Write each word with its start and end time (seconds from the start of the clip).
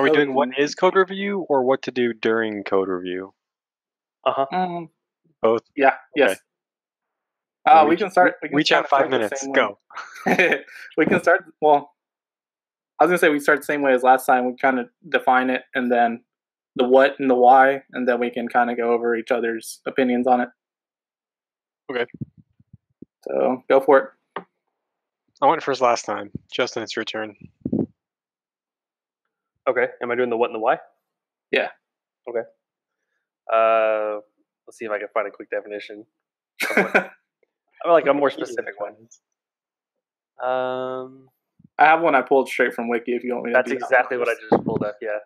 Are 0.00 0.02
we 0.04 0.08
code 0.10 0.16
doing 0.16 0.34
what 0.34 0.48
is 0.58 0.74
code 0.74 0.94
review 0.96 1.40
or 1.48 1.62
what 1.62 1.82
to 1.82 1.90
do 1.90 2.12
during 2.14 2.64
code 2.64 2.88
review? 2.88 3.34
Uh 4.26 4.32
huh. 4.34 4.46
Mm, 4.52 4.88
Both. 5.42 5.62
yeah. 5.76 5.94
Yes. 6.16 6.30
Okay. 6.30 6.40
Uh, 7.66 7.84
we 7.84 7.90
we- 7.90 7.96
can 7.98 8.10
start. 8.10 8.36
We 8.42 8.48
can 8.48 8.56
We 8.56 8.64
kinda 8.64 8.82
chat 8.82 8.88
five 8.90 9.10
minutes. 9.10 9.46
Go. 9.54 9.78
we 10.96 11.04
can 11.06 11.20
start. 11.20 11.44
Well, 11.60 11.92
I 12.98 13.04
was 13.04 13.10
gonna 13.10 13.18
say 13.18 13.28
we 13.28 13.40
start 13.40 13.58
the 13.60 13.64
same 13.66 13.82
way 13.82 13.92
as 13.92 14.02
last 14.02 14.24
time. 14.24 14.46
We 14.46 14.56
kind 14.56 14.78
of 14.78 14.88
define 15.08 15.50
it, 15.50 15.62
and 15.74 15.92
then 15.92 16.22
the 16.76 16.88
what 16.88 17.20
and 17.20 17.28
the 17.28 17.34
why, 17.34 17.82
and 17.92 18.08
then 18.08 18.18
we 18.20 18.30
can 18.30 18.48
kind 18.48 18.70
of 18.70 18.78
go 18.78 18.92
over 18.92 19.14
each 19.16 19.30
other's 19.30 19.80
opinions 19.86 20.26
on 20.26 20.40
it. 20.40 20.48
Okay. 21.90 22.06
So 23.28 23.62
go 23.68 23.80
for 23.80 23.98
it. 23.98 24.42
I 25.42 25.46
went 25.46 25.62
first 25.62 25.80
last 25.82 26.04
time. 26.06 26.30
Justin, 26.52 26.82
it's 26.82 26.96
your 26.96 27.04
turn. 27.04 27.34
Okay. 29.70 29.86
Am 30.02 30.10
I 30.10 30.16
doing 30.16 30.30
the 30.30 30.36
what 30.36 30.50
and 30.50 30.56
the 30.56 30.60
why? 30.60 30.78
Yeah. 31.50 31.68
Okay. 32.28 32.40
Uh, 33.52 34.20
let's 34.66 34.78
see 34.78 34.84
if 34.84 34.90
I 34.90 34.98
can 34.98 35.08
find 35.14 35.28
a 35.28 35.30
quick 35.30 35.50
definition. 35.50 36.04
I 36.76 37.90
like 37.90 38.06
a 38.06 38.14
more 38.14 38.30
specific 38.30 38.74
one. 38.78 38.94
Um, 40.42 41.28
I 41.78 41.86
have 41.86 42.00
one 42.00 42.14
I 42.14 42.22
pulled 42.22 42.48
straight 42.48 42.74
from 42.74 42.88
Wiki. 42.88 43.12
If 43.12 43.24
you 43.24 43.34
want 43.34 43.46
me 43.46 43.52
to. 43.52 43.54
that's 43.54 43.70
do 43.70 43.78
that 43.78 43.84
exactly 43.84 44.18
what 44.18 44.28
I 44.28 44.34
just 44.50 44.64
pulled 44.64 44.82
up. 44.84 44.96
Yeah. 45.00 45.18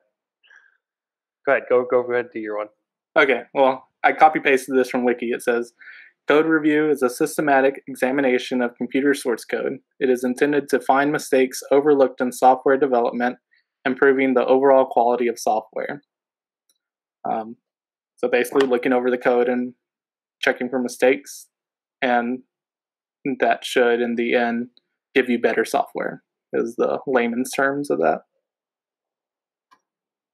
Go 1.47 1.53
ahead. 1.53 1.65
Go 1.69 1.87
go 1.91 2.13
ahead. 2.13 2.27
Do 2.33 2.39
your 2.39 2.59
one. 2.59 2.69
Okay, 3.17 3.43
well, 3.55 3.89
I 4.03 4.13
copy 4.13 4.41
pasted 4.41 4.77
this 4.77 4.91
from 4.91 5.05
Wiki. 5.05 5.31
It 5.31 5.43
says 5.43 5.73
Code 6.27 6.47
review 6.47 6.91
is 6.91 7.03
a 7.03 7.11
systematic 7.11 7.83
examination 7.87 8.63
of 8.63 8.77
computer 8.77 9.13
source 9.13 9.45
code. 9.45 9.79
It 10.01 10.09
is 10.09 10.25
intended 10.25 10.71
to 10.71 10.81
find 10.81 11.13
mistakes 11.13 11.63
overlooked 11.71 12.21
in 12.21 12.33
software 12.33 12.79
development, 12.79 13.37
improving 13.85 14.35
the 14.35 14.45
overall 14.45 14.87
quality 14.87 15.29
of 15.29 15.39
software. 15.39 16.03
Um, 17.29 17.57
so 18.17 18.29
basically, 18.29 18.67
looking 18.67 18.93
over 18.93 19.11
the 19.11 19.19
code 19.19 19.49
and 19.49 19.75
checking 20.41 20.69
for 20.69 20.79
mistakes, 20.79 21.49
and 22.03 22.41
that 23.41 23.65
should, 23.65 24.01
in 24.01 24.17
the 24.17 24.35
end, 24.35 24.69
give 25.15 25.29
you 25.29 25.41
better 25.41 25.65
software. 25.65 26.23
Is 26.53 26.77
the 26.77 27.01
layman's 27.07 27.51
terms 27.51 27.91
of 27.91 27.99
that? 27.99 28.21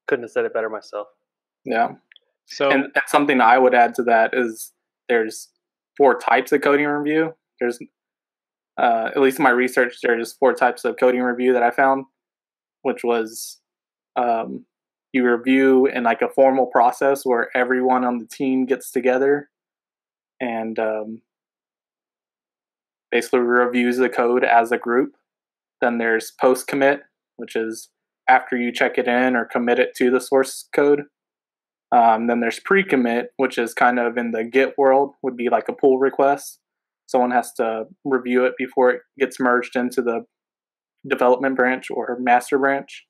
Couldn't 0.07 0.23
have 0.23 0.31
said 0.31 0.45
it 0.45 0.53
better 0.53 0.69
myself. 0.69 1.07
Yeah. 1.65 1.93
So 2.45 2.69
and, 2.69 2.83
and 2.83 3.03
something 3.07 3.39
I 3.39 3.57
would 3.57 3.73
add 3.73 3.95
to 3.95 4.03
that 4.03 4.31
is 4.33 4.73
there's 5.07 5.49
four 5.97 6.17
types 6.19 6.51
of 6.51 6.61
coding 6.61 6.85
review. 6.85 7.33
There's 7.59 7.79
uh, 8.77 9.09
at 9.15 9.21
least 9.21 9.39
in 9.39 9.43
my 9.43 9.49
research, 9.49 9.97
there's 10.01 10.33
four 10.33 10.53
types 10.53 10.85
of 10.85 10.95
coding 10.99 11.21
review 11.21 11.53
that 11.53 11.63
I 11.63 11.71
found, 11.71 12.05
which 12.83 13.03
was 13.03 13.59
um, 14.15 14.65
you 15.13 15.27
review 15.29 15.85
in 15.85 16.03
like 16.03 16.21
a 16.21 16.29
formal 16.29 16.65
process 16.67 17.25
where 17.25 17.49
everyone 17.55 18.03
on 18.03 18.17
the 18.17 18.25
team 18.27 18.65
gets 18.65 18.91
together 18.91 19.49
and 20.39 20.79
um, 20.79 21.21
basically 23.11 23.39
reviews 23.39 23.97
the 23.97 24.09
code 24.09 24.43
as 24.43 24.71
a 24.71 24.77
group. 24.77 25.13
Then 25.81 25.97
there's 25.97 26.31
post 26.39 26.67
commit, 26.67 27.01
which 27.37 27.55
is 27.55 27.89
after 28.29 28.55
you 28.55 28.71
check 28.71 28.97
it 28.97 29.07
in 29.07 29.35
or 29.35 29.45
commit 29.45 29.79
it 29.79 29.93
to 29.97 30.09
the 30.09 30.21
source 30.21 30.67
code. 30.73 31.03
Um, 31.91 32.27
then 32.27 32.39
there's 32.39 32.61
pre-commit, 32.61 33.31
which 33.35 33.57
is 33.57 33.73
kind 33.73 33.99
of 33.99 34.17
in 34.17 34.31
the 34.31 34.45
Git 34.45 34.75
world, 34.77 35.13
would 35.21 35.35
be 35.35 35.49
like 35.49 35.67
a 35.67 35.73
pull 35.73 35.99
request. 35.99 36.59
Someone 37.07 37.31
has 37.31 37.51
to 37.53 37.85
review 38.05 38.45
it 38.45 38.53
before 38.57 38.91
it 38.91 39.01
gets 39.19 39.41
merged 39.41 39.75
into 39.75 40.01
the 40.01 40.23
development 41.07 41.55
branch 41.55 41.87
or 41.89 42.17
master 42.19 42.57
branch. 42.57 43.05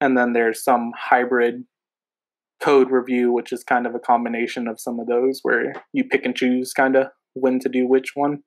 And 0.00 0.16
then 0.16 0.32
there's 0.32 0.62
some 0.62 0.92
hybrid 0.96 1.64
code 2.62 2.90
review, 2.90 3.32
which 3.32 3.52
is 3.52 3.64
kind 3.64 3.86
of 3.86 3.94
a 3.94 3.98
combination 3.98 4.68
of 4.68 4.80
some 4.80 5.00
of 5.00 5.06
those 5.06 5.40
where 5.42 5.72
you 5.92 6.04
pick 6.04 6.24
and 6.24 6.36
choose 6.36 6.72
kind 6.72 6.96
of 6.96 7.08
when 7.34 7.58
to 7.60 7.68
do 7.68 7.86
which 7.86 8.12
one. 8.14 8.42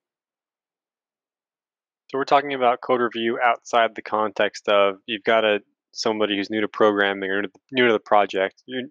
So 2.09 2.19
we're 2.19 2.25
talking 2.25 2.53
about 2.53 2.81
code 2.81 3.01
review 3.01 3.39
outside 3.43 3.95
the 3.95 4.03
context 4.03 4.69
of 4.69 4.97
you've 5.07 5.23
got 5.23 5.43
a 5.43 5.61
somebody 5.93 6.35
who's 6.35 6.49
new 6.49 6.61
to 6.61 6.67
programming 6.67 7.29
or 7.31 7.43
new 7.71 7.87
to 7.87 7.93
the 7.93 7.99
project. 7.99 8.61
You're, 8.65 8.83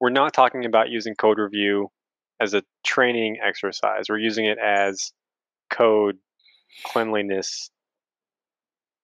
we're 0.00 0.10
not 0.10 0.32
talking 0.32 0.64
about 0.64 0.88
using 0.88 1.14
code 1.14 1.38
review 1.38 1.88
as 2.40 2.54
a 2.54 2.62
training 2.84 3.38
exercise. 3.46 4.06
We're 4.08 4.18
using 4.18 4.46
it 4.46 4.58
as 4.58 5.12
code 5.68 6.16
cleanliness. 6.86 7.70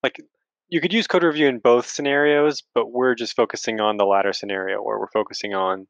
Like 0.03 0.21
you 0.69 0.81
could 0.81 0.93
use 0.93 1.07
code 1.07 1.23
review 1.23 1.47
in 1.47 1.59
both 1.59 1.87
scenarios, 1.87 2.63
but 2.73 2.91
we're 2.91 3.15
just 3.15 3.35
focusing 3.35 3.79
on 3.79 3.97
the 3.97 4.05
latter 4.05 4.33
scenario 4.33 4.81
where 4.81 4.99
we're 4.99 5.11
focusing 5.11 5.53
on 5.53 5.87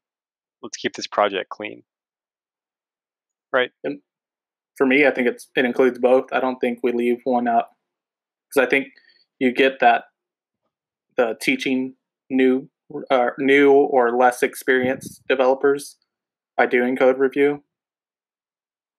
let's 0.62 0.76
keep 0.76 0.94
this 0.94 1.06
project 1.06 1.48
clean. 1.50 1.82
Right? 3.52 3.70
And 3.84 4.00
for 4.76 4.86
me, 4.86 5.06
I 5.06 5.10
think 5.10 5.28
it's 5.28 5.48
it 5.56 5.64
includes 5.64 5.98
both. 5.98 6.26
I 6.32 6.40
don't 6.40 6.58
think 6.58 6.80
we 6.82 6.92
leave 6.92 7.20
one 7.24 7.48
out 7.48 7.66
because 8.48 8.66
I 8.66 8.70
think 8.70 8.88
you 9.38 9.52
get 9.52 9.80
that 9.80 10.04
the 11.16 11.36
teaching 11.40 11.94
new 12.30 12.68
uh, 13.10 13.30
new 13.38 13.72
or 13.72 14.16
less 14.16 14.42
experienced 14.42 15.22
developers 15.28 15.96
by 16.56 16.66
doing 16.66 16.96
code 16.96 17.18
review. 17.18 17.62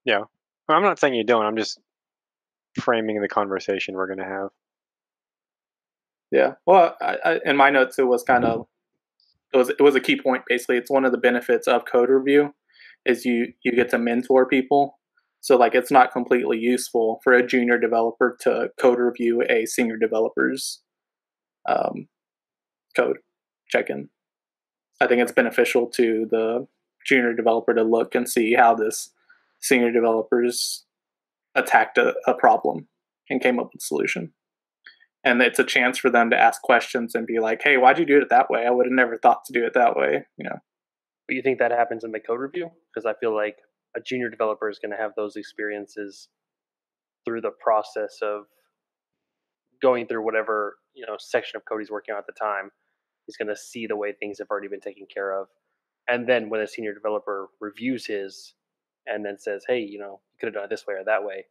Yeah. 0.05 0.23
I'm 0.67 0.83
not 0.83 0.99
saying 0.99 1.15
you 1.15 1.23
don't. 1.23 1.45
I'm 1.45 1.57
just 1.57 1.79
framing 2.79 3.21
the 3.21 3.27
conversation 3.27 3.95
we're 3.95 4.07
going 4.07 4.19
to 4.19 4.25
have. 4.25 4.49
Yeah. 6.31 6.53
Well, 6.65 6.95
I, 7.01 7.17
I, 7.25 7.39
in 7.45 7.57
my 7.57 7.69
notes, 7.69 7.97
it 7.97 8.07
was 8.07 8.23
kind 8.23 8.45
of 8.45 8.67
it 9.53 9.57
was 9.57 9.69
it 9.69 9.81
was 9.81 9.95
a 9.95 9.99
key 9.99 10.19
point. 10.21 10.43
Basically, 10.47 10.77
it's 10.77 10.91
one 10.91 11.05
of 11.05 11.11
the 11.11 11.17
benefits 11.17 11.67
of 11.67 11.85
code 11.85 12.09
review 12.09 12.53
is 13.05 13.25
you 13.25 13.53
you 13.63 13.71
get 13.71 13.89
to 13.91 13.97
mentor 13.97 14.45
people. 14.45 14.99
So 15.41 15.55
like, 15.55 15.73
it's 15.73 15.91
not 15.91 16.11
completely 16.11 16.57
useful 16.57 17.21
for 17.23 17.31
a 17.33 17.45
junior 17.45 17.77
developer 17.77 18.37
to 18.41 18.71
code 18.77 18.99
review 18.99 19.41
a 19.49 19.65
senior 19.65 19.95
developer's 19.95 20.81
um, 21.67 22.09
code 22.93 23.19
check-in. 23.69 24.09
I 24.99 25.07
think 25.07 25.21
it's 25.21 25.31
beneficial 25.31 25.87
to 25.91 26.27
the 26.29 26.67
junior 27.05 27.33
developer 27.33 27.73
to 27.73 27.83
look 27.83 28.15
and 28.15 28.27
see 28.27 28.53
how 28.53 28.75
this 28.75 29.11
senior 29.61 29.91
developers 29.91 30.85
attacked 31.55 31.97
a, 31.97 32.15
a 32.27 32.33
problem 32.33 32.89
and 33.29 33.41
came 33.41 33.59
up 33.59 33.69
with 33.71 33.81
a 33.81 33.85
solution 33.85 34.33
and 35.23 35.41
it's 35.41 35.59
a 35.59 35.63
chance 35.63 35.97
for 35.97 36.09
them 36.09 36.29
to 36.29 36.37
ask 36.37 36.61
questions 36.61 37.15
and 37.15 37.27
be 37.27 37.39
like, 37.39 37.61
"Hey, 37.63 37.77
why'd 37.77 37.99
you 37.99 38.05
do 38.05 38.19
it 38.19 38.29
that 38.29 38.49
way? 38.49 38.65
I 38.65 38.71
would 38.71 38.85
have 38.85 38.93
never 38.93 39.17
thought 39.17 39.45
to 39.45 39.53
do 39.53 39.65
it 39.65 39.73
that 39.73 39.95
way." 39.95 40.25
You 40.37 40.45
know? 40.45 40.57
But 41.27 41.35
you 41.35 41.41
think 41.41 41.59
that 41.59 41.71
happens 41.71 42.03
in 42.03 42.11
the 42.11 42.19
code 42.19 42.39
review? 42.39 42.71
Because 42.93 43.05
I 43.05 43.13
feel 43.19 43.35
like 43.35 43.57
a 43.95 44.01
junior 44.01 44.29
developer 44.29 44.69
is 44.69 44.79
going 44.79 44.91
to 44.91 44.97
have 44.97 45.11
those 45.15 45.35
experiences 45.35 46.29
through 47.25 47.41
the 47.41 47.51
process 47.51 48.17
of 48.21 48.45
going 49.81 50.07
through 50.07 50.23
whatever 50.23 50.77
you 50.93 51.05
know 51.05 51.15
section 51.19 51.57
of 51.57 51.65
code 51.65 51.81
he's 51.81 51.91
working 51.91 52.13
on 52.13 52.19
at 52.19 52.27
the 52.27 52.33
time. 52.33 52.71
He's 53.25 53.37
going 53.37 53.47
to 53.47 53.55
see 53.55 53.85
the 53.85 53.95
way 53.95 54.11
things 54.13 54.39
have 54.39 54.49
already 54.49 54.67
been 54.67 54.81
taken 54.81 55.05
care 55.13 55.39
of, 55.39 55.47
and 56.07 56.27
then 56.27 56.49
when 56.49 56.61
a 56.61 56.67
senior 56.67 56.93
developer 56.93 57.49
reviews 57.59 58.05
his 58.07 58.55
and 59.05 59.25
then 59.25 59.37
says, 59.37 59.65
"Hey, 59.67 59.79
you 59.79 59.99
know, 59.99 60.21
you 60.31 60.37
could 60.39 60.47
have 60.47 60.53
done 60.55 60.63
it 60.65 60.69
this 60.69 60.87
way 60.87 60.95
or 60.95 61.03
that 61.05 61.23
way," 61.23 61.45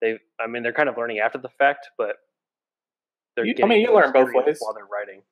they, 0.00 0.18
I 0.40 0.46
mean, 0.46 0.62
they're 0.62 0.72
kind 0.72 0.88
of 0.88 0.96
learning 0.96 1.20
after 1.20 1.38
the 1.38 1.48
fact, 1.48 1.88
but 1.98 2.16
they're 3.36 3.46
You- 3.46 3.54
I 3.62 3.66
mean, 3.66 3.80
you 3.80 3.92
learn 3.94 4.12
both 4.12 4.32
ways. 4.34 4.58
while 4.60 4.74
they're 4.74 4.86
writing. 4.86 5.22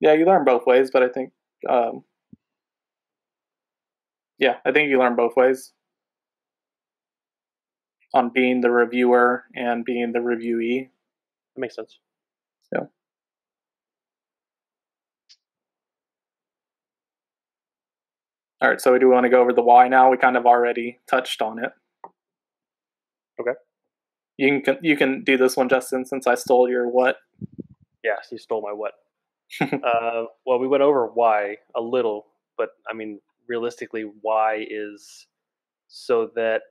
Yeah, 0.00 0.12
you 0.14 0.26
learn 0.26 0.44
both 0.44 0.66
ways, 0.66 0.90
but 0.90 1.02
I 1.02 1.08
think, 1.08 1.32
um, 1.68 2.04
yeah, 4.38 4.60
I 4.64 4.72
think 4.72 4.90
you 4.90 4.98
learn 4.98 5.14
both 5.16 5.36
ways 5.36 5.72
on 8.12 8.30
being 8.30 8.60
the 8.60 8.70
reviewer 8.70 9.44
and 9.54 9.84
being 9.84 10.12
the 10.12 10.20
reviewee. 10.20 10.90
That 11.54 11.60
makes 11.60 11.76
sense. 11.76 11.98
Yeah. 12.72 12.86
All 18.60 18.68
right, 18.70 18.80
so 18.80 18.96
do 18.98 19.08
we 19.08 19.12
want 19.14 19.24
to 19.24 19.30
go 19.30 19.40
over 19.40 19.52
the 19.52 19.62
why 19.62 19.88
now? 19.88 20.10
We 20.10 20.16
kind 20.16 20.36
of 20.36 20.46
already 20.46 21.00
touched 21.06 21.42
on 21.42 21.62
it. 21.62 21.72
Okay. 23.40 23.52
You 24.36 24.60
can 24.62 24.78
you 24.82 24.96
can 24.96 25.22
do 25.22 25.36
this 25.36 25.56
one, 25.56 25.68
Justin, 25.68 26.04
since 26.04 26.26
I 26.26 26.34
stole 26.34 26.68
your 26.68 26.88
what. 26.88 27.16
Yes, 28.02 28.28
you 28.32 28.38
stole 28.38 28.62
my 28.62 28.72
what. 28.72 28.92
uh, 29.60 30.24
well, 30.44 30.58
we 30.58 30.66
went 30.66 30.82
over 30.82 31.06
why 31.06 31.56
a 31.76 31.80
little, 31.80 32.26
but 32.58 32.70
I 32.90 32.94
mean, 32.94 33.20
realistically, 33.48 34.04
why 34.22 34.66
is 34.68 35.26
so 35.86 36.30
that 36.34 36.62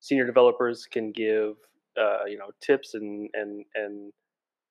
senior 0.00 0.26
developers 0.26 0.86
can 0.90 1.12
give 1.12 1.54
uh, 2.00 2.24
you 2.26 2.38
know 2.38 2.50
tips 2.60 2.94
and 2.94 3.30
and 3.34 3.64
and 3.74 4.12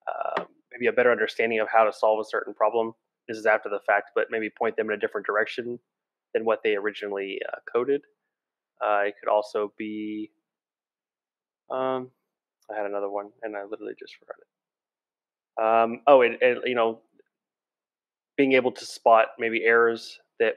uh, 0.08 0.44
maybe 0.72 0.88
a 0.88 0.94
better 0.94 1.12
understanding 1.12 1.60
of 1.60 1.68
how 1.72 1.86
to 1.86 1.94
solve 1.94 2.20
a 2.20 2.28
certain 2.28 2.54
problem. 2.54 2.94
This 3.28 3.38
is 3.38 3.46
after 3.46 3.70
the 3.70 3.80
fact, 3.88 4.12
but 4.16 4.28
maybe 4.30 4.50
point 4.50 4.76
them 4.76 4.90
in 4.90 4.96
a 4.96 5.00
different 5.00 5.26
direction 5.26 5.80
than 6.34 6.44
what 6.44 6.60
they 6.64 6.76
originally 6.76 7.40
uh, 7.48 7.58
coded. 7.72 8.02
Uh, 8.86 9.04
it 9.06 9.16
could 9.20 9.32
also 9.32 9.74
be. 9.78 10.32
Um, 11.72 12.10
I 12.70 12.78
had 12.78 12.86
another 12.86 13.10
one, 13.10 13.30
and 13.44 13.56
I 13.56 13.64
literally 13.64 13.94
just 13.98 14.16
forgot 14.16 14.36
it. 14.40 14.48
Um, 15.64 16.02
oh, 16.08 16.22
it, 16.22 16.38
it, 16.42 16.58
you 16.66 16.76
know, 16.76 17.02
being 18.38 18.54
able 18.54 18.72
to 18.72 18.86
spot 18.86 19.28
maybe 19.38 19.64
errors 19.64 20.20
that 20.40 20.54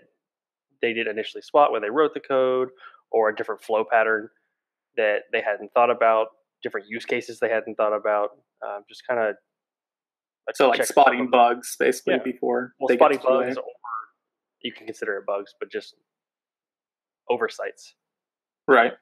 they 0.80 0.92
did 0.92 1.06
initially 1.06 1.42
spot 1.42 1.72
when 1.72 1.82
they 1.82 1.90
wrote 1.90 2.14
the 2.14 2.20
code, 2.20 2.68
or 3.10 3.28
a 3.28 3.36
different 3.36 3.62
flow 3.62 3.84
pattern 3.90 4.28
that 4.96 5.22
they 5.32 5.40
hadn't 5.40 5.72
thought 5.72 5.90
about, 5.90 6.28
different 6.62 6.86
use 6.88 7.04
cases 7.04 7.38
they 7.38 7.48
hadn't 7.48 7.76
thought 7.76 7.94
about. 7.94 8.30
Um, 8.66 8.82
just 8.88 9.06
kind 9.06 9.20
of 9.20 9.36
so 10.54 10.68
like 10.68 10.84
spotting 10.84 11.30
bugs 11.30 11.76
basically 11.78 12.14
yeah. 12.14 12.22
before 12.22 12.74
well, 12.78 12.94
spotting 12.94 13.18
bugs, 13.18 13.56
or 13.56 13.64
you 14.62 14.72
can 14.72 14.86
consider 14.86 15.16
it 15.18 15.26
bugs, 15.26 15.54
but 15.58 15.70
just 15.70 15.94
oversights. 17.30 17.94
Right. 18.66 18.92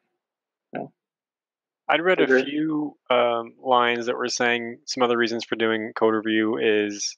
I'd 1.88 2.00
read 2.00 2.20
a 2.20 2.44
few 2.44 2.96
um, 3.10 3.54
lines 3.62 4.06
that 4.06 4.16
were 4.16 4.28
saying 4.28 4.78
some 4.86 5.02
other 5.02 5.18
reasons 5.18 5.44
for 5.44 5.56
doing 5.56 5.92
code 5.94 6.14
review 6.14 6.58
is 6.58 7.16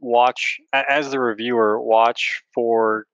watch 0.00 0.58
as 0.72 1.10
the 1.10 1.20
reviewer 1.20 1.80
watch 1.80 2.42
for 2.54 3.06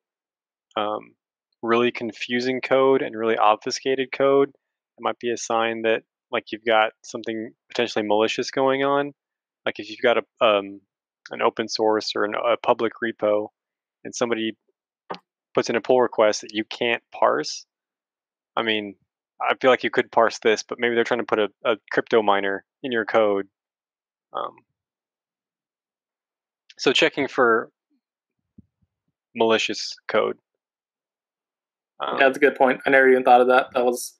um, 0.76 1.14
really 1.62 1.90
confusing 1.90 2.61
code 2.61 3.02
and 3.02 3.17
really 3.17 3.37
obfuscated 3.37 4.12
code. 4.12 4.50
It 4.50 5.00
might 5.00 5.19
be 5.19 5.31
a 5.31 5.37
sign 5.37 5.82
that 5.82 6.02
like 6.31 6.52
you've 6.52 6.64
got 6.64 6.93
something 7.02 7.52
potentially 7.69 8.06
malicious 8.06 8.50
going 8.50 8.84
on. 8.84 9.12
Like 9.64 9.78
if 9.78 9.90
you've 9.90 10.02
got 10.02 10.19
a 10.19 10.44
um, 10.44 10.81
an 11.31 11.43
open 11.43 11.69
source 11.69 12.12
or 12.14 12.25
an, 12.25 12.34
a 12.34 12.56
public 12.56 12.93
repo, 13.02 13.49
and 14.05 14.14
somebody 14.14 14.56
puts 15.55 15.70
in 15.70 15.76
a 15.76 15.81
pull 15.81 16.00
request 16.00 16.43
that 16.43 16.52
you 16.52 16.64
can't 16.64 17.02
parse. 17.12 17.67
I 18.55 18.62
mean, 18.62 18.94
I 19.41 19.55
feel 19.61 19.71
like 19.71 19.85
you 19.85 19.91
could 19.91 20.11
parse 20.11 20.38
this, 20.38 20.62
but 20.62 20.79
maybe 20.81 20.94
they're 20.94 21.05
trying 21.05 21.21
to 21.21 21.27
put 21.27 21.38
a, 21.38 21.49
a 21.65 21.77
crypto 21.91 22.23
miner 22.23 22.65
in 22.83 22.93
your 22.93 23.05
code. 23.05 23.47
Um, 24.33 24.56
so 26.79 26.93
checking 26.93 27.29
for 27.29 27.71
malicious 29.35 29.94
code. 30.09 30.38
Um, 32.00 32.19
that's 32.19 32.37
a 32.37 32.41
good 32.41 32.55
point. 32.55 32.81
I 32.87 32.91
never 32.91 33.09
even 33.09 33.25
thought 33.25 33.41
of 33.41 33.49
that. 33.49 33.67
That 33.75 33.85
was, 33.85 34.15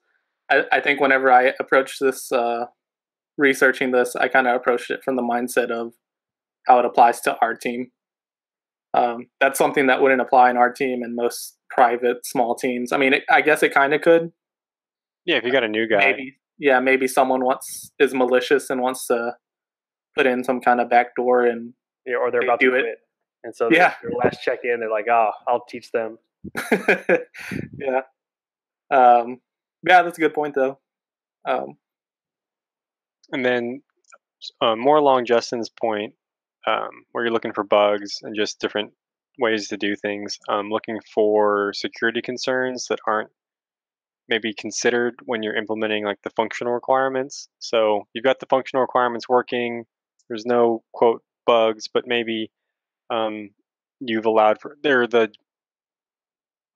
I, 0.49 0.63
I 0.71 0.81
think, 0.81 0.99
whenever 0.99 1.31
I 1.31 1.53
approached 1.59 1.99
this, 1.99 2.31
uh, 2.31 2.65
researching 3.37 3.91
this, 3.91 4.15
I 4.15 4.27
kind 4.27 4.47
of 4.47 4.55
approached 4.55 4.89
it 4.89 5.03
from 5.03 5.15
the 5.15 5.21
mindset 5.21 5.69
of 5.69 5.93
how 6.65 6.79
it 6.79 6.85
applies 6.85 7.21
to 7.21 7.37
our 7.41 7.55
team. 7.55 7.91
Um, 8.93 9.27
that's 9.39 9.59
something 9.59 9.87
that 9.87 10.01
wouldn't 10.01 10.21
apply 10.21 10.49
in 10.49 10.57
our 10.57 10.71
team 10.71 11.03
and 11.03 11.15
most 11.15 11.57
private 11.69 12.25
small 12.25 12.55
teams. 12.55 12.91
I 12.91 12.97
mean, 12.97 13.13
it, 13.13 13.23
I 13.29 13.41
guess 13.41 13.61
it 13.61 13.73
kind 13.73 13.93
of 13.93 14.01
could. 14.01 14.31
Yeah, 15.27 15.35
if 15.35 15.43
you 15.43 15.51
got 15.51 15.65
a 15.65 15.67
new 15.67 15.87
guy. 15.87 15.97
Maybe, 15.97 16.37
yeah, 16.57 16.79
maybe 16.79 17.07
someone 17.07 17.43
wants 17.43 17.91
is 17.99 18.13
malicious 18.13 18.69
and 18.69 18.81
wants 18.81 19.05
to 19.07 19.33
put 20.15 20.25
in 20.25 20.43
some 20.43 20.61
kind 20.61 20.79
of 20.79 20.89
backdoor 20.89 21.45
and 21.45 21.73
yeah, 22.05 22.15
or 22.15 22.31
they're 22.31 22.41
about 22.41 22.61
to 22.61 22.69
quit. 22.69 22.85
It. 22.85 22.97
And 23.43 23.55
so 23.55 23.69
yeah. 23.71 23.93
their 24.01 24.11
last 24.23 24.41
check 24.41 24.59
in, 24.63 24.79
they're 24.79 24.89
like, 24.89 25.07
"Oh, 25.11 25.31
I'll 25.47 25.65
teach 25.69 25.91
them." 25.91 26.17
yeah. 27.77 28.01
Um, 28.89 29.41
yeah, 29.87 30.01
that's 30.01 30.17
a 30.17 30.21
good 30.21 30.33
point, 30.33 30.55
though. 30.55 30.79
Um, 31.45 31.77
and 33.31 33.45
then 33.45 33.81
uh, 34.61 34.75
more 34.77 34.95
along 34.95 35.25
Justin's 35.25 35.69
point, 35.69 36.13
um, 36.65 36.89
where 37.11 37.25
you're 37.25 37.33
looking 37.33 37.53
for 37.53 37.65
bugs 37.65 38.19
and 38.23 38.35
just 38.35 38.59
different 38.59 38.93
ways 39.39 39.67
to 39.67 39.77
do 39.77 39.95
things, 39.95 40.39
um, 40.49 40.69
looking 40.69 40.99
for 41.13 41.73
security 41.73 42.21
concerns 42.21 42.87
that 42.89 42.99
aren't 43.05 43.29
maybe 44.29 44.53
considered 44.53 45.15
when 45.25 45.43
you're 45.43 45.55
implementing 45.55 46.05
like 46.05 46.21
the 46.23 46.29
functional 46.31 46.73
requirements. 46.73 47.47
So 47.59 48.07
you've 48.13 48.25
got 48.25 48.39
the 48.39 48.45
functional 48.49 48.81
requirements 48.81 49.29
working. 49.29 49.85
There's 50.29 50.45
no 50.45 50.83
quote 50.93 51.23
bugs, 51.45 51.85
but 51.91 52.03
maybe 52.05 52.51
um, 53.09 53.49
you've 53.99 54.25
allowed 54.25 54.59
for 54.61 54.77
there 54.83 55.07
the 55.07 55.29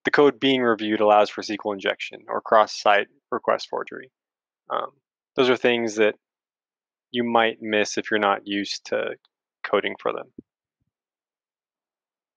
the 0.04 0.12
code 0.12 0.40
being 0.40 0.62
reviewed 0.62 1.00
allows 1.00 1.30
for 1.30 1.44
SQL 1.44 1.74
injection 1.74 2.22
or 2.28 2.42
cross-site 2.42 3.08
request 3.32 3.68
forgery. 3.70 4.10
Um, 4.72 4.90
those 5.36 5.50
are 5.50 5.56
things 5.56 5.96
that 5.96 6.16
you 7.12 7.24
might 7.24 7.58
miss 7.62 7.98
if 7.98 8.10
you're 8.10 8.20
not 8.20 8.42
used 8.46 8.86
to 8.88 9.12
coding 9.64 9.96
for 10.02 10.12
them. 10.12 10.32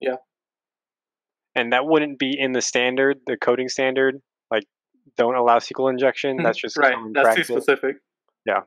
Yeah. 0.01 0.17
And 1.55 1.73
that 1.73 1.87
wouldn't 1.87 2.19
be 2.19 2.37
in 2.39 2.53
the 2.53 2.61
standard, 2.61 3.19
the 3.27 3.37
coding 3.37 3.69
standard. 3.69 4.21
Like, 4.51 4.65
don't 5.17 5.35
allow 5.35 5.59
SQL 5.59 5.91
injection. 5.91 6.37
That's 6.43 6.59
just 6.59 6.77
right. 6.77 6.95
That's 7.13 7.25
practice. 7.25 7.47
too 7.47 7.55
specific. 7.55 7.97
Yeah. 8.47 8.61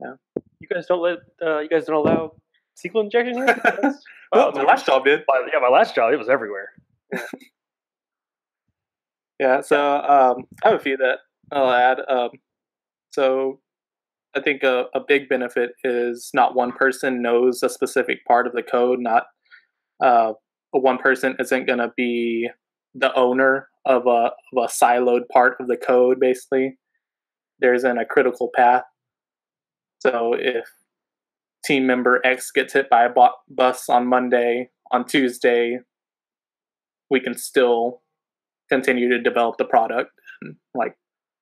Yeah. 0.00 0.14
You 0.60 0.68
guys 0.72 0.86
don't 0.86 1.02
let. 1.02 1.18
Uh, 1.42 1.60
you 1.60 1.68
guys 1.68 1.86
don't 1.86 1.96
allow 1.96 2.32
SQL 2.84 3.04
injection 3.04 3.36
here. 3.36 3.60
well, 4.32 4.52
my 4.52 4.62
last 4.62 4.86
job 4.86 5.04
did. 5.04 5.22
Yeah, 5.52 5.60
my 5.60 5.68
last 5.68 5.94
job 5.94 6.12
it 6.12 6.16
was 6.18 6.28
everywhere. 6.28 6.70
Yeah, 9.40 9.62
so 9.62 9.76
um, 9.78 10.44
I 10.64 10.70
have 10.70 10.80
a 10.80 10.82
few 10.82 10.96
that 10.98 11.18
I'll 11.50 11.70
add. 11.70 11.98
Um, 12.08 12.30
so 13.12 13.60
I 14.36 14.40
think 14.40 14.62
a, 14.62 14.86
a, 14.94 15.00
big 15.00 15.28
benefit 15.28 15.72
is 15.82 16.30
not 16.32 16.54
one 16.54 16.72
person 16.72 17.20
knows 17.20 17.62
a 17.62 17.68
specific 17.68 18.24
part 18.26 18.46
of 18.46 18.52
the 18.52 18.62
code. 18.62 19.00
Not 19.00 19.24
uh, 20.02 20.34
one 20.70 20.98
person 20.98 21.36
isn't 21.38 21.66
going 21.66 21.80
to 21.80 21.92
be 21.96 22.48
the 22.94 23.12
owner 23.14 23.68
of 23.86 24.06
a, 24.06 24.30
of 24.30 24.56
a 24.56 24.66
siloed 24.66 25.28
part 25.32 25.56
of 25.60 25.68
the 25.68 25.76
code. 25.76 26.20
Basically, 26.20 26.78
there 27.60 27.74
isn't 27.74 27.98
a 27.98 28.04
critical 28.04 28.50
path. 28.54 28.84
So 30.00 30.34
if 30.38 30.66
team 31.64 31.86
member 31.86 32.20
X 32.24 32.50
gets 32.50 32.74
hit 32.74 32.90
by 32.90 33.04
a 33.04 33.10
bus 33.48 33.88
on 33.88 34.06
Monday, 34.06 34.70
on 34.92 35.06
Tuesday, 35.06 35.78
we 37.10 37.20
can 37.20 37.36
still 37.36 38.02
continue 38.70 39.08
to 39.08 39.20
develop 39.20 39.56
the 39.56 39.64
product 39.64 40.10
and 40.42 40.56
like 40.74 40.96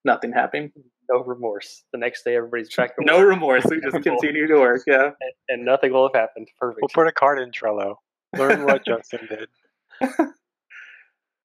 nothing 0.05 0.33
happened. 0.33 0.71
No 1.11 1.23
remorse. 1.25 1.85
The 1.93 1.99
next 1.99 2.25
day, 2.25 2.37
everybody's 2.37 2.75
back. 2.77 2.93
no 3.01 3.21
remorse. 3.21 3.65
We 3.69 3.81
just 3.81 4.03
continue 4.03 4.47
to 4.47 4.55
work. 4.55 4.83
Yeah, 4.87 5.11
and, 5.21 5.33
and, 5.49 5.65
nothing 5.65 5.93
will 5.93 6.09
have 6.13 6.21
happened. 6.21 6.49
Perfect. 6.59 6.81
We'll 6.83 7.05
put 7.05 7.09
a 7.09 7.13
card 7.13 7.41
in 7.41 7.51
Trello. 7.51 7.97
Learn 8.37 8.65
what 8.65 8.85
Justin 8.87 9.29
did. 9.29 10.29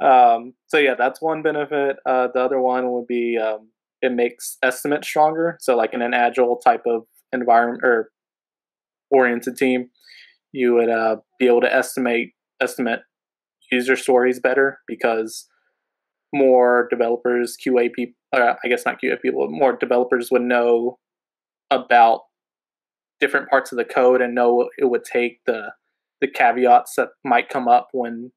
Um, 0.04 0.54
so 0.68 0.78
yeah, 0.78 0.96
that's 0.98 1.22
one 1.22 1.42
benefit. 1.42 1.98
Uh, 2.06 2.28
the 2.34 2.40
other 2.40 2.62
one 2.62 2.92
would 2.92 3.08
be 3.08 3.38
um, 3.38 3.70
it 4.02 4.12
makes 4.12 4.58
estimate 4.62 5.04
stronger. 5.04 5.58
So 5.60 5.76
like 5.76 5.94
in 5.94 6.02
an 6.02 6.14
agile 6.14 6.58
type 6.58 6.84
of 6.86 7.04
environment 7.34 7.82
or 7.84 8.10
oriented 9.10 9.58
team, 9.58 9.90
you 10.52 10.76
would 10.76 10.90
uh, 10.90 11.18
be 11.40 11.48
able 11.48 11.62
to 11.62 11.74
estimate 11.74 12.34
estimate 12.62 13.02
user 13.72 13.96
stories 13.96 14.40
better 14.40 14.80
because 14.88 15.48
more 16.34 16.88
developers, 16.90 17.56
QA 17.56 17.92
people, 17.94 18.16
I 18.34 18.56
guess 18.68 18.86
not 18.86 19.02
QA 19.02 19.22
people, 19.22 19.48
more 19.50 19.76
developers 19.76 20.30
would 20.32 20.42
know 20.42 20.98
about 21.72 22.22
different 23.20 23.50
parts 23.50 23.72
of 23.72 23.78
the 23.78 23.86
code 23.86 24.22
and 24.22 24.36
know 24.36 24.54
what 24.54 24.68
it 24.78 24.86
would 24.86 25.04
take 25.04 25.40
the 25.46 25.72
the 26.20 26.28
caveats 26.28 26.96
that 26.96 27.10
might 27.24 27.50
come 27.50 27.68
up 27.68 27.90
when 27.92 28.32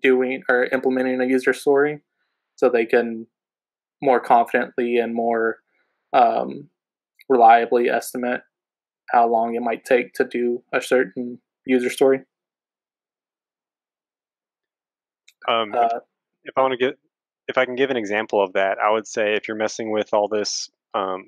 doing 0.00 0.42
or 0.48 0.64
implementing 0.66 1.20
a 1.20 1.26
user 1.26 1.52
story, 1.52 2.00
so 2.56 2.68
they 2.68 2.86
can 2.86 3.26
more 4.02 4.20
confidently 4.20 4.98
and 4.98 5.14
more 5.14 5.58
um, 6.12 6.68
reliably 7.28 7.88
estimate 7.88 8.42
how 9.10 9.28
long 9.28 9.54
it 9.54 9.62
might 9.62 9.84
take 9.84 10.12
to 10.14 10.24
do 10.24 10.62
a 10.72 10.80
certain 10.80 11.40
user 11.64 11.90
story. 11.90 12.20
Um, 15.48 15.72
uh, 15.74 16.00
if 16.44 16.56
I 16.56 16.60
want 16.60 16.72
to 16.72 16.78
get 16.78 16.98
if 17.48 17.56
I 17.56 17.64
can 17.64 17.76
give 17.76 17.90
an 17.90 17.96
example 17.96 18.42
of 18.42 18.54
that, 18.54 18.78
I 18.78 18.90
would 18.90 19.06
say 19.06 19.34
if 19.34 19.46
you're 19.46 19.56
messing 19.56 19.92
with 19.92 20.12
all 20.12 20.28
this 20.28 20.68
um, 20.94 21.26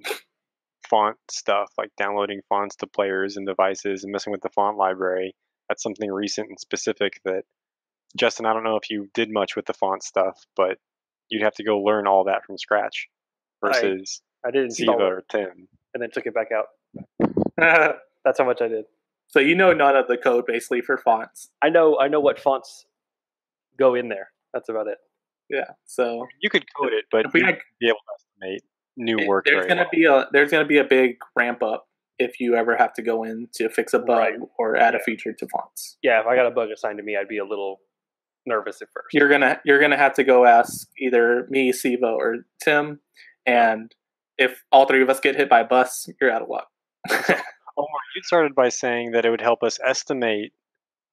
font 0.88 1.16
stuff, 1.30 1.70
like 1.78 1.90
downloading 1.96 2.40
fonts 2.48 2.76
to 2.76 2.86
players 2.86 3.36
and 3.36 3.46
devices 3.46 4.02
and 4.02 4.12
messing 4.12 4.32
with 4.32 4.42
the 4.42 4.50
font 4.50 4.76
library, 4.76 5.34
that's 5.68 5.82
something 5.82 6.10
recent 6.10 6.48
and 6.48 6.58
specific 6.58 7.20
that 7.24 7.42
Justin, 8.16 8.46
I 8.46 8.52
don't 8.52 8.64
know 8.64 8.76
if 8.76 8.90
you 8.90 9.08
did 9.14 9.30
much 9.30 9.56
with 9.56 9.66
the 9.66 9.74
font 9.74 10.02
stuff, 10.02 10.38
but 10.56 10.78
you'd 11.28 11.42
have 11.42 11.54
to 11.54 11.64
go 11.64 11.78
learn 11.78 12.06
all 12.06 12.24
that 12.24 12.44
from 12.44 12.58
scratch 12.58 13.08
versus 13.64 14.22
I, 14.44 14.48
I 14.48 14.50
didn't 14.50 14.70
Ziva 14.70 14.98
or 14.98 15.24
Tim. 15.30 15.68
And 15.94 16.02
then 16.02 16.10
took 16.10 16.26
it 16.26 16.34
back 16.34 16.48
out. 16.52 16.66
that's 18.24 18.38
how 18.38 18.44
much 18.44 18.60
I 18.62 18.68
did. 18.68 18.84
So 19.28 19.40
you 19.40 19.54
know 19.54 19.72
none 19.72 19.96
of 19.96 20.06
the 20.06 20.16
code 20.16 20.46
basically 20.46 20.80
for 20.80 20.96
fonts. 20.96 21.50
I 21.62 21.68
know 21.68 21.98
I 21.98 22.08
know 22.08 22.20
what 22.20 22.38
fonts 22.38 22.86
go 23.78 23.94
in 23.94 24.08
there. 24.08 24.30
That's 24.54 24.68
about 24.68 24.86
it. 24.86 24.98
Yeah. 25.50 25.72
So 25.86 26.26
you 26.40 26.50
could 26.50 26.64
code 26.78 26.92
it, 26.92 27.06
but 27.10 27.32
we 27.32 27.42
had, 27.42 27.58
be 27.80 27.88
able 27.88 27.96
to 27.96 28.46
estimate 28.46 28.62
new 28.96 29.26
work. 29.26 29.44
There's 29.44 29.66
gonna 29.66 29.82
well. 29.82 29.90
be 29.92 30.04
a 30.04 30.28
there's 30.32 30.50
gonna 30.50 30.66
be 30.66 30.78
a 30.78 30.84
big 30.84 31.16
ramp 31.36 31.62
up 31.62 31.86
if 32.18 32.40
you 32.40 32.54
ever 32.54 32.76
have 32.76 32.92
to 32.94 33.02
go 33.02 33.22
in 33.22 33.48
to 33.54 33.68
fix 33.68 33.94
a 33.94 33.98
bug 33.98 34.18
right. 34.18 34.34
or 34.58 34.76
add 34.76 34.94
yeah. 34.94 35.00
a 35.00 35.02
feature 35.02 35.32
to 35.32 35.46
fonts. 35.48 35.98
Yeah, 36.02 36.20
if 36.20 36.26
I 36.26 36.34
got 36.34 36.46
a 36.46 36.50
bug 36.50 36.70
assigned 36.70 36.98
to 36.98 37.04
me, 37.04 37.16
I'd 37.16 37.28
be 37.28 37.38
a 37.38 37.44
little 37.44 37.80
nervous 38.48 38.82
at 38.82 38.88
first. 38.92 39.08
You're 39.12 39.28
gonna 39.28 39.60
you're 39.64 39.80
gonna 39.80 39.96
have 39.96 40.14
to 40.14 40.24
go 40.24 40.44
ask 40.44 40.88
either 40.98 41.46
me, 41.50 41.72
Siva, 41.72 42.06
or 42.06 42.46
Tim, 42.62 43.00
and 43.46 43.94
if 44.38 44.64
all 44.72 44.86
three 44.86 45.02
of 45.02 45.10
us 45.10 45.20
get 45.20 45.36
hit 45.36 45.48
by 45.48 45.60
a 45.60 45.64
bus, 45.64 46.08
you're 46.20 46.30
out 46.30 46.42
of 46.42 46.48
luck. 46.48 46.68
Omar, 47.10 48.00
you 48.14 48.22
started 48.22 48.54
by 48.54 48.68
saying 48.68 49.12
that 49.12 49.24
it 49.24 49.30
would 49.30 49.40
help 49.40 49.62
us 49.62 49.78
estimate 49.84 50.52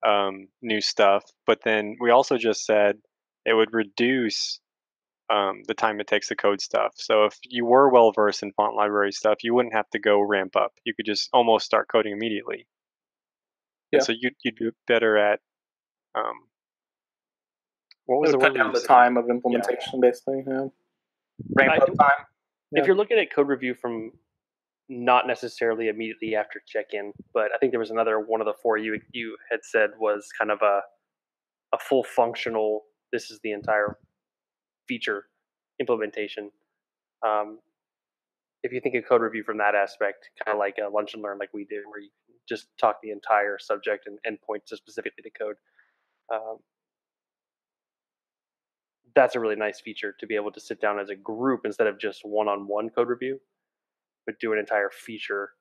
um, 0.06 0.48
new 0.62 0.82
stuff. 0.82 1.24
But 1.46 1.60
then 1.64 1.98
we 2.00 2.12
also 2.12 2.38
just 2.38 2.66
said 2.66 2.98
it 3.46 3.54
would 3.54 3.74
reduce 3.74 4.60
um, 5.32 5.64
the 5.68 5.74
time 5.74 6.00
it 6.00 6.08
takes 6.08 6.28
to 6.28 6.36
code 6.36 6.62
stuff. 6.62 6.94
So 6.96 7.26
if 7.26 7.38
you 7.44 7.66
were 7.66 7.90
well 7.90 8.12
versed 8.12 8.44
in 8.44 8.52
font 8.54 8.76
library 8.76 9.12
stuff, 9.12 9.38
you 9.44 9.54
wouldn't 9.54 9.76
have 9.76 9.90
to 9.92 10.00
go 10.00 10.22
ramp 10.22 10.56
up. 10.56 10.74
You 10.84 10.94
could 10.94 11.06
just 11.06 11.30
almost 11.34 11.66
start 11.66 11.88
coding 11.92 12.14
immediately. 12.14 12.68
Yeah. 13.92 13.98
And 13.98 14.06
so 14.06 14.14
you'd 14.18 14.36
you'd 14.44 14.56
be 14.56 14.70
better 14.88 15.18
at 15.18 15.40
um, 16.16 16.48
what 18.06 18.18
It 18.18 18.20
was 18.20 18.32
would 18.32 18.42
the 18.42 18.46
cut 18.46 18.56
down 18.56 18.74
the 18.74 18.82
time 18.82 19.18
of 19.18 19.30
implementation, 19.30 20.00
basically. 20.02 20.44
Yeah. 20.48 20.68
Ramp 21.56 21.82
up 21.82 21.88
time. 21.88 22.26
Yeah. 22.72 22.82
If 22.82 22.88
you're 22.88 22.96
looking 22.96 23.18
at 23.18 23.34
code 23.34 23.48
review 23.48 23.74
from 23.74 24.12
not 24.88 25.28
necessarily 25.28 25.88
immediately 25.88 26.36
after 26.36 26.62
check-in, 26.68 27.14
but 27.34 27.50
I 27.54 27.58
think 27.58 27.72
there 27.72 27.80
was 27.80 27.92
another 27.92 28.20
one 28.20 28.42
of 28.42 28.46
the 28.46 28.54
four 28.62 28.78
you 28.78 29.00
you 29.12 29.36
had 29.50 29.62
said 29.64 29.92
was 30.00 30.30
kind 30.38 30.52
of 30.52 30.62
a 30.62 30.82
a 31.74 31.80
full 31.80 32.04
functional. 32.04 32.84
This 33.12 33.32
is 33.32 33.40
the 33.44 33.52
entire 33.52 33.98
feature 34.88 35.26
implementation. 35.80 36.52
Um, 37.26 37.60
if 38.64 38.72
you 38.72 38.80
think 38.82 38.96
of 38.96 39.08
code 39.08 39.22
review 39.22 39.44
from 39.44 39.58
that 39.58 39.76
aspect, 39.76 40.30
kind 40.44 40.56
of 40.56 40.60
like 40.60 40.78
a 40.78 40.90
lunch 40.90 41.14
and 41.14 41.24
learn, 41.24 41.38
like 41.40 41.54
we 41.54 41.66
did, 41.66 41.82
where 41.88 42.02
you 42.02 42.10
just 42.48 42.68
talk 42.80 42.98
the 43.02 43.12
entire 43.12 43.58
subject 43.60 44.08
and 44.08 44.20
endpoint 44.28 44.66
to 44.68 44.78
specifically 44.78 45.24
to 45.24 45.30
code. 45.32 45.56
Um, 46.34 46.58
that's 49.16 49.36
a 49.36 49.40
really 49.40 49.56
nice 49.56 49.80
feature 49.82 50.14
to 50.20 50.28
be 50.28 50.36
able 50.36 50.52
to 50.52 50.60
sit 50.60 50.82
down 50.82 51.00
as 51.00 51.10
a 51.10 51.16
group 51.16 51.62
instead 51.66 51.88
of 51.88 52.00
just 52.00 52.22
one-on-one 52.26 52.90
code 52.90 53.10
review, 53.10 53.40
but 54.26 54.40
do 54.40 54.54
an 54.54 54.60
entire 54.60 54.90
feature 54.92 55.52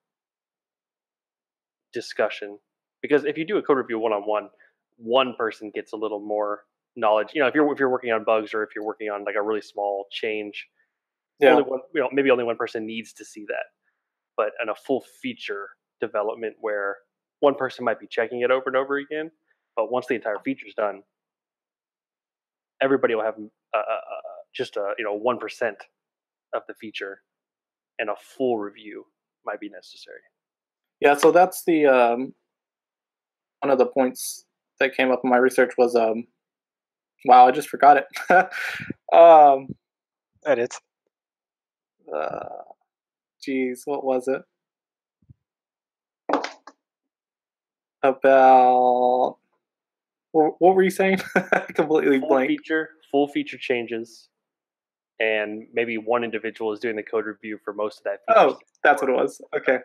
discussion. 1.93 2.59
Because 3.03 3.25
if 3.25 3.37
you 3.37 3.45
do 3.47 3.59
a 3.59 3.63
code 3.63 3.79
review 3.79 3.99
one-on-one, 3.99 4.51
one 4.97 5.35
person 5.37 5.71
gets 5.75 5.93
a 5.93 5.97
little 5.97 6.21
more 6.21 6.65
knowledge. 6.97 7.29
You 7.35 7.41
know, 7.43 7.49
if 7.49 7.55
you're 7.55 7.71
if 7.73 7.79
you're 7.79 7.91
working 7.91 8.13
on 8.13 8.25
bugs 8.25 8.55
or 8.55 8.63
if 8.63 8.71
you're 8.75 8.85
working 8.85 9.11
on 9.11 9.25
like 9.25 9.37
a 9.37 9.43
really 9.43 9.61
small 9.61 10.07
change, 10.11 10.69
Yeah. 11.41 11.51
only 11.51 11.63
one, 11.63 11.81
you 11.95 12.01
know, 12.01 12.09
maybe 12.13 12.31
only 12.31 12.45
one 12.45 12.57
person 12.57 12.87
needs 12.87 13.13
to 13.15 13.25
see 13.25 13.45
that. 13.49 13.67
But 14.37 14.53
in 14.63 14.69
a 14.69 14.75
full 14.75 15.05
feature 15.23 15.71
development 16.01 16.57
where 16.61 16.99
one 17.41 17.55
person 17.55 17.85
might 17.85 18.01
be 18.01 18.07
checking 18.09 18.43
it 18.43 18.51
over 18.51 18.65
and 18.69 18.77
over 18.77 18.97
again, 18.99 19.31
but 19.77 19.91
once 19.93 20.07
the 20.07 20.15
entire 20.15 20.39
feature's 20.45 20.75
done, 20.75 21.03
everybody 22.85 23.15
will 23.17 23.25
have 23.25 23.35
uh, 23.75 23.79
uh, 23.79 23.81
uh, 23.81 24.35
just 24.55 24.77
a 24.77 24.95
you 24.99 25.05
know 25.05 25.15
one 25.15 25.39
percent 25.39 25.79
of 26.55 26.63
the 26.69 26.75
feature, 26.75 27.23
and 27.99 28.11
a 28.11 28.15
full 28.37 28.59
review 28.59 29.05
might 29.47 29.61
be 29.61 29.71
necessary. 29.71 30.21
Yeah, 31.01 31.15
so 31.17 31.33
that's 31.33 31.65
the 31.65 31.87
um, 31.87 32.35
one 33.61 33.71
of 33.71 33.79
the 33.79 33.87
points 33.87 34.45
that 34.81 34.95
came 34.97 35.11
up 35.11 35.21
in 35.25 35.31
my 35.31 35.39
research 35.39 35.73
was 35.79 35.97
um, 35.97 36.27
wow, 37.25 37.47
I 37.49 37.51
just 37.51 37.69
forgot 37.69 37.97
it. 37.97 38.07
um, 39.13 39.69
Edit. 40.47 40.75
uh, 42.15 42.63
geez, 43.43 43.83
what 43.87 44.05
was 44.05 44.29
it? 44.29 44.43
About 48.03 49.39
wh- 49.39 49.44
what 50.35 50.75
were 50.75 50.83
you 50.83 50.91
saying? 50.91 51.19
Completely 51.75 52.19
Full 52.21 52.29
blank. 52.29 52.49
feature, 52.49 52.91
full 53.11 53.29
feature 53.29 53.59
changes, 53.59 54.29
and 55.21 55.65
maybe 55.73 55.97
one 55.99 56.25
individual 56.25 56.73
is 56.73 56.81
doing 56.81 56.97
the 56.97 57.03
code 57.03 57.27
review 57.27 57.59
for 57.65 57.73
most 57.73 57.99
of 57.99 58.05
that. 58.05 58.19
Feature 58.29 58.49
Oh, 58.55 58.59
that's 58.83 59.01
what 59.03 59.11
it 59.11 59.15
was. 59.15 59.41
Okay, 59.57 59.79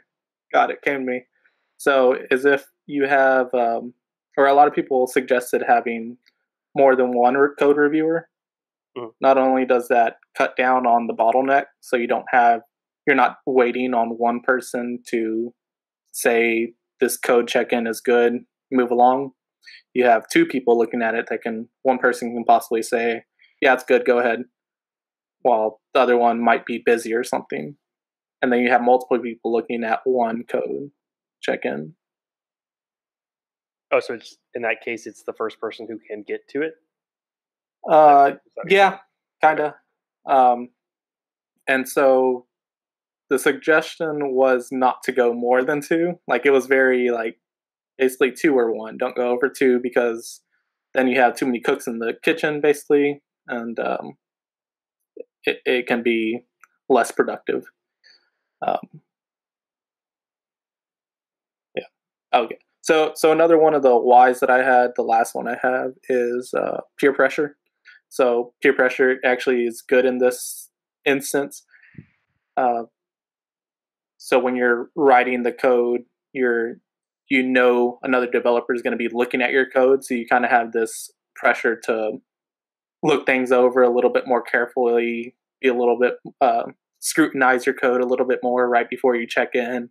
got 0.54 0.72
it. 0.72 0.82
Came 0.82 1.00
to 1.06 1.12
me. 1.12 1.24
So, 1.78 2.18
as 2.32 2.46
if 2.46 2.66
you 2.88 3.06
have, 3.08 3.54
um, 3.54 3.94
or 4.38 4.48
a 4.48 4.54
lot 4.54 4.68
of 4.68 4.74
people 4.74 5.08
suggested 5.08 5.64
having 5.68 6.18
more 6.76 6.96
than 6.96 7.14
one 7.14 7.36
code 7.58 7.78
reviewer. 7.78 8.28
Mhm. 8.98 9.12
Not 9.22 9.38
only 9.38 9.66
does 9.66 9.88
that 9.90 10.18
cut 10.38 10.56
down 10.58 10.86
on 10.88 11.08
the 11.08 11.14
bottleneck, 11.14 11.66
so 11.80 11.96
you 11.96 12.08
don't 12.08 12.26
have, 12.32 12.62
you're 13.06 13.16
not 13.16 13.38
waiting 13.46 13.94
on 13.94 14.18
one 14.18 14.42
person 14.42 15.00
to 15.10 15.54
say 16.12 16.74
this 17.00 17.18
code 17.18 17.48
check-in 17.48 17.88
is 17.88 18.02
good, 18.02 18.46
move 18.72 18.92
along. 18.92 19.32
You 19.94 20.06
have 20.06 20.28
two 20.32 20.46
people 20.46 20.78
looking 20.78 21.02
at 21.02 21.16
it 21.16 21.28
that 21.30 21.42
can, 21.42 21.70
one 21.84 21.98
person 21.98 22.34
can 22.34 22.46
possibly 22.46 22.82
say, 22.82 23.24
yeah, 23.62 23.74
it's 23.74 23.84
good, 23.84 24.06
go 24.06 24.20
ahead, 24.20 24.44
while 25.42 25.82
the 25.94 26.00
other 26.00 26.18
one 26.18 26.44
might 26.44 26.66
be 26.66 26.82
busy 26.84 27.14
or 27.14 27.24
something 27.24 27.76
and 28.42 28.52
then 28.52 28.60
you 28.60 28.72
have 28.72 28.82
multiple 28.82 29.20
people 29.20 29.52
looking 29.52 29.84
at 29.84 30.00
one 30.04 30.44
code 30.50 30.92
check 31.42 31.62
in. 31.64 31.94
Oh, 33.92 34.00
so 34.00 34.14
it's 34.14 34.38
in 34.54 34.62
that 34.62 34.82
case, 34.84 35.08
it's 35.08 35.24
the 35.24 35.34
first 35.34 35.60
person 35.60 35.88
who 35.90 36.00
can 36.10 36.24
get 36.24 36.48
to 36.50 36.62
it. 36.62 36.74
Uh, 37.90 38.34
Is 38.46 38.54
that 38.56 38.62
what 38.64 38.72
you're 38.72 38.80
yeah, 38.80 38.98
kind 39.42 39.60
of. 39.60 39.74
Um, 40.30 40.70
and 41.68 41.88
so 41.88 42.46
the 43.30 43.40
suggestion 43.40 44.34
was 44.34 44.70
not 44.72 45.04
to 45.04 45.12
go 45.12 45.34
more 45.34 45.64
than 45.64 45.82
two. 45.82 46.20
Like 46.28 46.46
it 46.46 46.52
was 46.52 46.68
very 46.68 47.10
like 47.10 47.38
basically 48.00 48.32
two 48.32 48.58
or 48.58 48.72
one. 48.72 48.98
Don't 48.98 49.16
go 49.16 49.30
over 49.30 49.50
two 49.50 49.80
because 49.82 50.42
then 50.94 51.08
you 51.08 51.20
have 51.20 51.36
too 51.36 51.46
many 51.46 51.60
cooks 51.60 51.86
in 51.86 52.00
the 52.00 52.14
kitchen, 52.24 52.62
basically, 52.62 53.22
and 53.48 53.80
um, 53.80 54.14
it, 55.44 55.60
it 55.66 55.88
can 55.88 56.02
be 56.02 56.40
less 56.88 57.12
productive. 57.12 57.66
Um, 58.66 59.02
yeah. 61.76 61.84
Okay. 62.34 62.58
So 62.82 63.12
so 63.16 63.32
another 63.32 63.58
one 63.58 63.74
of 63.74 63.84
the 63.84 63.96
whys 63.96 64.40
that 64.40 64.50
I 64.50 64.64
had, 64.64 64.92
the 64.96 65.04
last 65.04 65.36
one 65.36 65.48
I 65.48 65.58
have 65.62 65.92
is 66.10 66.54
uh, 66.54 66.82
peer 66.98 67.14
pressure. 67.14 67.58
So 68.10 68.54
peer 68.64 68.74
pressure 68.74 69.18
actually 69.24 69.66
is 69.66 69.84
good 69.88 70.06
in 70.06 70.18
this 70.18 70.70
instance. 71.06 71.64
Uh, 72.58 72.84
so 74.18 74.40
when 74.40 74.56
you're 74.56 74.90
writing 74.96 75.44
the 75.44 75.52
code, 75.52 76.02
you're 76.34 76.80
you 77.30 77.44
know 77.44 78.00
another 78.04 78.30
developer 78.30 78.74
is 78.74 78.82
going 78.82 78.92
to 78.92 78.98
be 78.98 79.10
looking 79.12 79.42
at 79.42 79.52
your 79.52 79.70
code, 79.70 80.04
so 80.04 80.14
you 80.14 80.26
kind 80.28 80.46
of 80.46 80.52
have 80.52 80.72
this 80.72 81.12
pressure 81.36 81.80
to 81.86 82.14
look 83.04 83.26
things 83.26 83.52
over 83.52 83.82
a 83.82 83.94
little 83.94 84.12
bit 84.12 84.28
more 84.28 84.42
carefully, 84.42 85.36
be 85.62 85.70
a 85.70 85.74
little 85.74 85.98
bit 86.00 86.16
uh, 86.42 86.64
scrutinize 87.00 87.66
your 87.66 87.76
code 87.76 88.02
a 88.02 88.08
little 88.08 88.28
bit 88.28 88.40
more 88.44 88.68
right 88.68 88.90
before 88.90 89.16
you 89.16 89.26
check 89.28 89.50
in, 89.54 89.90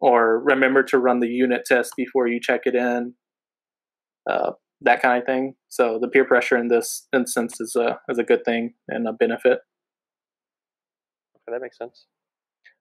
or 0.00 0.40
remember 0.40 0.82
to 0.82 0.98
run 0.98 1.20
the 1.20 1.28
unit 1.28 1.62
test 1.64 1.92
before 1.96 2.26
you 2.26 2.40
check 2.40 2.62
it 2.64 2.74
in. 2.74 3.14
Uh, 4.28 4.52
that 4.82 5.02
kind 5.02 5.18
of 5.18 5.26
thing. 5.26 5.54
So 5.68 5.98
the 6.00 6.08
peer 6.08 6.24
pressure 6.24 6.56
in 6.56 6.68
this 6.68 7.06
instance 7.14 7.60
is 7.60 7.76
a 7.76 7.98
is 8.08 8.18
a 8.18 8.24
good 8.24 8.44
thing 8.44 8.74
and 8.88 9.06
a 9.06 9.12
benefit. 9.12 9.58
Okay, 11.36 11.52
that 11.52 11.60
makes 11.60 11.78
sense. 11.78 12.06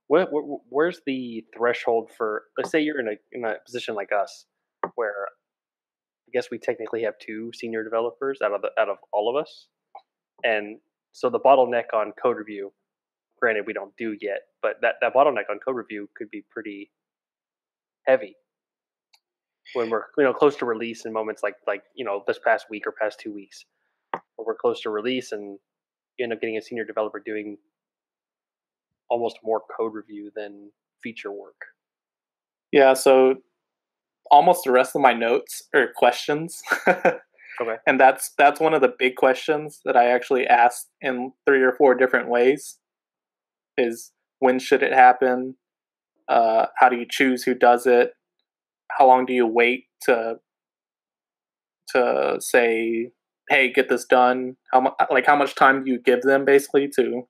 Where, 0.10 0.26
where, 0.26 0.58
where's 0.70 1.02
the 1.06 1.46
threshold 1.56 2.10
for? 2.18 2.46
Let's 2.58 2.72
say 2.72 2.82
you're 2.82 3.00
in 3.00 3.08
a 3.10 3.16
in 3.32 3.46
a 3.46 3.56
position 3.64 3.94
like 3.94 4.10
us, 4.12 4.46
where 4.96 5.28
I 6.28 6.30
guess 6.34 6.50
we 6.52 6.58
technically 6.58 7.04
have 7.04 7.14
two 7.20 7.52
senior 7.54 7.84
developers 7.84 8.40
out 8.44 8.52
of 8.52 8.62
the 8.64 8.72
out 8.80 8.90
of 8.90 8.98
all 9.14 9.30
of 9.30 9.40
us, 9.40 9.68
and 10.44 10.80
so 11.12 11.30
the 11.30 11.40
bottleneck 11.40 11.94
on 11.94 12.12
code 12.22 12.38
review. 12.38 12.74
Granted, 13.40 13.66
we 13.68 13.74
don't 13.74 13.96
do 13.98 14.18
yet, 14.20 14.40
but 14.64 14.78
that 14.82 14.96
that 15.02 15.14
bottleneck 15.14 15.50
on 15.50 15.60
code 15.64 15.76
review 15.76 16.10
could 16.18 16.32
be 16.32 16.44
pretty 16.52 16.92
heavy 18.08 18.36
when 19.74 19.92
we're 19.92 20.06
you 20.18 20.24
know 20.24 20.34
close 20.34 20.56
to 20.58 20.66
release 20.66 21.06
in 21.06 21.14
moments 21.14 21.44
like 21.44 21.56
like 21.68 21.84
you 21.96 22.04
know 22.04 22.24
this 22.26 22.40
past 22.44 22.66
week 22.72 22.88
or 22.88 22.94
past 23.00 23.20
two 23.20 23.32
weeks, 23.32 23.64
where 24.12 24.46
we're 24.48 24.56
close 24.56 24.82
to 24.82 24.90
release 24.90 25.32
and 25.34 25.60
you 26.18 26.24
end 26.24 26.34
up 26.34 26.42
getting 26.42 26.58
a 26.58 26.62
senior 26.62 26.84
developer 26.84 27.22
doing 27.24 27.58
almost 29.10 29.40
more 29.44 29.62
code 29.78 29.94
review 29.94 30.32
than 30.36 30.72
feature 31.04 31.32
work. 31.32 31.62
Yeah, 32.72 32.94
so 32.94 33.36
almost 34.30 34.64
the 34.64 34.72
rest 34.72 34.96
of 34.96 35.02
my 35.02 35.14
notes 35.14 35.64
are 35.74 35.88
questions. 35.96 36.62
Okay. 37.62 37.76
And 37.86 38.00
that's 38.00 38.32
that's 38.38 38.60
one 38.60 38.74
of 38.74 38.82
the 38.82 38.94
big 38.98 39.16
questions 39.16 39.82
that 39.84 39.98
I 39.98 40.08
actually 40.08 40.48
asked 40.48 40.90
in 41.02 41.34
three 41.46 41.62
or 41.62 41.74
four 41.74 41.94
different 41.96 42.30
ways. 42.30 42.78
Is 43.78 44.12
when 44.40 44.60
should 44.60 44.84
it 44.84 44.94
happen? 44.94 45.56
Uh, 46.28 46.68
how 46.78 46.90
do 46.90 46.96
you 46.96 47.06
choose 47.10 47.44
who 47.44 47.54
does 47.54 47.86
it? 47.86 48.12
How 48.92 49.08
long 49.08 49.26
do 49.26 49.34
you 49.34 49.46
wait 49.46 49.86
to 50.04 50.36
to 51.94 52.38
say, 52.40 53.12
"Hey, 53.50 53.72
get 53.72 53.90
this 53.90 54.06
done"? 54.06 54.56
How 54.72 54.82
much 54.82 54.94
like 55.12 55.26
how 55.26 55.36
much 55.36 55.56
time 55.56 55.84
do 55.84 55.92
you 55.92 56.00
give 56.00 56.22
them 56.22 56.46
basically 56.46 56.88
to 56.96 57.24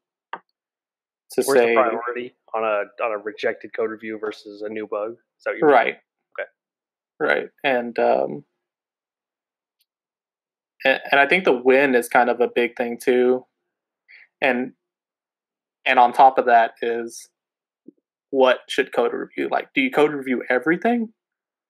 to 1.32 1.44
Where's 1.44 1.60
say 1.60 1.68
the 1.68 1.74
priority 1.76 2.36
on 2.56 2.64
a 2.64 3.04
on 3.04 3.12
a 3.12 3.18
rejected 3.18 3.72
code 3.76 3.92
review 3.92 4.18
versus 4.20 4.62
a 4.62 4.70
new 4.70 4.88
bug? 4.88 5.12
Is 5.12 5.44
that 5.46 5.52
what 5.52 5.58
you're 5.60 5.70
right 5.70 5.98
Okay. 6.40 6.50
right 7.20 7.50
and 7.64 7.98
um 8.00 8.44
and, 10.86 11.00
and 11.12 11.20
i 11.20 11.28
think 11.28 11.44
the 11.46 11.54
win 11.54 11.96
is 11.96 12.08
kind 12.08 12.30
of 12.30 12.40
a 12.42 12.48
big 12.48 12.76
thing 12.76 12.98
too 13.02 13.46
and 14.42 14.74
and 15.86 16.00
on 16.00 16.14
top 16.14 16.38
of 16.38 16.46
that 16.46 16.74
is 16.82 17.30
what 18.32 18.60
should 18.68 18.94
code 18.94 19.14
review 19.14 19.48
like 19.52 19.70
do 19.74 19.82
you 19.82 19.92
code 19.92 20.12
review 20.12 20.44
everything 20.50 21.10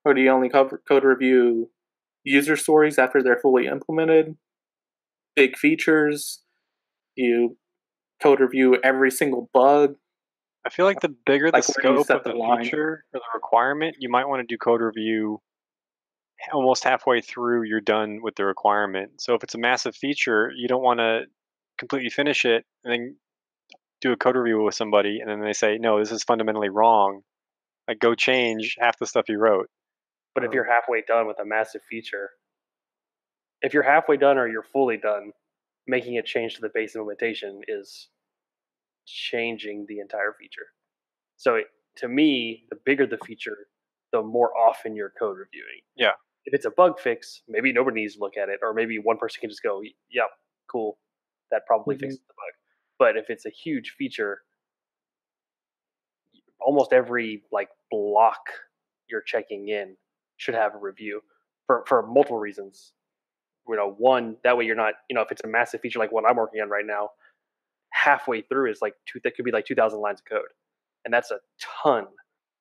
or 0.04 0.14
do 0.14 0.20
you 0.20 0.30
only 0.30 0.48
code 0.48 1.04
review 1.04 1.70
user 2.24 2.56
stories 2.56 2.98
after 2.98 3.22
they're 3.22 3.40
fully 3.40 3.66
implemented, 3.66 4.36
big 5.36 5.56
features. 5.56 6.40
You 7.16 7.56
code 8.22 8.40
review 8.40 8.78
every 8.82 9.10
single 9.10 9.48
bug. 9.52 9.96
I 10.64 10.70
feel 10.70 10.86
like 10.86 11.00
the 11.00 11.14
bigger 11.26 11.50
the 11.50 11.58
Like 11.58 11.68
where 11.68 11.74
scope 11.98 12.10
of 12.10 12.24
the 12.24 12.30
the 12.30 12.36
line. 12.36 12.64
feature 12.64 13.04
or 13.14 13.20
the 13.20 13.22
requirement, 13.34 13.96
you 13.98 14.08
might 14.10 14.26
want 14.28 14.40
to 14.40 14.46
do 14.54 14.58
code 14.58 14.80
review 14.82 15.40
almost 16.52 16.84
halfway 16.84 17.20
through 17.20 17.64
you're 17.64 17.80
done 17.80 18.20
with 18.22 18.34
the 18.36 18.44
requirement. 18.44 19.20
So 19.20 19.34
if 19.34 19.42
it's 19.42 19.54
a 19.54 19.58
massive 19.58 19.94
feature, 19.94 20.50
you 20.56 20.68
don't 20.68 20.82
want 20.82 21.00
to 21.00 21.22
completely 21.78 22.10
finish 22.10 22.44
it 22.44 22.64
and 22.84 22.92
then 22.92 23.16
do 24.00 24.12
a 24.12 24.16
code 24.16 24.36
review 24.36 24.62
with 24.62 24.74
somebody 24.74 25.20
and 25.20 25.28
then 25.30 25.40
they 25.40 25.52
say, 25.52 25.78
"No, 25.78 25.98
this 25.98 26.12
is 26.12 26.22
fundamentally 26.24 26.68
wrong." 26.70 27.22
Like 27.88 27.98
go 27.98 28.14
change 28.14 28.76
half 28.80 28.98
the 28.98 29.06
stuff 29.06 29.28
you 29.28 29.38
wrote. 29.38 29.68
But 30.34 30.44
if 30.44 30.48
Um, 30.48 30.54
you're 30.54 30.64
halfway 30.70 31.02
done 31.02 31.26
with 31.26 31.38
a 31.40 31.44
massive 31.44 31.82
feature, 31.88 32.30
if 33.62 33.74
you're 33.74 33.82
halfway 33.82 34.16
done 34.16 34.38
or 34.38 34.48
you're 34.48 34.62
fully 34.62 34.96
done, 34.96 35.32
making 35.90 36.18
a 36.18 36.24
change 36.24 36.56
to 36.56 36.62
the 36.62 36.70
base 36.74 36.96
implementation 36.96 37.62
is 37.68 38.10
changing 39.06 39.86
the 39.88 40.00
entire 40.00 40.32
feature. 40.38 40.68
So 41.36 41.56
it, 41.56 41.66
to 41.98 42.08
me, 42.08 42.66
the 42.70 42.76
bigger 42.84 43.06
the 43.06 43.18
feature, 43.18 43.68
the 44.12 44.22
more 44.22 44.56
often 44.56 44.96
you're 44.96 45.10
code 45.18 45.38
reviewing. 45.38 45.82
Yeah. 45.96 46.12
If 46.46 46.54
it's 46.54 46.66
a 46.66 46.70
bug 46.70 47.00
fix, 47.00 47.42
maybe 47.48 47.72
nobody 47.72 48.02
needs 48.02 48.14
to 48.16 48.20
look 48.20 48.36
at 48.36 48.48
it, 48.48 48.60
or 48.62 48.74
maybe 48.74 48.98
one 48.98 49.18
person 49.18 49.40
can 49.40 49.50
just 49.50 49.62
go, 49.62 49.82
"Yep, 50.10 50.30
cool, 50.68 51.00
that 51.50 51.66
probably 51.66 51.96
Mhm. 51.96 51.96
fixes 51.96 52.20
the 52.28 52.34
bug." 52.34 52.54
But 52.98 53.16
if 53.18 53.30
it's 53.30 53.46
a 53.46 53.50
huge 53.50 53.92
feature, 53.92 54.44
almost 56.60 56.92
every 56.92 57.42
like 57.50 57.70
block 57.90 58.40
you're 59.08 59.22
checking 59.22 59.68
in 59.68 59.96
should 60.36 60.54
have 60.54 60.74
a 60.74 60.78
review 60.78 61.22
for 61.66 61.84
for 61.86 62.06
multiple 62.06 62.38
reasons. 62.38 62.92
You 63.70 63.76
know, 63.76 63.94
one 63.98 64.36
that 64.44 64.58
way 64.58 64.64
you're 64.66 64.76
not, 64.76 64.94
you 65.10 65.14
know, 65.14 65.22
if 65.22 65.32
it's 65.32 65.44
a 65.44 65.48
massive 65.48 65.80
feature 65.80 66.00
like 66.00 66.12
what 66.12 66.24
I'm 66.28 66.36
working 66.36 66.60
on 66.60 66.68
right 66.70 66.86
now, 66.86 67.10
halfway 67.92 68.42
through 68.42 68.70
is 68.70 68.80
like 68.82 68.94
two 69.06 69.20
that 69.24 69.36
could 69.36 69.44
be 69.44 69.52
like 69.52 69.66
2,000 69.66 70.00
lines 70.00 70.20
of 70.20 70.26
code, 70.26 70.48
and 71.04 71.14
that's 71.14 71.30
a 71.30 71.40
ton 71.84 72.06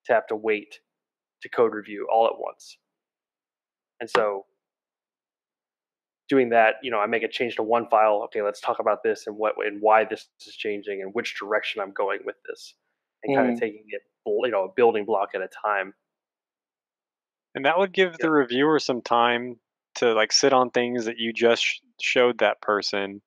to 0.06 0.14
have 0.14 0.28
to 0.28 0.36
wait 0.36 0.80
to 1.44 1.50
code 1.50 1.74
review 1.74 2.08
all 2.12 2.28
at 2.28 2.40
once. 2.40 2.78
And 4.00 4.10
so 4.10 4.46
doing 6.30 6.50
that, 6.50 6.76
you 6.84 6.92
know, 6.92 7.00
I 7.00 7.08
make 7.08 7.24
a 7.24 7.28
change 7.28 7.56
to 7.56 7.64
one 7.64 7.88
file. 7.90 8.22
Okay, 8.26 8.42
let's 8.42 8.62
talk 8.62 8.80
about 8.80 9.04
this 9.04 9.28
and 9.28 9.38
what 9.38 9.56
and 9.66 9.82
why 9.82 10.06
this 10.06 10.28
is 10.46 10.56
changing 10.56 11.02
and 11.02 11.14
which 11.14 11.38
direction 11.40 11.82
I'm 11.82 11.92
going 11.92 12.20
with 12.26 12.36
this, 12.48 12.76
and 13.24 13.34
kind 13.34 13.48
Mm. 13.48 13.54
of 13.54 13.56
taking 13.56 13.84
it, 13.90 14.02
you 14.26 14.52
know, 14.52 14.66
a 14.66 14.74
building 14.76 15.06
block 15.06 15.30
at 15.36 15.42
a 15.42 15.50
time. 15.66 15.94
And 17.54 17.66
that 17.66 17.78
would 17.78 17.92
give 17.92 18.18
the 18.20 18.30
Yeah. 18.30 18.30
reviewer 18.32 18.80
some 18.80 19.02
time 19.04 19.60
to 20.00 20.14
like 20.14 20.32
sit 20.32 20.54
on 20.54 20.70
things 20.70 21.06
that 21.06 21.18
you 21.18 21.32
just 21.34 21.64
sh- 21.64 21.80
showed 22.02 22.40
that 22.40 22.62
person, 22.62 23.22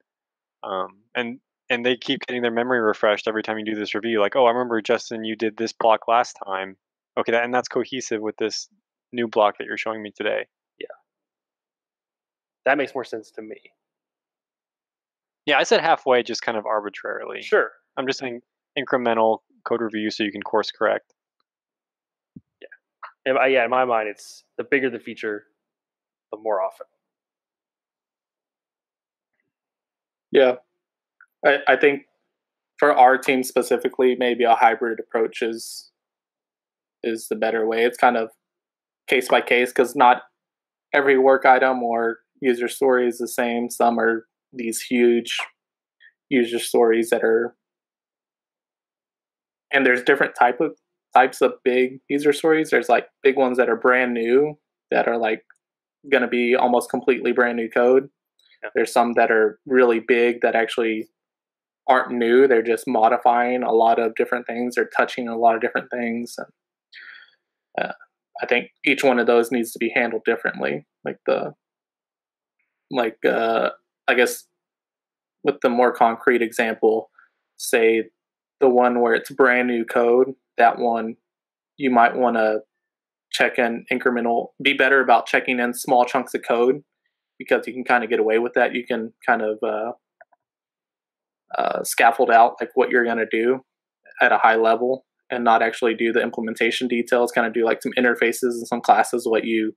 um, 0.63 0.99
and 1.15 1.39
and 1.71 1.87
they 1.87 1.97
keep 1.97 2.21
getting 2.27 2.43
their 2.43 2.51
memory 2.51 2.81
refreshed 2.81 3.29
every 3.29 3.43
time 3.43 3.59
you 3.59 3.65
do 3.65 3.75
this 3.75 3.95
review. 3.95 4.21
Like, 4.21 4.37
oh, 4.37 4.47
I 4.47 4.51
remember 4.51 4.81
Justin, 4.83 5.25
you 5.25 5.37
did 5.37 5.57
this 5.57 5.73
block 5.73 6.09
last 6.09 6.37
time. 6.45 6.77
Okay, 7.19 7.33
that 7.33 7.45
and 7.45 7.55
that's 7.55 7.69
cohesive 7.69 8.21
with 8.21 8.37
this 8.37 8.69
new 9.13 9.29
block 9.29 9.59
that 9.59 9.67
you're 9.67 9.79
showing 9.79 10.03
me 10.03 10.13
today. 10.15 10.47
Yeah. 10.79 10.87
That 12.65 12.79
makes 12.79 12.95
more 12.95 13.05
sense 13.05 13.31
to 13.33 13.43
me. 13.43 13.57
Yeah, 15.47 15.59
I 15.59 15.65
said 15.65 15.81
halfway, 15.81 16.23
just 16.23 16.43
kind 16.43 16.57
of 16.57 16.67
arbitrarily. 16.67 17.43
Sure. 17.43 17.71
I'm 17.97 18.07
just 18.07 18.19
saying 18.19 18.41
incremental 18.79 19.39
code 19.65 19.81
review 19.81 20.11
so 20.11 20.25
you 20.25 20.33
can 20.33 20.43
course 20.43 20.71
correct. 20.71 21.13
yeah 23.27 23.47
yeah, 23.47 23.65
in 23.65 23.71
my 23.71 23.85
mind, 23.85 24.09
it's 24.09 24.45
the 24.57 24.65
bigger 24.65 24.91
the 24.91 24.99
feature, 24.99 25.45
more 26.41 26.63
often. 26.63 26.87
Yeah. 30.31 30.55
I, 31.45 31.59
I 31.69 31.77
think 31.77 32.03
for 32.79 32.97
our 32.97 33.19
team 33.19 33.43
specifically, 33.43 34.17
maybe 34.19 34.45
a 34.45 34.55
hybrid 34.55 34.99
approach 35.01 35.43
is 35.43 35.91
is 37.03 37.27
the 37.29 37.37
better 37.37 37.67
way. 37.67 37.85
It's 37.85 37.99
kind 37.99 38.17
of 38.17 38.31
case 39.09 39.29
by 39.29 39.41
case 39.41 39.71
because 39.71 39.97
not 39.97 40.23
every 40.95 41.19
work 41.19 41.45
item 41.45 41.83
or 41.83 42.19
user 42.41 42.69
story 42.69 43.09
is 43.09 43.19
the 43.19 43.29
same. 43.29 43.71
Some 43.71 43.99
are 43.99 44.27
these 44.53 44.81
huge 44.83 45.39
user 46.31 46.59
stories 46.59 47.11
that 47.11 47.23
are 47.25 47.55
and 49.73 49.87
there's 49.87 50.03
different 50.03 50.35
type 50.39 50.61
of 50.61 50.73
types 51.15 51.41
of 51.41 51.53
big 51.65 52.01
user 52.09 52.33
stories. 52.33 52.71
There's 52.71 52.89
like 52.89 53.07
big 53.23 53.37
ones 53.37 53.59
that 53.59 53.69
are 53.69 53.77
brand 53.77 54.15
new 54.15 54.59
that 54.91 55.09
are 55.09 55.19
like 55.19 55.45
gonna 56.11 56.29
be 56.29 56.55
almost 56.55 56.91
completely 56.91 57.33
brand 57.33 57.57
new 57.57 57.69
code. 57.69 58.09
There's 58.75 58.93
some 58.93 59.15
that 59.15 59.31
are 59.31 59.59
really 59.67 60.01
big 60.01 60.41
that 60.43 60.55
actually 60.55 61.09
aren't 61.89 62.13
new. 62.13 62.47
They're 62.47 62.63
just 62.63 62.87
modifying 62.87 63.63
a 63.63 63.73
lot 63.73 63.99
of 63.99 64.15
different 64.15 64.47
things. 64.47 64.75
They're 64.75 64.91
touching 64.97 65.29
a 65.29 65.37
lot 65.37 65.57
of 65.57 65.61
different 65.61 65.91
things. 65.91 66.37
And, 66.39 67.87
uh, 67.87 67.93
I 68.43 68.47
think 68.47 68.71
each 68.85 69.05
one 69.05 69.19
of 69.19 69.27
those 69.27 69.51
needs 69.51 69.73
to 69.73 69.79
be 69.79 69.93
handled 69.95 70.25
differently. 70.25 70.87
Like 71.05 71.19
the, 71.27 71.55
like 72.91 73.19
uh, 73.25 73.71
I 74.09 74.15
guess, 74.15 74.45
with 75.45 75.57
the 75.61 75.69
more 75.69 75.93
concrete 75.93 76.43
example, 76.43 77.11
say 77.57 78.05
the 78.61 78.69
one 78.69 79.01
where 79.01 79.15
it's 79.15 79.31
brand 79.31 79.69
new 79.69 79.85
code. 79.85 80.35
That 80.59 80.79
one, 80.79 81.17
you 81.77 81.91
might 81.91 82.17
want 82.17 82.37
to 82.37 82.61
check 83.33 83.59
in 83.59 83.85
incremental. 83.93 84.49
Be 84.63 84.75
better 84.75 85.01
about 85.01 85.27
checking 85.27 85.59
in 85.59 85.75
small 85.75 86.05
chunks 86.05 86.35
of 86.35 86.43
code 86.47 86.83
because 87.39 87.67
you 87.67 87.73
can 87.73 87.85
kind 87.85 88.05
of 88.05 88.11
get 88.11 88.21
away 88.21 88.39
with 88.39 88.53
that. 88.55 88.75
You 88.75 88.85
can 88.87 89.13
kind 89.27 89.43
of 89.43 89.59
uh, 89.63 89.93
uh, 91.59 91.83
scaffold 91.83 92.31
out 92.31 92.55
like 92.61 92.71
what 92.75 92.91
you're 92.91 93.05
going 93.05 93.19
to 93.19 93.27
do 93.31 93.61
at 94.21 94.33
a 94.33 94.39
high 94.39 94.57
level 94.57 95.05
and 95.31 95.45
not 95.45 95.63
actually 95.63 95.95
do 95.95 96.13
the 96.13 96.21
implementation 96.21 96.89
details. 96.89 97.33
Kind 97.33 97.47
of 97.47 97.55
do 97.55 97.65
like 97.65 97.83
some 97.83 97.93
interfaces 97.99 98.53
and 98.53 98.67
some 98.67 98.81
classes 98.81 99.27
what 99.27 99.45
you 99.45 99.73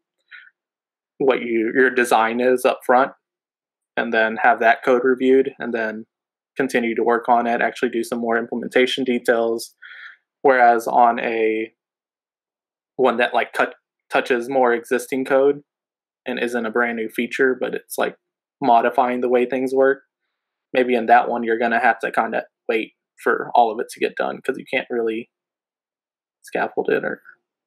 what 1.18 1.42
you 1.42 1.72
your 1.74 1.90
design 1.90 2.42
is 2.42 2.66
up 2.66 2.82
front, 2.86 3.14
and 3.96 4.14
then 4.14 4.38
have 4.42 4.60
that 4.60 4.84
code 4.84 5.04
reviewed, 5.06 5.52
and 5.60 5.74
then 5.74 6.06
continue 6.58 6.94
to 6.94 7.04
work 7.04 7.30
on 7.30 7.48
it. 7.48 7.62
Actually, 7.62 7.90
do 7.90 8.04
some 8.04 8.20
more 8.20 8.38
implementation 8.38 9.04
details. 9.04 9.74
Whereas 10.42 10.88
on 10.88 11.20
a 11.20 11.72
one 12.98 13.18
that 13.18 13.34
like 13.34 13.54
cut, 13.54 13.76
touches 14.12 14.50
more 14.50 14.74
existing 14.74 15.26
code 15.26 15.62
and 16.26 16.40
isn't 16.40 16.66
a 16.66 16.72
brand 16.72 16.98
new 16.98 17.10
feature, 17.10 17.58
but 17.60 17.76
it's 17.76 17.98
like 17.98 18.18
modifying 18.62 19.22
the 19.22 19.30
way 19.30 19.46
things 19.46 19.74
work. 19.74 20.04
Maybe 20.74 20.96
in 20.96 21.08
that 21.08 21.30
one, 21.30 21.44
you're 21.44 21.60
going 21.60 21.72
to 21.72 21.80
have 21.80 22.00
to 22.00 22.12
kind 22.12 22.36
of 22.36 22.44
wait 22.70 22.94
for 23.24 23.52
all 23.56 23.72
of 23.72 23.80
it 23.80 23.88
to 23.92 24.00
get 24.00 24.16
done 24.16 24.38
because 24.38 24.58
you 24.58 24.66
can't 24.72 24.88
really 24.90 25.30
scaffold 26.42 26.90
it 26.90 27.04
or 27.04 27.22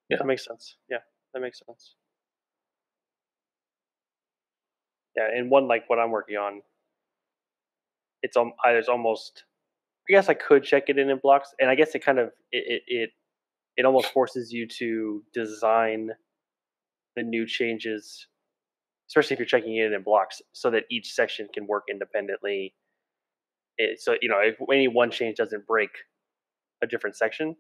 Yeah. 0.09 0.19
That 0.19 0.27
makes 0.27 0.45
sense. 0.45 0.77
Yeah, 0.89 1.01
that 1.35 1.41
makes 1.41 1.61
sense. 1.67 1.95
Yeah, 5.17 5.29
and 5.35 5.51
one 5.51 5.67
like 5.69 5.89
what 5.91 5.99
I'm 5.99 6.11
working 6.11 6.37
on, 6.37 6.63
it's 8.23 8.37
um, 8.37 8.53
I- 8.65 8.73
there's 8.73 8.89
almost. 8.89 9.45
I 10.11 10.15
guess 10.15 10.29
I 10.29 10.35
could 10.35 10.65
check 10.65 10.85
it 10.89 10.99
in 10.99 11.11
in 11.11 11.19
blocks, 11.19 11.55
and 11.61 11.71
I 11.71 11.75
guess 11.77 11.95
it 11.95 12.01
kind 12.05 12.19
of 12.19 12.29
it 12.53 12.65
it 12.69 12.83
it, 12.89 13.11
it 13.79 13.87
almost 13.87 14.09
forces 14.09 14.53
you 14.53 14.67
to 14.67 15.23
design 15.33 16.11
the 17.17 17.23
new 17.23 17.47
changes, 17.47 18.27
especially 19.09 19.35
if 19.35 19.39
you're 19.39 19.47
checking 19.47 19.77
in 19.77 19.95
in 19.95 20.03
blocks, 20.03 20.43
so 20.53 20.71
that 20.71 20.85
each 20.91 21.15
section 21.15 21.49
can 21.55 21.67
work 21.67 21.85
independently. 21.91 22.75
It, 23.79 24.01
so 24.03 24.17
you 24.21 24.29
know, 24.29 24.41
if 24.41 24.57
any 24.71 24.89
one 24.89 25.11
change 25.11 25.39
doesn't 25.39 25.67
break 25.67 25.91
a 26.83 26.87
different 26.87 27.17
section, 27.17 27.57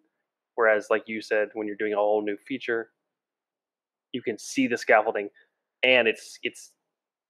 Whereas, 0.59 0.88
like 0.90 1.04
you 1.07 1.22
said, 1.22 1.50
when 1.54 1.68
you're 1.68 1.76
doing 1.76 1.92
a 1.92 1.98
whole 1.98 2.20
new 2.20 2.37
feature, 2.37 2.90
you 4.11 4.20
can 4.20 4.37
see 4.40 4.66
the 4.66 4.76
scaffolding, 4.76 5.28
and 5.85 6.09
it's 6.09 6.37
it's 6.42 6.72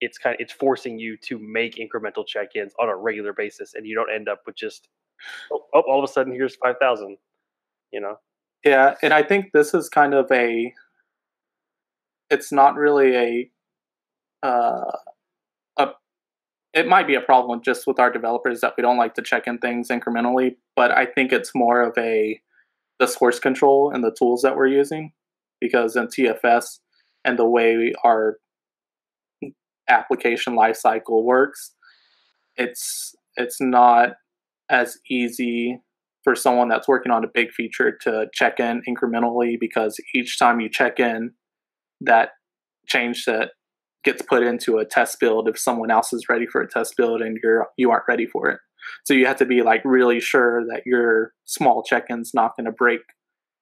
it's 0.00 0.16
kind 0.16 0.32
of 0.34 0.40
it's 0.40 0.54
forcing 0.54 0.98
you 0.98 1.14
to 1.24 1.38
make 1.38 1.76
incremental 1.76 2.26
check-ins 2.26 2.72
on 2.80 2.88
a 2.88 2.96
regular 2.96 3.34
basis, 3.34 3.74
and 3.74 3.86
you 3.86 3.94
don't 3.94 4.10
end 4.10 4.30
up 4.30 4.40
with 4.46 4.56
just 4.56 4.88
oh, 5.52 5.60
oh 5.74 5.82
all 5.82 6.02
of 6.02 6.08
a 6.08 6.10
sudden 6.10 6.32
here's 6.32 6.56
five 6.56 6.76
thousand, 6.80 7.18
you 7.92 8.00
know. 8.00 8.16
Yeah, 8.64 8.94
and 9.02 9.12
I 9.12 9.22
think 9.22 9.52
this 9.52 9.74
is 9.74 9.88
kind 9.88 10.14
of 10.14 10.30
a. 10.32 10.72
It's 12.30 12.52
not 12.52 12.74
really 12.76 13.50
a. 14.42 14.46
Uh, 14.46 14.92
a. 15.78 15.88
It 16.74 16.88
might 16.88 17.06
be 17.06 17.14
a 17.14 17.20
problem 17.20 17.60
just 17.64 17.86
with 17.86 17.98
our 17.98 18.10
developers 18.10 18.60
that 18.60 18.74
we 18.76 18.82
don't 18.82 18.98
like 18.98 19.14
to 19.14 19.22
check 19.22 19.46
in 19.46 19.58
things 19.58 19.88
incrementally, 19.88 20.56
but 20.76 20.90
I 20.90 21.06
think 21.06 21.32
it's 21.32 21.52
more 21.54 21.82
of 21.82 21.96
a 21.96 22.40
the 22.98 23.06
source 23.06 23.38
control 23.38 23.92
and 23.94 24.02
the 24.02 24.14
tools 24.16 24.42
that 24.42 24.56
we're 24.56 24.66
using, 24.66 25.12
because 25.60 25.94
in 25.94 26.08
TFS 26.08 26.80
and 27.24 27.38
the 27.38 27.48
way 27.48 27.92
our 28.04 28.38
application 29.88 30.54
lifecycle 30.54 31.22
works, 31.24 31.74
it's 32.56 33.14
it's 33.36 33.60
not 33.60 34.14
as 34.68 34.98
easy 35.08 35.80
for 36.24 36.34
someone 36.34 36.68
that's 36.68 36.88
working 36.88 37.12
on 37.12 37.24
a 37.24 37.28
big 37.32 37.52
feature 37.52 37.96
to 38.02 38.26
check 38.32 38.60
in 38.60 38.82
incrementally 38.88 39.56
because 39.58 39.96
each 40.14 40.38
time 40.38 40.60
you 40.60 40.68
check 40.68 40.98
in, 40.98 41.32
that 42.00 42.30
change 42.86 43.22
set 43.22 43.48
gets 44.04 44.22
put 44.22 44.42
into 44.42 44.78
a 44.78 44.84
test 44.84 45.18
build 45.20 45.48
if 45.48 45.58
someone 45.58 45.90
else 45.90 46.12
is 46.12 46.28
ready 46.28 46.46
for 46.46 46.60
a 46.60 46.68
test 46.68 46.94
build 46.96 47.20
and 47.20 47.38
you're 47.42 47.66
you 47.76 47.90
aren't 47.90 48.04
ready 48.08 48.26
for 48.26 48.48
it. 48.48 48.58
So 49.04 49.12
you 49.12 49.26
have 49.26 49.36
to 49.38 49.44
be 49.44 49.62
like 49.62 49.82
really 49.84 50.20
sure 50.20 50.64
that 50.66 50.82
your 50.86 51.32
small 51.44 51.82
check-in's 51.82 52.32
not 52.32 52.52
going 52.56 52.66
to 52.66 52.72
break 52.72 53.00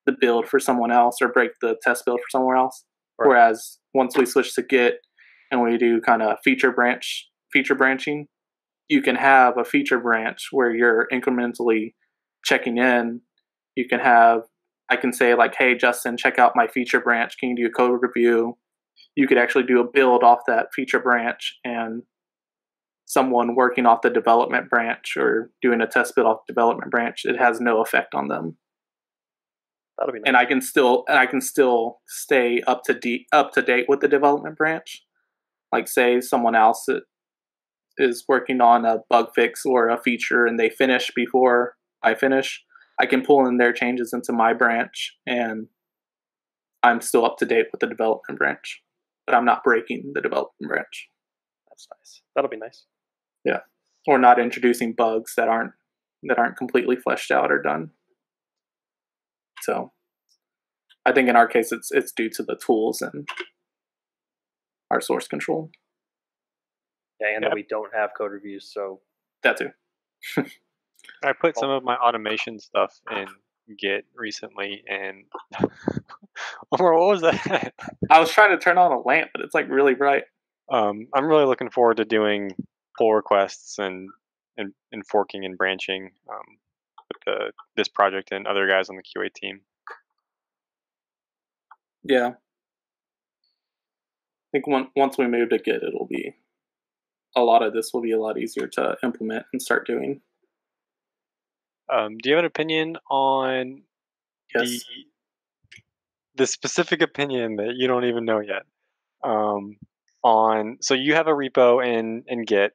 the 0.04 0.14
build 0.20 0.46
for 0.46 0.60
someone 0.60 0.92
else 0.92 1.16
or 1.20 1.28
break 1.28 1.50
the 1.60 1.76
test 1.82 2.04
build 2.04 2.20
for 2.20 2.30
somewhere 2.30 2.56
else. 2.56 2.84
Right. 3.18 3.28
Whereas 3.28 3.78
once 3.94 4.16
we 4.16 4.26
switch 4.26 4.54
to 4.54 4.62
Git 4.62 4.98
and 5.50 5.62
we 5.62 5.78
do 5.78 6.00
kind 6.00 6.22
of 6.22 6.36
feature 6.44 6.70
branch 6.70 7.28
feature 7.52 7.74
branching, 7.74 8.26
you 8.88 9.00
can 9.00 9.16
have 9.16 9.56
a 9.58 9.64
feature 9.64 9.98
branch 9.98 10.48
where 10.50 10.74
you're 10.74 11.08
incrementally 11.12 11.94
checking 12.46 12.78
in. 12.78 13.20
You 13.74 13.86
can 13.86 14.00
have 14.00 14.42
I 14.88 14.96
can 14.96 15.12
say 15.12 15.34
like, 15.34 15.54
hey 15.58 15.74
Justin, 15.76 16.16
check 16.16 16.38
out 16.38 16.52
my 16.54 16.68
feature 16.68 17.00
branch. 17.00 17.36
Can 17.38 17.50
you 17.50 17.56
do 17.56 17.66
a 17.66 17.70
code 17.70 18.00
review? 18.00 18.56
You 19.16 19.26
could 19.26 19.38
actually 19.38 19.64
do 19.64 19.80
a 19.80 19.90
build 19.90 20.22
off 20.22 20.40
that 20.46 20.68
feature 20.74 21.00
branch 21.00 21.58
and 21.64 22.02
someone 23.04 23.54
working 23.54 23.86
off 23.86 24.02
the 24.02 24.10
development 24.10 24.68
branch 24.68 25.16
or 25.16 25.50
doing 25.62 25.80
a 25.80 25.86
test 25.86 26.14
build 26.14 26.26
off 26.26 26.38
development 26.46 26.90
branch, 26.90 27.22
it 27.24 27.38
has 27.38 27.60
no 27.60 27.80
effect 27.80 28.14
on 28.14 28.28
them. 28.28 28.58
That'll 29.98 30.12
be 30.12 30.18
nice. 30.18 30.24
And 30.26 30.36
I 30.36 30.44
can 30.44 30.60
still 30.60 31.04
and 31.08 31.18
I 31.18 31.26
can 31.26 31.40
still 31.40 32.00
stay 32.06 32.62
up 32.66 32.82
to 32.84 32.94
de- 32.94 33.26
up 33.32 33.52
to 33.52 33.62
date 33.62 33.86
with 33.88 34.00
the 34.00 34.08
development 34.08 34.56
branch. 34.56 35.02
Like 35.72 35.88
say 35.88 36.20
someone 36.20 36.54
else 36.54 36.86
is 37.96 38.24
working 38.28 38.60
on 38.60 38.84
a 38.84 38.98
bug 39.08 39.28
fix 39.34 39.64
or 39.64 39.88
a 39.88 40.00
feature 40.00 40.44
and 40.44 40.60
they 40.60 40.68
finish 40.68 41.10
before 41.14 41.75
I 42.02 42.14
finish, 42.14 42.62
I 43.00 43.06
can 43.06 43.22
pull 43.22 43.46
in 43.46 43.58
their 43.58 43.72
changes 43.72 44.12
into 44.12 44.32
my 44.32 44.52
branch 44.52 45.16
and 45.26 45.68
I'm 46.82 47.00
still 47.00 47.24
up 47.24 47.36
to 47.38 47.46
date 47.46 47.66
with 47.72 47.80
the 47.80 47.86
development 47.86 48.38
branch. 48.38 48.82
But 49.26 49.34
I'm 49.34 49.44
not 49.44 49.64
breaking 49.64 50.12
the 50.14 50.20
development 50.20 50.68
branch. 50.68 51.08
That's 51.68 51.88
nice. 51.98 52.22
That'll 52.34 52.50
be 52.50 52.56
nice. 52.56 52.84
Yeah. 53.44 53.60
Or 54.06 54.18
not 54.18 54.38
introducing 54.38 54.94
bugs 54.94 55.34
that 55.36 55.48
aren't 55.48 55.72
that 56.22 56.38
aren't 56.38 56.56
completely 56.56 56.96
fleshed 56.96 57.30
out 57.30 57.50
or 57.50 57.60
done. 57.60 57.90
So 59.62 59.92
I 61.04 61.12
think 61.12 61.28
in 61.28 61.36
our 61.36 61.48
case 61.48 61.72
it's 61.72 61.90
it's 61.90 62.12
due 62.12 62.30
to 62.30 62.42
the 62.42 62.56
tools 62.56 63.02
and 63.02 63.28
our 64.90 65.00
source 65.00 65.26
control. 65.26 65.70
Yeah, 67.20 67.28
and 67.34 67.42
yep. 67.42 67.50
that 67.50 67.54
we 67.54 67.64
don't 67.68 67.94
have 67.94 68.10
code 68.16 68.32
reviews, 68.32 68.70
so 68.72 69.00
that 69.42 69.56
too. 69.56 69.70
I 71.24 71.32
put 71.32 71.58
some 71.58 71.70
of 71.70 71.82
my 71.82 71.96
automation 71.96 72.58
stuff 72.58 73.00
in 73.10 73.26
Git 73.78 74.04
recently, 74.14 74.84
and 74.88 75.24
Omar, 76.72 76.94
what 76.94 77.08
was 77.08 77.20
that? 77.22 77.74
I 78.10 78.20
was 78.20 78.30
trying 78.30 78.50
to 78.50 78.58
turn 78.58 78.78
on 78.78 78.92
a 78.92 79.00
lamp, 79.00 79.30
but 79.32 79.42
it's 79.42 79.54
like 79.54 79.68
really 79.68 79.94
bright. 79.94 80.24
Um, 80.70 81.08
I'm 81.14 81.26
really 81.26 81.44
looking 81.44 81.70
forward 81.70 81.98
to 81.98 82.04
doing 82.04 82.52
pull 82.98 83.14
requests 83.14 83.78
and 83.78 84.10
and, 84.56 84.72
and 84.90 85.06
forking 85.06 85.44
and 85.44 85.58
branching 85.58 86.10
um, 86.30 86.58
with 87.08 87.18
the 87.26 87.52
this 87.76 87.88
project 87.88 88.32
and 88.32 88.46
other 88.46 88.66
guys 88.68 88.88
on 88.88 88.96
the 88.96 89.02
QA 89.02 89.32
team. 89.32 89.60
Yeah, 92.02 92.34
I 94.46 94.50
think 94.52 94.66
one, 94.66 94.88
once 94.94 95.18
we 95.18 95.26
move 95.26 95.50
to 95.50 95.58
Git, 95.58 95.82
it'll 95.82 96.06
be 96.06 96.34
a 97.36 97.42
lot 97.42 97.62
of 97.62 97.72
this 97.72 97.92
will 97.92 98.00
be 98.00 98.12
a 98.12 98.20
lot 98.20 98.38
easier 98.38 98.66
to 98.68 98.96
implement 99.02 99.44
and 99.52 99.60
start 99.60 99.86
doing. 99.86 100.20
Um, 101.92 102.18
do 102.18 102.28
you 102.28 102.36
have 102.36 102.44
an 102.44 102.46
opinion 102.46 102.96
on 103.10 103.82
yes. 104.54 104.68
the 104.68 104.80
the 106.36 106.46
specific 106.46 107.00
opinion 107.00 107.56
that 107.56 107.74
you 107.76 107.86
don't 107.86 108.04
even 108.04 108.24
know 108.24 108.40
yet? 108.40 108.62
Um, 109.24 109.76
on 110.22 110.78
so 110.80 110.94
you 110.94 111.14
have 111.14 111.28
a 111.28 111.32
repo 111.32 111.84
in 111.84 112.24
in 112.26 112.44
Git, 112.44 112.72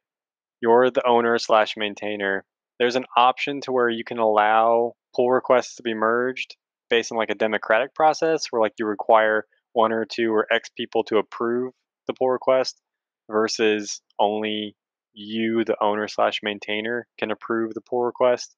you're 0.61 0.89
the 0.89 1.05
owner 1.07 1.37
slash 1.37 1.75
maintainer. 1.77 2.45
There's 2.79 2.95
an 2.95 3.05
option 3.15 3.61
to 3.61 3.71
where 3.71 3.89
you 3.89 4.03
can 4.03 4.17
allow 4.17 4.93
pull 5.15 5.29
requests 5.29 5.75
to 5.75 5.83
be 5.83 5.93
merged 5.93 6.55
based 6.89 7.11
on 7.11 7.17
like 7.17 7.29
a 7.29 7.35
democratic 7.35 7.93
process, 7.93 8.45
where 8.49 8.61
like 8.61 8.73
you 8.79 8.85
require 8.85 9.45
one 9.73 9.91
or 9.91 10.05
two 10.05 10.33
or 10.33 10.47
X 10.51 10.69
people 10.75 11.03
to 11.05 11.17
approve 11.17 11.73
the 12.07 12.13
pull 12.13 12.29
request, 12.29 12.81
versus 13.29 14.01
only 14.19 14.75
you, 15.13 15.63
the 15.65 15.77
owner 15.81 16.07
slash 16.07 16.39
maintainer, 16.41 17.07
can 17.19 17.31
approve 17.31 17.73
the 17.73 17.81
pull 17.81 18.03
request 18.03 18.55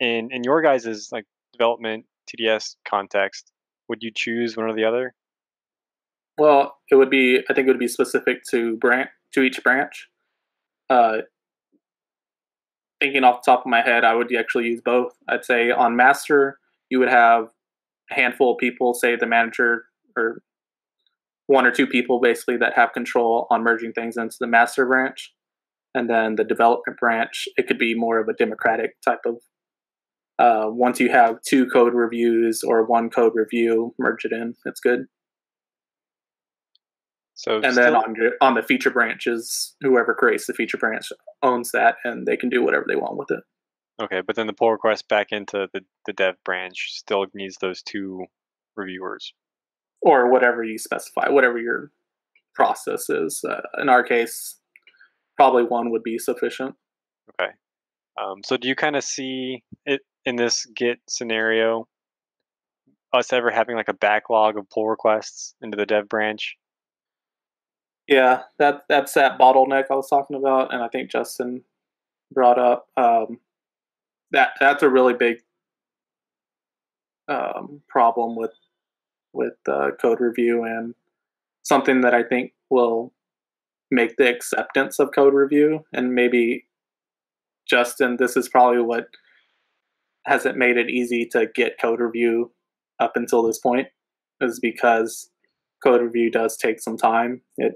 in 0.00 0.30
in 0.32 0.42
your 0.44 0.62
guys' 0.62 1.08
like 1.12 1.26
development 1.52 2.06
TFS 2.28 2.76
context, 2.88 3.52
would 3.88 4.02
you 4.02 4.10
choose 4.14 4.56
one 4.56 4.66
or 4.66 4.74
the 4.74 4.84
other? 4.84 5.14
Well, 6.38 6.76
it 6.90 6.96
would 6.96 7.10
be 7.10 7.40
I 7.48 7.54
think 7.54 7.66
it 7.66 7.70
would 7.70 7.78
be 7.78 7.88
specific 7.88 8.42
to 8.50 8.76
branch 8.76 9.10
to 9.34 9.42
each 9.42 9.62
branch. 9.62 10.08
Uh, 10.88 11.18
thinking 13.00 13.24
off 13.24 13.42
the 13.44 13.52
top 13.52 13.60
of 13.60 13.70
my 13.70 13.80
head, 13.80 14.04
I 14.04 14.14
would 14.14 14.34
actually 14.34 14.66
use 14.66 14.80
both. 14.84 15.14
I'd 15.28 15.44
say 15.44 15.70
on 15.70 15.96
master, 15.96 16.58
you 16.88 16.98
would 16.98 17.08
have 17.08 17.48
a 18.10 18.14
handful 18.14 18.52
of 18.52 18.58
people, 18.58 18.94
say 18.94 19.16
the 19.16 19.26
manager 19.26 19.84
or 20.16 20.42
one 21.46 21.66
or 21.66 21.70
two 21.70 21.86
people 21.86 22.20
basically 22.20 22.56
that 22.58 22.74
have 22.74 22.92
control 22.92 23.46
on 23.50 23.62
merging 23.62 23.92
things 23.92 24.16
into 24.16 24.36
the 24.38 24.46
master 24.46 24.86
branch. 24.86 25.32
And 25.94 26.08
then 26.08 26.36
the 26.36 26.44
development 26.44 26.98
branch, 26.98 27.48
it 27.56 27.66
could 27.66 27.78
be 27.78 27.94
more 27.94 28.20
of 28.20 28.28
a 28.28 28.32
democratic 28.32 29.00
type 29.02 29.20
of 29.26 29.38
uh, 30.40 30.64
once 30.68 30.98
you 30.98 31.10
have 31.10 31.36
two 31.46 31.66
code 31.66 31.92
reviews 31.92 32.62
or 32.62 32.86
one 32.86 33.10
code 33.10 33.32
review, 33.34 33.94
merge 33.98 34.24
it 34.24 34.32
in. 34.32 34.54
It's 34.64 34.80
good. 34.80 35.04
So 37.34 37.56
and 37.56 37.72
still, 37.72 37.84
then 37.84 37.94
on 37.94 38.16
on 38.40 38.54
the 38.54 38.62
feature 38.62 38.90
branches, 38.90 39.76
whoever 39.82 40.14
creates 40.14 40.46
the 40.46 40.54
feature 40.54 40.78
branch 40.78 41.12
owns 41.42 41.72
that, 41.72 41.96
and 42.04 42.26
they 42.26 42.36
can 42.36 42.48
do 42.48 42.62
whatever 42.62 42.84
they 42.88 42.96
want 42.96 43.18
with 43.18 43.30
it. 43.30 43.40
Okay, 44.02 44.22
but 44.26 44.34
then 44.34 44.46
the 44.46 44.54
pull 44.54 44.72
request 44.72 45.08
back 45.08 45.28
into 45.30 45.68
the, 45.74 45.80
the 46.06 46.14
dev 46.14 46.36
branch 46.42 46.88
still 46.92 47.26
needs 47.34 47.58
those 47.60 47.82
two 47.82 48.24
reviewers, 48.76 49.34
or 50.00 50.30
whatever 50.30 50.64
you 50.64 50.78
specify, 50.78 51.28
whatever 51.28 51.58
your 51.58 51.90
process 52.54 53.10
is. 53.10 53.44
Uh, 53.46 53.60
in 53.80 53.90
our 53.90 54.02
case, 54.02 54.56
probably 55.36 55.64
one 55.64 55.90
would 55.90 56.02
be 56.02 56.18
sufficient. 56.18 56.74
Okay. 57.40 57.52
Um, 58.20 58.42
so 58.44 58.56
do 58.56 58.68
you 58.68 58.74
kind 58.74 58.96
of 58.96 59.04
see 59.04 59.62
it 59.86 60.00
in 60.24 60.36
this 60.36 60.66
Git 60.66 61.00
scenario, 61.08 61.88
us 63.12 63.32
ever 63.32 63.50
having 63.50 63.76
like 63.76 63.88
a 63.88 63.94
backlog 63.94 64.56
of 64.56 64.68
pull 64.70 64.88
requests 64.88 65.54
into 65.62 65.76
the 65.76 65.86
dev 65.86 66.08
branch? 66.08 66.56
Yeah, 68.06 68.42
that 68.58 68.82
that's 68.88 69.14
that 69.14 69.38
bottleneck 69.38 69.84
I 69.90 69.94
was 69.94 70.08
talking 70.08 70.36
about, 70.36 70.72
and 70.74 70.82
I 70.82 70.88
think 70.88 71.10
Justin 71.10 71.62
brought 72.32 72.58
up. 72.58 72.88
Um, 72.96 73.38
that 74.32 74.50
that's 74.58 74.82
a 74.82 74.88
really 74.88 75.14
big 75.14 75.38
um, 77.28 77.82
problem 77.88 78.36
with 78.36 78.52
with 79.32 79.54
uh, 79.68 79.92
code 80.00 80.20
review, 80.20 80.64
and 80.64 80.94
something 81.62 82.00
that 82.00 82.14
I 82.14 82.24
think 82.24 82.52
will 82.68 83.12
make 83.90 84.16
the 84.16 84.28
acceptance 84.28 84.98
of 84.98 85.12
code 85.14 85.34
review, 85.34 85.84
and 85.92 86.14
maybe 86.14 86.66
Justin, 87.68 88.16
this 88.16 88.36
is 88.36 88.48
probably 88.48 88.82
what 88.82 89.06
hasn't 90.26 90.56
made 90.56 90.76
it 90.76 90.90
easy 90.90 91.26
to 91.32 91.46
get 91.54 91.80
code 91.80 92.00
review 92.00 92.52
up 92.98 93.12
until 93.14 93.42
this 93.42 93.58
point 93.58 93.88
is 94.40 94.58
because 94.60 95.30
code 95.82 96.02
review 96.02 96.30
does 96.30 96.56
take 96.56 96.80
some 96.80 96.96
time. 96.96 97.42
It 97.56 97.74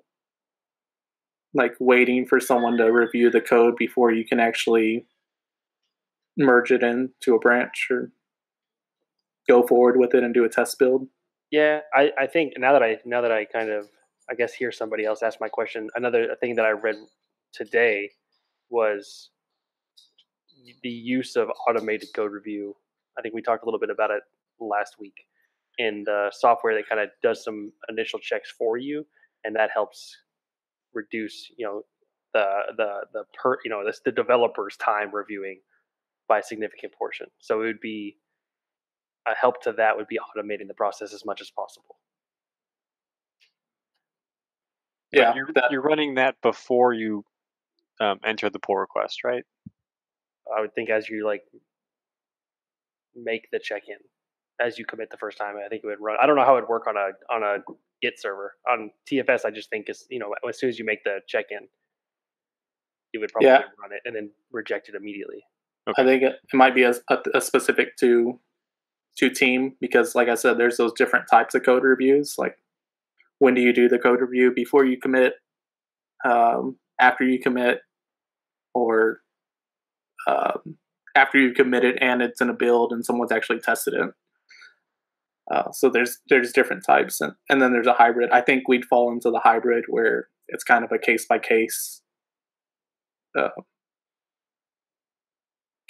like 1.55 1.75
waiting 1.79 2.27
for 2.27 2.41
someone 2.41 2.77
to 2.77 2.87
review 2.87 3.31
the 3.31 3.41
code 3.41 3.75
before 3.77 4.13
you 4.13 4.25
can 4.25 4.41
actually 4.41 5.07
merge 6.37 6.73
it 6.73 6.83
into 6.83 7.35
a 7.35 7.39
branch 7.39 7.87
or 7.91 8.11
go 9.49 9.65
forward 9.67 9.97
with 9.97 10.15
it 10.15 10.25
and 10.25 10.35
do 10.35 10.45
a 10.45 10.49
test 10.49 10.79
build. 10.79 11.07
Yeah, 11.51 11.81
I, 11.95 12.11
I 12.19 12.27
think 12.27 12.55
now 12.59 12.73
that 12.73 12.83
I 12.83 12.99
now 13.05 13.21
that 13.21 13.31
I 13.31 13.45
kind 13.45 13.71
of 13.71 13.87
I 14.29 14.35
guess 14.35 14.53
hear 14.53 14.73
somebody 14.73 15.05
else 15.05 15.23
ask 15.23 15.41
my 15.41 15.49
question, 15.49 15.89
another 15.95 16.35
thing 16.41 16.57
that 16.57 16.65
I 16.65 16.71
read 16.71 16.97
today 17.53 18.11
was 18.71 19.31
the 20.83 20.89
use 20.89 21.37
of 21.37 21.49
automated 21.69 22.09
code 22.15 22.33
review. 22.33 22.77
I 23.19 23.23
think 23.23 23.35
we 23.35 23.43
talked 23.43 23.63
a 23.63 23.67
little 23.67 23.81
bit 23.81 23.91
about 23.91 24.11
it 24.11 24.23
last 24.61 24.97
week 24.99 25.15
in 25.79 26.05
the 26.05 26.31
software 26.33 26.75
that 26.75 26.89
kind 26.89 27.01
of 27.01 27.09
does 27.23 27.45
some 27.45 27.73
initial 27.89 28.19
checks 28.19 28.51
for 28.57 28.77
you, 28.77 29.07
and 29.45 29.55
that 29.57 29.71
helps 29.73 30.17
reduce, 30.93 31.51
you 31.57 31.67
know, 31.67 31.83
the 32.33 32.75
the 32.77 33.01
the 33.13 33.25
per 33.35 33.59
you 33.65 33.71
know 33.71 33.85
this 33.85 34.01
the 34.05 34.13
developer's 34.13 34.77
time 34.77 35.15
reviewing 35.15 35.61
by 36.29 36.41
a 36.41 36.43
significant 36.43 36.93
portion. 36.93 37.27
So 37.39 37.63
it 37.63 37.67
would 37.67 37.81
be 37.81 38.17
a 39.27 39.35
help 39.35 39.63
to 39.63 39.73
that 39.73 39.97
would 39.97 40.09
be 40.09 40.19
automating 40.19 40.69
the 40.69 40.75
process 40.75 41.13
as 41.13 41.25
much 41.25 41.41
as 41.41 41.51
possible. 41.51 41.97
Yeah, 45.13 45.35
you're, 45.35 45.49
that, 45.55 45.71
you're 45.71 45.83
running 45.83 46.17
that 46.17 46.35
before 46.43 46.93
you 46.93 47.25
um, 48.01 48.19
enter 48.25 48.51
the 48.51 48.59
pull 48.59 48.77
request, 48.77 49.23
right? 49.23 49.45
I 50.57 50.61
would 50.61 50.75
think 50.75 50.91
as 50.91 51.09
you 51.09 51.27
like 51.27 51.43
make 53.15 53.49
the 53.53 53.59
check 53.59 53.83
in, 53.89 53.97
as 54.65 54.79
you 54.79 54.85
commit 54.85 55.09
the 55.11 55.17
first 55.17 55.39
time, 55.39 55.55
I 55.65 55.69
think 55.69 55.83
it 55.85 55.87
would 55.87 56.01
run. 56.01 56.17
I 56.21 56.27
don't 56.27 56.37
know 56.37 56.45
how 56.45 56.57
it 56.57 56.63
would 56.63 56.69
work 56.69 56.87
on 56.87 56.97
a 56.97 57.11
on 57.33 57.43
a 57.43 57.59
Git 58.03 58.21
server. 58.21 58.55
On 58.71 58.91
TFS, 59.11 59.45
I 59.45 59.51
just 59.51 59.71
think 59.71 59.89
is 59.89 60.07
you 60.11 60.19
know 60.19 60.35
as 60.49 60.59
soon 60.59 60.69
as 60.69 60.79
you 60.79 60.85
make 60.85 61.05
the 61.05 61.21
check 61.27 61.47
in, 61.51 61.69
it 63.13 63.19
would 63.19 63.33
probably 63.33 63.49
Yeah. 63.49 63.63
run 63.81 63.93
it 63.93 64.03
and 64.05 64.15
then 64.15 64.31
reject 64.53 64.89
it 64.89 64.95
immediately. 64.95 65.45
I 65.99 66.05
think 66.05 66.23
it, 66.23 66.33
it 66.53 66.57
might 66.57 66.75
be 66.75 66.83
a, 66.85 66.95
a, 67.09 67.19
a 67.35 67.41
specific 67.41 67.97
to 67.99 68.41
to 69.19 69.31
team 69.31 69.77
because, 69.81 70.15
like 70.15 70.29
I 70.29 70.35
said, 70.35 70.59
there's 70.59 70.77
those 70.77 70.93
different 70.93 71.27
types 71.31 71.55
of 71.55 71.65
code 71.65 71.85
reviews. 71.85 72.35
Like, 72.37 72.57
when 73.39 73.55
do 73.55 73.61
you 73.61 73.73
do 73.73 73.89
the 73.89 73.99
code 73.99 74.21
review? 74.21 74.53
Before 74.55 74.85
you 74.85 74.99
commit, 74.99 75.35
um, 76.25 76.79
after 77.01 77.25
you 77.25 77.39
commit, 77.39 77.81
or 78.75 79.21
um, 80.27 80.77
after 81.15 81.39
you 81.39 81.53
commit 81.53 81.85
it 81.85 81.97
and 82.01 82.23
it's 82.23 82.41
in 82.41 82.51
a 82.51 82.55
build 82.55 82.93
and 82.93 83.05
someone's 83.05 83.33
actually 83.33 83.61
tested 83.61 83.95
it. 83.95 84.11
Uh, 85.53 85.71
so 85.73 85.91
there's 85.91 86.19
there's 86.31 86.53
different 86.53 86.85
types, 86.87 87.21
and, 87.21 87.35
and 87.51 87.61
then 87.61 87.73
there's 87.73 87.87
a 87.87 87.93
hybrid. 87.93 88.31
I 88.31 88.41
think 88.41 88.67
we'd 88.67 88.87
fall 88.87 89.13
into 89.13 89.31
the 89.31 89.41
hybrid 89.41 89.85
where 89.89 90.29
it's 90.49 90.65
kind 90.65 90.85
of 90.85 90.93
a 90.93 90.99
case 90.99 91.27
by 91.27 91.39
case, 91.39 92.01
uh, 93.39 93.49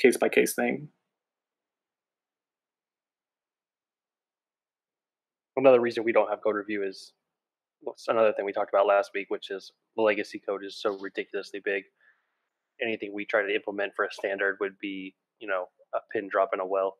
case 0.01 0.16
by 0.16 0.29
case 0.29 0.55
thing. 0.55 0.88
Another 5.57 5.81
reason 5.81 6.03
we 6.03 6.12
don't 6.12 6.31
have 6.31 6.42
code 6.42 6.57
review 6.57 6.83
is 6.83 7.12
another 8.09 8.33
thing 8.33 8.44
we 8.44 8.53
talked 8.53 8.75
about 8.75 8.88
last 8.88 9.11
week, 9.14 9.27
which 9.29 9.51
is 9.51 9.70
the 9.97 10.03
legacy 10.03 10.40
code 10.44 10.64
is 10.64 10.81
so 10.81 10.99
ridiculously 10.99 11.61
big. 11.64 11.85
Anything 12.82 13.12
we 13.14 13.24
try 13.26 13.42
to 13.42 13.54
implement 13.54 13.92
for 13.96 14.04
a 14.04 14.12
standard 14.12 14.56
would 14.60 14.78
be, 14.80 15.14
you 15.40 15.48
know, 15.48 15.66
a 15.94 15.98
pin 16.12 16.28
drop 16.30 16.50
in 16.52 16.60
a 16.60 16.66
well. 16.66 16.96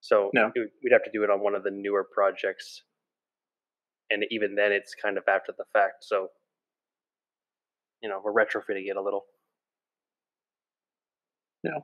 So 0.00 0.30
No. 0.34 0.52
it 0.54 0.70
we'd 0.82 0.92
have 0.92 1.04
to 1.04 1.10
do 1.12 1.22
it 1.24 1.30
on 1.30 1.40
one 1.40 1.54
of 1.54 1.62
the 1.64 1.70
newer 1.70 2.04
projects, 2.14 2.82
and 4.10 4.24
even 4.30 4.54
then, 4.54 4.72
it's 4.72 4.94
kind 4.94 5.16
of 5.18 5.24
after 5.28 5.52
the 5.56 5.64
fact. 5.72 6.04
So, 6.04 6.28
you 8.02 8.08
know, 8.08 8.20
we're 8.24 8.32
retrofitting 8.32 8.88
it 8.88 8.96
a 8.96 9.02
little. 9.02 9.24
Yeah. 11.64 11.80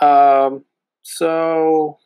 Um, 0.00 0.64
so, 1.02 1.98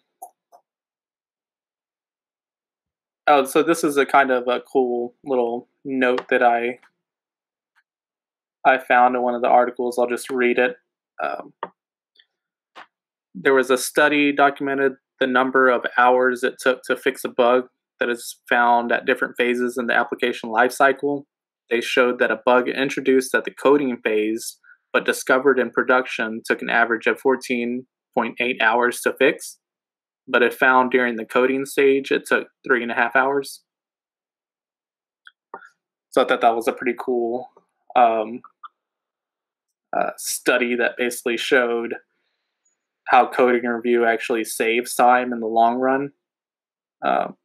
oh, 3.27 3.45
so 3.45 3.63
this 3.63 3.85
is 3.85 3.97
a 3.97 4.07
kind 4.07 4.31
of 4.31 4.49
a 4.49 4.61
cool 4.61 5.15
little 5.25 5.69
note 5.85 6.29
that 6.29 6.43
I 6.43 6.79
I 8.65 8.79
found 8.79 9.17
in 9.17 9.23
one 9.23 9.35
of 9.35 9.43
the 9.43 9.49
articles. 9.49 9.99
I'll 9.99 10.09
just 10.09 10.31
read 10.31 10.59
it. 10.59 10.77
Um, 11.23 11.53
there 13.35 13.55
was 13.55 13.71
a 13.71 13.79
study 13.79 14.33
documented 14.33 14.93
the 15.21 15.27
number 15.27 15.69
of 15.69 15.85
hours 15.97 16.43
it 16.43 16.55
took 16.61 16.83
to 16.85 16.97
fix 16.97 17.25
a 17.25 17.29
bug 17.29 17.65
that 18.01 18.09
is 18.09 18.39
found 18.49 18.93
at 18.93 19.07
different 19.07 19.35
phases 19.37 19.77
in 19.79 19.87
the 19.87 19.95
application 19.95 20.51
lifecycle. 20.51 21.25
They 21.71 21.81
showed 21.81 22.19
that 22.19 22.31
a 22.31 22.41
bug 22.45 22.69
introduced 22.69 23.35
at 23.35 23.45
the 23.45 23.51
coding 23.51 23.99
phase 24.03 24.59
but 24.93 25.05
discovered 25.05 25.59
in 25.59 25.71
production 25.71 26.41
took 26.45 26.63
an 26.63 26.71
average 26.71 27.07
of 27.07 27.21
14.8 27.21 28.63
hours 28.63 29.01
to 29.03 29.15
fix. 29.19 29.59
But 30.27 30.43
if 30.43 30.55
found 30.55 30.91
during 30.91 31.17
the 31.17 31.25
coding 31.25 31.65
stage, 31.67 32.11
it 32.11 32.25
took 32.27 32.49
three 32.67 32.83
and 32.83 32.93
a 32.93 32.95
half 32.95 33.15
hours. 33.15 33.63
So 36.11 36.23
I 36.23 36.25
thought 36.25 36.41
that 36.41 36.57
was 36.57 36.69
a 36.69 36.73
pretty 36.73 36.97
cool 36.99 37.49
um, 37.99 38.41
uh, 39.97 40.11
study 40.17 40.77
that 40.77 40.93
basically 40.97 41.37
showed 41.37 41.95
how 43.09 43.29
coding 43.29 43.65
review 43.65 44.05
actually 44.05 44.45
saves 44.45 44.95
time 44.95 45.33
in 45.33 45.41
the 45.41 45.47
long 45.47 45.77
run. 45.77 46.13
Um, 47.05 47.37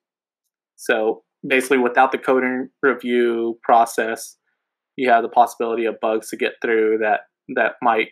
so 0.75 1.23
basically, 1.45 1.77
without 1.77 2.11
the 2.11 2.17
coding 2.17 2.69
review 2.81 3.59
process, 3.63 4.37
you 4.97 5.09
have 5.09 5.23
the 5.23 5.29
possibility 5.29 5.85
of 5.85 5.99
bugs 6.01 6.29
to 6.29 6.37
get 6.37 6.53
through 6.61 6.99
that 7.01 7.21
that 7.55 7.73
might 7.81 8.09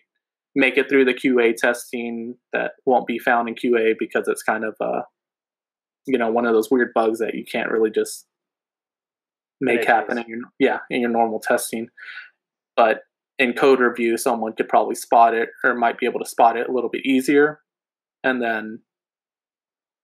make 0.56 0.78
it 0.78 0.90
through 0.90 1.06
the 1.06 1.14
QA 1.14 1.56
testing 1.56 2.36
that 2.54 2.72
won't 2.86 3.08
be 3.08 3.20
found 3.20 3.48
in 3.48 3.56
QA 3.56 3.94
because 3.98 4.28
it's 4.28 4.44
kind 4.44 4.64
of 4.64 4.76
uh 4.82 5.02
you 6.08 6.18
know 6.18 6.32
one 6.32 6.46
of 6.46 6.54
those 6.54 6.70
weird 6.72 6.92
bugs 6.94 7.20
that 7.20 7.36
you 7.36 7.46
can't 7.46 7.72
really 7.72 7.92
just 7.92 8.26
make 9.62 9.82
It 9.82 9.88
happen 9.88 10.18
in 10.18 10.26
your 10.28 10.40
yeah 10.60 10.80
in 10.90 11.02
your 11.02 11.10
normal 11.10 11.40
testing 11.40 11.90
but 12.82 13.02
in 13.38 13.54
code 13.54 13.80
review 13.80 14.18
someone 14.18 14.54
could 14.54 14.70
probably 14.70 14.96
spot 14.96 15.34
it 15.34 15.50
or 15.64 15.76
might 15.76 15.98
be 16.00 16.06
able 16.06 16.20
to 16.20 16.30
spot 16.30 16.58
it 16.58 16.68
a 16.68 16.72
little 16.72 16.90
bit 16.90 17.06
easier 17.06 17.60
and 18.24 18.42
then 18.42 18.80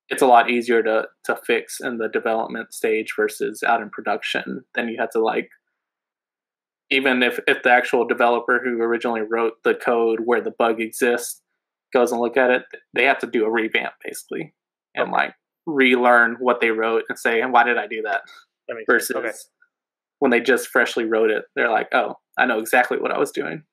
it's 0.10 0.22
a 0.22 0.28
lot 0.28 0.50
easier 0.50 0.84
to 0.84 1.06
to 1.24 1.36
fix 1.46 1.80
in 1.80 1.98
the 1.98 2.10
development 2.10 2.74
stage 2.74 3.14
versus 3.16 3.64
out 3.64 3.82
in 3.82 3.90
production 3.90 4.64
then 4.76 4.88
you 4.90 4.98
have 5.00 5.10
to 5.10 5.24
like 5.24 5.50
even 6.90 7.22
if, 7.22 7.40
if 7.48 7.64
the 7.64 7.72
actual 7.72 8.08
developer 8.08 8.62
who 8.64 8.82
originally 8.82 9.22
wrote 9.22 9.54
the 9.64 9.76
code 9.76 10.20
where 10.24 10.42
the 10.42 10.54
bug 10.58 10.80
exists 10.80 11.42
goes 11.94 12.12
and 12.12 12.22
look 12.22 12.38
at 12.38 12.52
it, 12.52 12.64
they 12.94 13.06
have 13.06 13.20
to 13.20 13.28
do 13.28 13.46
a 13.46 13.52
revamp 13.52 13.94
basically 14.04 14.54
and 14.96 15.12
like 15.12 15.34
relearn 15.66 16.38
what 16.40 16.62
they 16.62 16.72
wrote 16.72 17.04
and 17.10 17.20
say, 17.20 17.42
and 17.42 17.52
why 17.52 17.64
did 17.64 17.78
I 17.78 17.88
do 17.88 18.02
that? 18.04 18.22
That 18.68 18.78
Versus. 18.90 19.16
Okay. 19.16 19.32
when 20.20 20.32
they 20.32 20.40
just 20.40 20.70
freshly 20.70 21.06
wrote 21.06 21.30
it, 21.30 21.44
they're 21.56 21.72
like, 21.72 21.88
oh, 21.94 22.16
I 22.38 22.46
know 22.46 22.60
exactly 22.60 22.98
what 23.00 23.12
I 23.12 23.18
was 23.18 23.32
doing. 23.32 23.64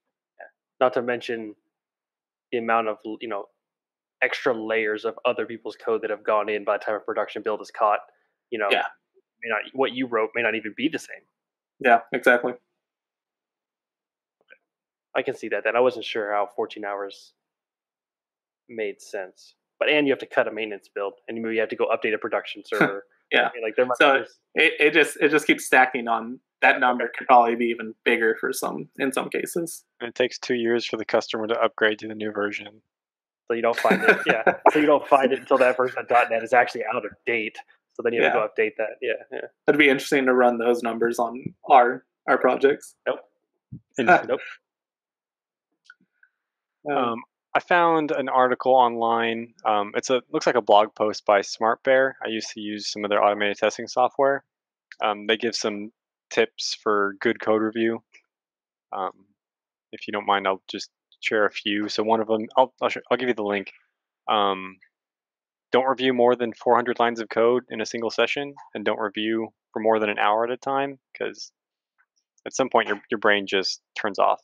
Not 0.80 0.92
to 0.94 1.02
mention 1.02 1.54
the 2.52 2.58
amount 2.58 2.88
of 2.88 2.98
you 3.20 3.28
know 3.28 3.46
extra 4.22 4.54
layers 4.54 5.04
of 5.04 5.18
other 5.24 5.44
people's 5.46 5.76
code 5.76 6.02
that 6.02 6.10
have 6.10 6.24
gone 6.24 6.48
in 6.48 6.64
by 6.64 6.78
the 6.78 6.84
time 6.84 6.94
a 6.96 7.00
production 7.00 7.42
build 7.42 7.60
is 7.60 7.70
caught. 7.70 8.00
You 8.50 8.58
know, 8.58 8.68
Yeah. 8.70 8.84
may 9.42 9.48
not 9.50 9.60
what 9.72 9.92
you 9.92 10.06
wrote 10.06 10.30
may 10.34 10.42
not 10.42 10.54
even 10.54 10.74
be 10.76 10.88
the 10.88 10.98
same. 10.98 11.22
Yeah, 11.80 12.00
exactly. 12.12 12.54
I 15.16 15.22
can 15.22 15.34
see 15.34 15.48
that. 15.48 15.64
Then 15.64 15.76
I 15.76 15.80
wasn't 15.80 16.04
sure 16.04 16.32
how 16.32 16.48
14 16.56 16.84
hours 16.84 17.34
made 18.68 19.00
sense. 19.00 19.54
But 19.78 19.88
and 19.88 20.06
you 20.06 20.12
have 20.12 20.20
to 20.20 20.26
cut 20.26 20.48
a 20.48 20.52
maintenance 20.52 20.88
build, 20.92 21.14
and 21.28 21.40
maybe 21.40 21.54
you 21.54 21.60
have 21.60 21.68
to 21.70 21.76
go 21.76 21.88
update 21.88 22.14
a 22.14 22.18
production 22.18 22.62
server. 22.66 23.04
Yeah. 23.32 23.48
I 23.48 23.52
mean, 23.54 23.62
like 23.62 23.76
there 23.76 23.86
might 23.86 23.96
So- 23.98 24.14
there's- 24.14 24.38
It, 24.54 24.72
it 24.80 24.90
just 24.92 25.16
it 25.20 25.30
just 25.30 25.46
keeps 25.46 25.64
stacking 25.66 26.08
on 26.08 26.40
that 26.64 26.80
number 26.80 27.10
could 27.16 27.26
probably 27.26 27.56
be 27.56 27.66
even 27.66 27.94
bigger 28.04 28.36
for 28.40 28.52
some 28.52 28.88
in 28.98 29.12
some 29.12 29.28
cases. 29.28 29.84
And 30.00 30.08
it 30.08 30.14
takes 30.14 30.38
two 30.38 30.54
years 30.54 30.86
for 30.86 30.96
the 30.96 31.04
customer 31.04 31.46
to 31.46 31.54
upgrade 31.54 31.98
to 32.00 32.08
the 32.08 32.14
new 32.14 32.32
version. 32.32 32.80
so 33.46 33.54
you 33.54 33.62
don't 33.62 33.78
find 33.78 34.02
it. 34.02 34.18
Yeah, 34.26 34.42
so 34.72 34.78
you 34.78 34.86
don't 34.86 35.06
find 35.06 35.32
it 35.32 35.40
until 35.40 35.58
that 35.58 35.76
version 35.76 35.98
of 35.98 36.10
.NET 36.30 36.42
is 36.42 36.52
actually 36.52 36.84
out 36.92 37.04
of 37.04 37.12
date. 37.26 37.56
So 37.92 38.02
then 38.02 38.12
you 38.12 38.22
have 38.22 38.32
to 38.32 38.38
go 38.38 38.48
update 38.48 38.72
that. 38.78 38.96
Yeah, 39.00 39.12
yeah. 39.30 39.46
It'd 39.68 39.78
be 39.78 39.88
interesting 39.88 40.24
to 40.24 40.34
run 40.34 40.58
those 40.58 40.82
numbers 40.82 41.18
on 41.18 41.54
our 41.70 42.04
our 42.26 42.38
projects. 42.38 42.94
Nope. 43.06 43.20
Nope. 43.98 44.40
Um, 46.90 46.96
um, 46.96 47.18
I 47.54 47.60
found 47.60 48.10
an 48.10 48.28
article 48.28 48.72
online. 48.72 49.54
Um, 49.64 49.92
it's 49.94 50.10
a 50.10 50.22
looks 50.32 50.46
like 50.46 50.56
a 50.56 50.62
blog 50.62 50.94
post 50.94 51.24
by 51.24 51.40
SmartBear. 51.40 52.14
I 52.24 52.28
used 52.28 52.50
to 52.52 52.60
use 52.60 52.90
some 52.90 53.04
of 53.04 53.10
their 53.10 53.22
automated 53.22 53.58
testing 53.58 53.86
software. 53.86 54.44
Um, 55.02 55.26
they 55.26 55.36
give 55.36 55.54
some 55.54 55.92
tips 56.34 56.76
for 56.82 57.14
good 57.20 57.40
code 57.40 57.62
review. 57.62 58.02
Um, 58.92 59.12
if 59.92 60.06
you 60.06 60.12
don't 60.12 60.26
mind, 60.26 60.46
I'll 60.46 60.62
just 60.68 60.90
share 61.20 61.46
a 61.46 61.50
few. 61.50 61.88
So 61.88 62.02
one 62.02 62.20
of 62.20 62.26
them, 62.26 62.46
I'll 62.56 62.74
I'll, 62.82 62.90
I'll 63.10 63.16
give 63.16 63.28
you 63.28 63.34
the 63.34 63.42
link. 63.42 63.70
Um, 64.28 64.76
don't 65.72 65.86
review 65.86 66.12
more 66.12 66.36
than 66.36 66.52
400 66.52 66.98
lines 66.98 67.20
of 67.20 67.28
code 67.28 67.64
in 67.68 67.80
a 67.80 67.86
single 67.86 68.10
session, 68.10 68.54
and 68.74 68.84
don't 68.84 69.00
review 69.00 69.48
for 69.72 69.80
more 69.80 69.98
than 69.98 70.10
an 70.10 70.18
hour 70.18 70.44
at 70.44 70.50
a 70.50 70.56
time, 70.56 70.98
because 71.12 71.50
at 72.46 72.54
some 72.54 72.68
point 72.68 72.88
your 72.88 73.00
your 73.10 73.18
brain 73.18 73.46
just 73.46 73.80
turns 73.96 74.18
off. 74.18 74.40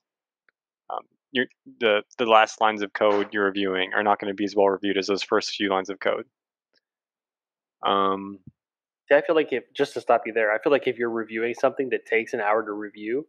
Um, 0.90 1.04
the 1.80 2.02
the 2.18 2.26
last 2.26 2.60
lines 2.60 2.82
of 2.82 2.92
code 2.92 3.28
you're 3.32 3.44
reviewing 3.44 3.92
are 3.94 4.02
not 4.02 4.20
going 4.20 4.30
to 4.30 4.34
be 4.34 4.44
as 4.44 4.54
well 4.56 4.68
reviewed 4.68 4.98
as 4.98 5.06
those 5.06 5.22
first 5.22 5.50
few 5.50 5.70
lines 5.70 5.90
of 5.90 6.00
code. 6.00 6.26
Um, 7.86 8.40
I 9.12 9.22
feel 9.22 9.34
like 9.36 9.52
if 9.52 9.64
just 9.74 9.94
to 9.94 10.00
stop 10.00 10.22
you 10.26 10.32
there, 10.32 10.52
I 10.52 10.58
feel 10.58 10.70
like 10.72 10.86
if 10.86 10.96
you're 10.98 11.10
reviewing 11.10 11.54
something 11.54 11.90
that 11.90 12.06
takes 12.06 12.32
an 12.32 12.40
hour 12.40 12.64
to 12.64 12.72
review, 12.72 13.26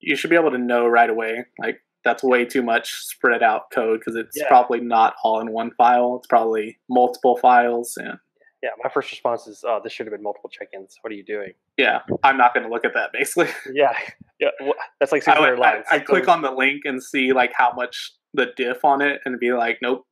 you 0.00 0.16
should 0.16 0.30
be 0.30 0.36
able 0.36 0.50
to 0.50 0.58
know 0.58 0.86
right 0.86 1.10
away 1.10 1.44
like 1.58 1.80
that's 2.04 2.22
way 2.22 2.44
too 2.44 2.62
much 2.62 2.92
spread 2.92 3.42
out 3.42 3.70
code 3.72 3.98
because 4.00 4.14
it's 4.14 4.36
Yeah. 4.36 4.46
probably 4.48 4.80
not 4.80 5.14
all 5.24 5.40
in 5.40 5.50
one 5.52 5.72
file 5.72 6.16
it's 6.18 6.26
probably 6.28 6.78
multiple 6.88 7.36
files 7.36 7.96
and 7.96 8.18
yeah, 8.60 8.70
my 8.82 8.90
first 8.90 9.12
response 9.12 9.46
is, 9.46 9.62
"Oh, 9.64 9.80
this 9.84 9.92
should 9.92 10.06
have 10.06 10.12
been 10.12 10.22
multiple 10.22 10.50
check-ins. 10.50 10.98
What 11.02 11.12
are 11.12 11.16
you 11.16 11.24
doing?" 11.24 11.52
yeah 11.76 12.00
i'm 12.24 12.36
not 12.36 12.54
going 12.54 12.64
to 12.66 12.72
look 12.72 12.84
at 12.84 12.94
that 12.94 13.10
basically 13.12 13.48
Yeah, 13.72 13.92
yeah, 14.40 14.48
wha- 14.60 14.74
that's 15.00 15.12
like 15.12 15.22
I, 15.28 15.32
600 15.34 15.50
would- 15.58 15.64
I, 15.66 15.72
lines. 15.74 15.86
I 15.90 15.98
click 16.00 16.28
on 16.28 16.42
the 16.42 16.50
link 16.52 16.82
and 16.84 17.02
see 17.02 17.32
like 17.32 17.52
how 17.54 17.72
much 17.72 18.12
the 18.34 18.46
diff 18.56 18.84
on 18.84 19.00
it 19.02 19.20
and 19.24 19.38
be 19.40 19.52
like 19.52 19.78
nope 19.82 20.04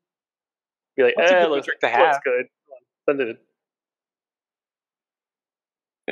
be 0.97 1.03
like, 1.05 1.15
eh, 1.21 1.43
good 1.43 1.51
looks, 1.51 1.67
to 1.67 1.73
looks 1.83 1.95
have. 1.97 2.21
good. 2.25 2.47
Send 3.09 3.21
it. 3.21 3.37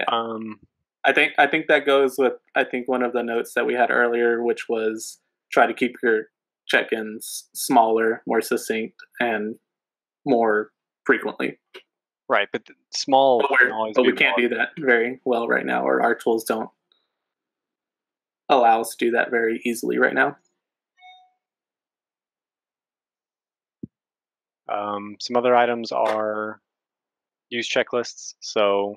Um, 0.08 0.58
i 1.04 1.12
think 1.12 1.32
i 1.38 1.46
think 1.46 1.66
that 1.66 1.86
goes 1.86 2.16
with 2.18 2.34
i 2.54 2.64
think 2.64 2.88
one 2.88 3.02
of 3.02 3.12
the 3.12 3.22
notes 3.22 3.54
that 3.54 3.66
we 3.66 3.74
had 3.74 3.90
earlier 3.90 4.42
which 4.42 4.68
was 4.68 5.20
try 5.52 5.66
to 5.66 5.74
keep 5.74 5.94
your 6.02 6.24
check-ins 6.66 7.48
smaller 7.54 8.22
more 8.26 8.40
succinct 8.40 8.96
and 9.20 9.56
more 10.26 10.70
frequently 11.04 11.58
Right, 12.28 12.48
but 12.50 12.62
small. 12.90 13.40
But, 13.40 13.58
can 13.58 13.68
we're, 13.68 13.74
always 13.74 13.94
but 13.94 14.06
we 14.06 14.12
can't 14.12 14.36
do 14.36 14.48
that 14.50 14.70
very 14.78 15.20
well 15.24 15.46
right 15.46 15.66
now, 15.66 15.86
or 15.86 16.02
our 16.02 16.14
tools 16.14 16.44
don't 16.44 16.70
allow 18.48 18.80
us 18.80 18.94
to 18.96 19.04
do 19.06 19.10
that 19.12 19.30
very 19.30 19.60
easily 19.64 19.98
right 19.98 20.14
now. 20.14 20.36
Um, 24.68 25.16
some 25.20 25.36
other 25.36 25.54
items 25.54 25.92
are 25.92 26.60
use 27.50 27.68
checklists. 27.68 28.34
So 28.40 28.96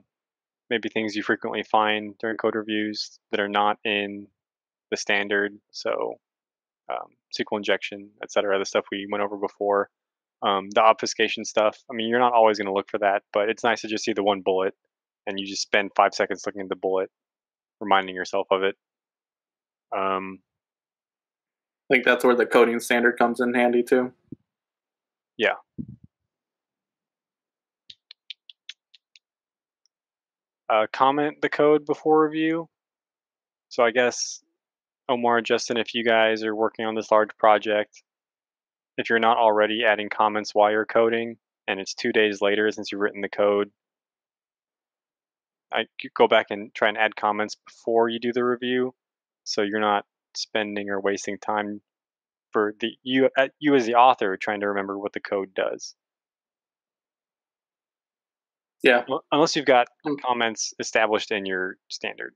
maybe 0.70 0.90
things 0.90 1.16
you 1.16 1.24
frequently 1.24 1.64
find 1.64 2.16
during 2.20 2.38
code 2.38 2.56
reviews 2.56 3.20
that 3.32 3.40
are 3.40 3.50
not 3.50 3.78
in 3.84 4.28
the 4.92 4.98
standard. 4.98 5.54
So 5.72 6.16
um, 6.90 7.08
SQL 7.38 7.58
injection, 7.58 8.10
et 8.22 8.32
cetera, 8.32 8.58
the 8.60 8.66
stuff 8.66 8.86
we 8.92 9.08
went 9.12 9.24
over 9.24 9.38
before. 9.38 9.90
Um, 10.44 10.70
the 10.70 10.82
obfuscation 10.82 11.46
stuff. 11.46 11.78
I 11.90 11.96
mean, 11.96 12.10
you're 12.10 12.20
not 12.20 12.34
always 12.34 12.58
going 12.58 12.68
to 12.68 12.74
look 12.74 12.90
for 12.90 13.00
that, 13.00 13.24
but 13.34 13.50
it's 13.50 13.64
nice 13.64 13.82
to 13.82 13.88
just 13.88 14.04
see 14.04 14.14
the 14.14 14.24
one 14.24 14.42
bullet 14.42 14.76
and 15.26 15.40
you 15.40 15.46
just 15.46 15.64
spend 15.64 15.92
five 15.96 16.14
seconds 16.14 16.44
looking 16.46 16.62
at 16.62 16.70
the 16.70 16.76
bullet, 16.76 17.10
reminding 17.82 18.16
yourself 18.16 18.48
of 18.52 18.64
it. 18.64 18.76
Um, 19.96 20.40
I 21.90 21.96
think 21.96 22.06
that's 22.06 22.24
where 22.24 22.36
the 22.36 22.46
coding 22.46 22.80
standard 22.80 23.18
comes 23.18 23.40
in 23.40 23.54
handy 23.54 23.84
too. 23.84 24.14
Yeah. 25.38 25.56
Uh, 30.70 30.86
comment 30.92 31.42
the 31.42 31.50
code 31.50 31.86
before 31.86 32.24
review. 32.26 32.68
So 33.70 33.84
I 33.84 33.92
guess 33.92 34.42
Omar, 35.10 35.42
Justin, 35.42 35.78
if 35.78 35.94
you 35.94 36.04
guys 36.04 36.44
are 36.44 36.56
working 36.56 36.86
on 36.86 36.96
this 36.96 37.12
large 37.12 37.36
project, 37.38 38.04
if 38.98 39.10
you're 39.10 39.20
not 39.20 39.38
already 39.38 39.86
adding 39.86 40.10
comments 40.10 40.54
while 40.54 40.72
you're 40.72 40.86
coding, 40.86 41.38
and 41.68 41.80
it's 41.80 41.94
two 41.94 42.12
days 42.12 42.42
later 42.42 42.70
since 42.72 42.92
you've 42.92 43.02
written 43.02 43.22
the 43.22 43.30
code, 43.30 43.72
I 45.72 45.86
go 46.16 46.28
back 46.28 46.48
and 46.50 46.74
try 46.74 46.90
and 46.90 46.98
add 46.98 47.16
comments 47.16 47.56
before 47.56 48.10
you 48.10 48.20
do 48.20 48.34
the 48.34 48.44
review, 48.44 48.94
so 49.44 49.62
you're 49.62 49.80
not 49.80 50.06
spending 50.36 50.90
or 50.90 51.00
wasting 51.00 51.38
time 51.38 51.82
for 52.52 52.74
the 52.80 52.92
you 53.04 53.30
uh, 53.38 53.50
you 53.60 53.76
as 53.76 53.86
the 53.86 53.96
author 53.96 54.38
trying 54.38 54.62
to 54.62 54.70
remember 54.70 54.98
what 54.98 55.14
the 55.14 55.20
code 55.20 55.54
does. 55.54 55.96
Yeah. 58.84 59.04
Unless 59.32 59.56
you've 59.56 59.66
got 59.66 59.88
Mm. 60.06 60.22
comments 60.22 60.74
established 60.80 61.32
in 61.32 61.46
your 61.46 61.78
standard. 61.90 62.36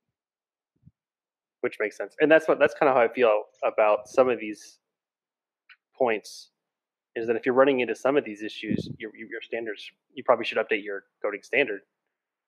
which 1.62 1.78
makes 1.80 1.96
sense. 1.96 2.16
And 2.20 2.32
that's 2.32 2.48
what 2.48 2.58
that's 2.58 2.74
kind 2.74 2.90
of 2.90 2.96
how 2.96 3.04
I 3.04 3.08
feel 3.08 3.44
about 3.64 4.08
some 4.10 4.30
of 4.30 4.40
these 4.40 4.80
points. 5.96 6.50
Is 7.16 7.28
that 7.28 7.36
if 7.36 7.46
you're 7.46 7.54
running 7.54 7.82
into 7.82 7.94
some 7.94 8.18
of 8.18 8.26
these 8.26 8.42
issues, 8.42 8.90
your 8.98 9.16
your 9.16 9.42
standards, 9.44 9.88
you 10.16 10.24
probably 10.24 10.44
should 10.46 10.58
update 10.58 10.84
your 10.84 11.04
coding 11.22 11.44
standard 11.44 11.82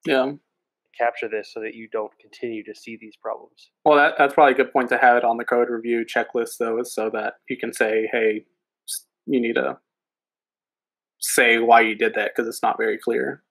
Yeah. 0.04 0.32
capture 0.98 1.28
this 1.28 1.52
so 1.52 1.60
that 1.60 1.74
you 1.74 1.86
don't 1.86 2.10
continue 2.18 2.64
to 2.64 2.74
see 2.74 2.96
these 2.96 3.14
problems. 3.14 3.70
Well, 3.84 3.96
that, 3.96 4.14
that's 4.18 4.34
probably 4.34 4.54
a 4.54 4.56
good 4.56 4.72
point 4.72 4.88
to 4.88 4.98
have 4.98 5.16
it 5.16 5.22
on 5.24 5.36
the 5.36 5.44
code 5.44 5.68
review 5.70 6.04
checklist, 6.04 6.58
though, 6.58 6.80
is 6.80 6.92
so 6.92 7.08
that 7.10 7.34
you 7.48 7.56
can 7.56 7.72
say, 7.72 8.08
hey, 8.10 8.46
you 9.26 9.40
need 9.40 9.54
to 9.54 9.78
say 11.20 11.58
why 11.58 11.82
you 11.82 11.94
did 11.94 12.14
that 12.14 12.32
because 12.34 12.48
it's 12.48 12.62
not 12.64 12.78
very 12.78 12.98
clear. 12.98 13.43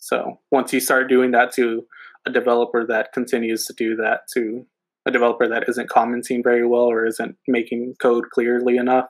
So 0.00 0.40
once 0.50 0.72
you 0.72 0.80
start 0.80 1.08
doing 1.08 1.30
that 1.30 1.52
to 1.54 1.86
a 2.26 2.30
developer 2.30 2.86
that 2.86 3.12
continues 3.12 3.64
to 3.66 3.74
do 3.74 3.96
that 3.96 4.22
to 4.34 4.66
a 5.06 5.10
developer 5.10 5.48
that 5.48 5.68
isn't 5.68 5.88
commenting 5.88 6.42
very 6.42 6.66
well 6.66 6.90
or 6.90 7.06
isn't 7.06 7.36
making 7.46 7.94
code 8.00 8.24
clearly 8.32 8.76
enough, 8.76 9.06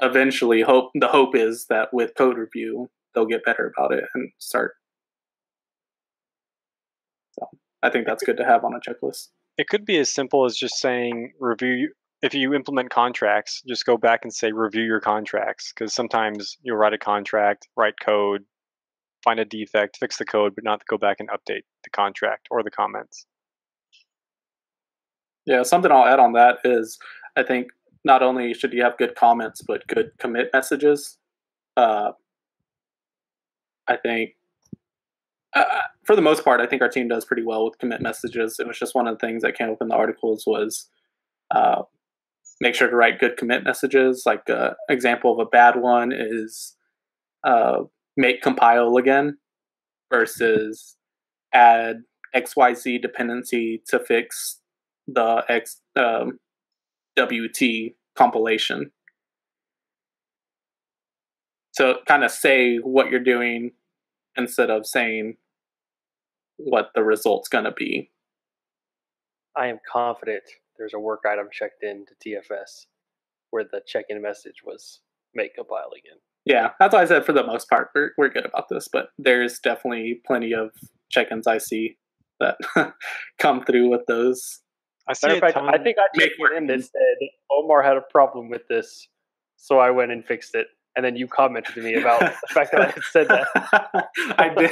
eventually 0.00 0.60
hope 0.60 0.90
the 0.94 1.08
hope 1.08 1.34
is 1.34 1.66
that 1.70 1.88
with 1.92 2.12
code 2.16 2.36
review 2.36 2.88
they'll 3.14 3.26
get 3.26 3.44
better 3.44 3.72
about 3.76 3.92
it 3.92 4.04
and 4.14 4.30
start. 4.38 4.72
So 7.38 7.46
I 7.82 7.90
think 7.90 8.06
that's 8.06 8.24
good 8.24 8.36
to 8.36 8.44
have 8.44 8.64
on 8.64 8.74
a 8.74 8.80
checklist. 8.80 9.28
It 9.56 9.68
could 9.68 9.86
be 9.86 9.98
as 9.98 10.12
simple 10.12 10.44
as 10.44 10.56
just 10.56 10.76
saying 10.76 11.32
review. 11.40 11.92
If 12.22 12.34
you 12.34 12.54
implement 12.54 12.90
contracts, 12.90 13.62
just 13.68 13.86
go 13.86 13.96
back 13.96 14.20
and 14.22 14.32
say 14.32 14.50
review 14.52 14.82
your 14.82 15.00
contracts 15.00 15.72
because 15.72 15.94
sometimes 15.94 16.56
you'll 16.62 16.76
write 16.76 16.92
a 16.92 16.98
contract, 16.98 17.68
write 17.76 17.94
code, 18.02 18.42
find 19.26 19.40
a 19.40 19.44
defect, 19.44 19.98
fix 19.98 20.16
the 20.16 20.24
code, 20.24 20.54
but 20.54 20.64
not 20.64 20.86
go 20.88 20.96
back 20.96 21.16
and 21.18 21.28
update 21.30 21.64
the 21.82 21.90
contract 21.90 22.46
or 22.50 22.62
the 22.62 22.70
comments. 22.70 23.26
Yeah, 25.44 25.64
something 25.64 25.90
I'll 25.90 26.06
add 26.06 26.20
on 26.20 26.32
that 26.32 26.58
is 26.64 26.98
I 27.36 27.42
think 27.42 27.68
not 28.04 28.22
only 28.22 28.54
should 28.54 28.72
you 28.72 28.82
have 28.84 28.96
good 28.96 29.16
comments, 29.16 29.62
but 29.66 29.86
good 29.88 30.12
commit 30.18 30.50
messages. 30.52 31.18
Uh, 31.76 32.12
I 33.88 33.96
think, 33.96 34.30
uh, 35.54 35.64
for 36.04 36.16
the 36.16 36.22
most 36.22 36.44
part, 36.44 36.60
I 36.60 36.66
think 36.66 36.82
our 36.82 36.88
team 36.88 37.08
does 37.08 37.24
pretty 37.24 37.42
well 37.42 37.64
with 37.64 37.78
commit 37.78 38.00
messages. 38.00 38.58
It 38.60 38.66
was 38.66 38.78
just 38.78 38.94
one 38.94 39.08
of 39.08 39.18
the 39.18 39.26
things 39.26 39.42
that 39.42 39.56
came 39.56 39.70
up 39.70 39.78
in 39.80 39.88
the 39.88 39.94
articles 39.94 40.44
was 40.46 40.88
uh, 41.50 41.82
make 42.60 42.74
sure 42.74 42.88
to 42.88 42.96
write 42.96 43.18
good 43.18 43.36
commit 43.36 43.64
messages. 43.64 44.22
Like 44.24 44.48
uh, 44.48 44.74
example 44.88 45.32
of 45.32 45.38
a 45.38 45.48
bad 45.48 45.76
one 45.76 46.12
is 46.12 46.76
uh, 47.44 47.82
make 48.16 48.42
compile 48.42 48.96
again 48.96 49.38
versus 50.10 50.96
add 51.52 51.96
XYZ 52.34 53.00
dependency 53.00 53.82
to 53.88 53.98
fix 53.98 54.60
the 55.06 55.44
X 55.48 55.80
um, 55.96 56.38
WT 57.18 57.94
compilation. 58.16 58.90
So 61.72 61.96
kind 62.06 62.24
of 62.24 62.30
say 62.30 62.76
what 62.76 63.10
you're 63.10 63.20
doing 63.20 63.72
instead 64.36 64.70
of 64.70 64.86
saying 64.86 65.36
what 66.56 66.90
the 66.94 67.02
result's 67.02 67.48
going 67.48 67.64
to 67.64 67.72
be. 67.72 68.10
I 69.54 69.68
am 69.68 69.78
confident 69.90 70.42
there's 70.78 70.94
a 70.94 70.98
work 70.98 71.22
item 71.30 71.48
checked 71.50 71.82
in 71.82 72.04
to 72.06 72.14
TFS 72.28 72.86
where 73.50 73.64
the 73.64 73.80
check-in 73.86 74.20
message 74.20 74.62
was 74.64 75.00
make 75.34 75.54
compile 75.54 75.90
again. 75.96 76.18
Yeah, 76.46 76.70
that's 76.78 76.94
why 76.94 77.02
I 77.02 77.04
said 77.06 77.26
for 77.26 77.32
the 77.32 77.44
most 77.44 77.68
part 77.68 77.90
we're 77.94 78.12
we're 78.16 78.28
good 78.28 78.46
about 78.46 78.68
this, 78.70 78.88
but 78.90 79.08
there's 79.18 79.58
definitely 79.58 80.20
plenty 80.24 80.52
of 80.52 80.70
check-ins 81.10 81.46
I 81.46 81.58
see 81.58 81.96
that 82.40 82.56
come 83.38 83.64
through 83.64 83.90
with 83.90 84.06
those. 84.06 84.60
I 85.08 85.12
see 85.12 85.26
Matter 85.26 85.38
a 85.38 85.52
fact. 85.52 85.56
I 85.56 85.78
think 85.78 85.96
I 85.98 86.06
Make 86.16 86.30
checked 86.30 86.40
one 86.40 86.56
in 86.56 86.66
that 86.68 86.82
said 86.82 87.28
Omar 87.50 87.82
had 87.82 87.96
a 87.96 88.02
problem 88.12 88.48
with 88.48 88.62
this, 88.68 89.08
so 89.56 89.78
I 89.78 89.90
went 89.90 90.12
and 90.12 90.24
fixed 90.24 90.54
it. 90.54 90.68
And 90.96 91.04
then 91.04 91.14
you 91.14 91.26
commented 91.26 91.74
to 91.74 91.82
me 91.82 91.94
about 91.94 92.20
the 92.20 92.32
fact 92.54 92.72
that 92.72 92.80
I 92.80 92.86
had 92.86 93.02
said 93.10 93.28
that. 93.28 94.08
I 94.38 94.48
did. 94.48 94.70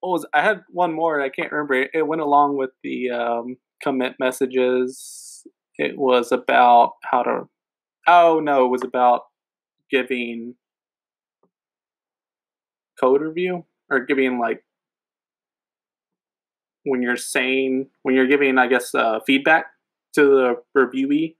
what 0.00 0.10
was 0.10 0.26
I 0.34 0.42
had 0.42 0.62
one 0.70 0.92
more. 0.92 1.22
I 1.22 1.30
can't 1.30 1.50
remember. 1.50 1.74
It, 1.74 1.90
it 1.94 2.06
went 2.06 2.20
along 2.20 2.58
with 2.58 2.70
the 2.82 3.10
um, 3.10 3.56
commit 3.82 4.16
messages. 4.18 5.46
It 5.78 5.96
was 5.96 6.32
about 6.32 6.94
how 7.04 7.22
to. 7.22 7.48
Oh 8.08 8.40
no! 8.40 8.64
It 8.64 8.68
was 8.70 8.82
about 8.82 9.24
giving 9.90 10.54
code 12.98 13.20
review 13.20 13.66
or 13.90 14.00
giving 14.00 14.38
like 14.38 14.64
when 16.84 17.02
you're 17.02 17.18
saying 17.18 17.88
when 18.02 18.14
you're 18.14 18.26
giving, 18.26 18.56
I 18.56 18.66
guess, 18.66 18.94
uh, 18.94 19.20
feedback 19.26 19.66
to 20.14 20.22
the 20.22 20.54
reviewee. 20.74 21.34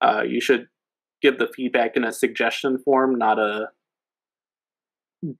Uh, 0.00 0.22
you 0.22 0.40
should 0.40 0.68
give 1.20 1.38
the 1.38 1.48
feedback 1.48 1.96
in 1.96 2.04
a 2.04 2.12
suggestion 2.12 2.78
form, 2.78 3.18
not 3.18 3.40
a 3.40 3.70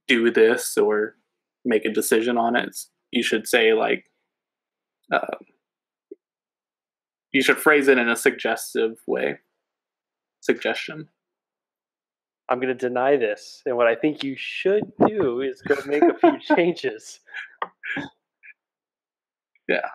do 0.09 0.29
this 0.29 0.77
or 0.77 1.15
make 1.63 1.85
a 1.85 1.93
decision 1.93 2.37
on 2.37 2.57
it. 2.57 2.75
You 3.11 3.23
should 3.23 3.47
say 3.47 3.73
like, 3.73 4.03
uh, 5.13 5.37
you 7.31 7.41
should 7.41 7.57
phrase 7.57 7.87
it 7.87 7.97
in 7.97 8.09
a 8.09 8.17
suggestive 8.17 8.97
way. 9.07 9.39
Suggestion. 10.41 11.09
I'm 12.49 12.59
going 12.59 12.75
to 12.75 12.87
deny 12.87 13.15
this. 13.15 13.61
And 13.65 13.77
what 13.77 13.87
I 13.87 13.95
think 13.95 14.23
you 14.23 14.35
should 14.37 14.83
do 15.07 15.41
is 15.41 15.61
go 15.61 15.75
make 15.85 16.03
a 16.03 16.17
few 16.17 16.39
changes. 16.55 17.19
Yeah. 19.67 19.87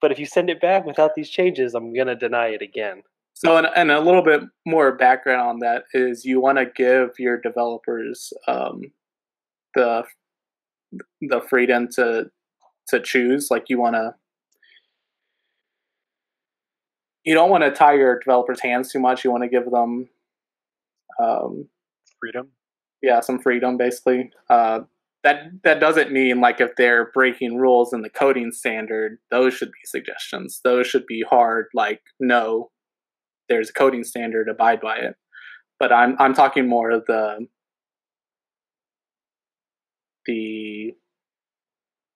But 0.00 0.12
if 0.12 0.18
you 0.18 0.26
send 0.26 0.50
it 0.50 0.60
back 0.60 0.84
without 0.84 1.14
these 1.14 1.30
changes, 1.30 1.74
I'm 1.74 1.94
going 1.94 2.06
to 2.06 2.14
deny 2.14 2.48
it 2.48 2.62
again. 2.62 3.02
So, 3.34 3.56
and, 3.56 3.68
and 3.74 3.90
a 3.90 4.00
little 4.00 4.22
bit 4.22 4.42
more 4.66 4.96
background 4.96 5.40
on 5.40 5.58
that 5.60 5.84
is 5.94 6.24
you 6.24 6.40
want 6.40 6.58
to 6.58 6.66
give 6.66 7.10
your 7.18 7.40
developers 7.40 8.32
um, 8.48 8.80
the 9.74 10.04
the 11.20 11.40
freedom 11.48 11.88
to 11.92 12.30
to 12.88 13.00
choose. 13.00 13.48
Like 13.50 13.66
you 13.68 13.78
want 13.78 13.94
to, 13.94 14.14
you 17.28 17.34
don't 17.34 17.50
want 17.50 17.62
to 17.62 17.70
tie 17.70 17.92
your 17.92 18.18
developers' 18.18 18.62
hands 18.62 18.90
too 18.90 18.98
much. 18.98 19.22
You 19.22 19.30
want 19.30 19.42
to 19.42 19.50
give 19.50 19.70
them, 19.70 20.08
um, 21.22 21.68
freedom. 22.18 22.48
yeah, 23.02 23.20
some 23.20 23.38
freedom 23.38 23.76
basically. 23.76 24.30
Uh, 24.48 24.80
that 25.24 25.50
that 25.62 25.78
doesn't 25.78 26.10
mean 26.10 26.40
like 26.40 26.58
if 26.58 26.74
they're 26.76 27.10
breaking 27.12 27.58
rules 27.58 27.92
in 27.92 28.00
the 28.00 28.08
coding 28.08 28.50
standard, 28.50 29.18
those 29.30 29.52
should 29.52 29.68
be 29.68 29.84
suggestions. 29.84 30.60
Those 30.64 30.86
should 30.86 31.04
be 31.04 31.22
hard. 31.28 31.66
Like 31.74 32.00
no, 32.18 32.70
there's 33.50 33.68
a 33.68 33.74
coding 33.74 34.04
standard, 34.04 34.48
abide 34.48 34.80
by 34.80 34.96
it. 34.96 35.16
But 35.78 35.92
I'm 35.92 36.16
I'm 36.18 36.32
talking 36.32 36.66
more 36.66 36.90
of 36.90 37.04
the 37.04 37.46
the 40.24 40.94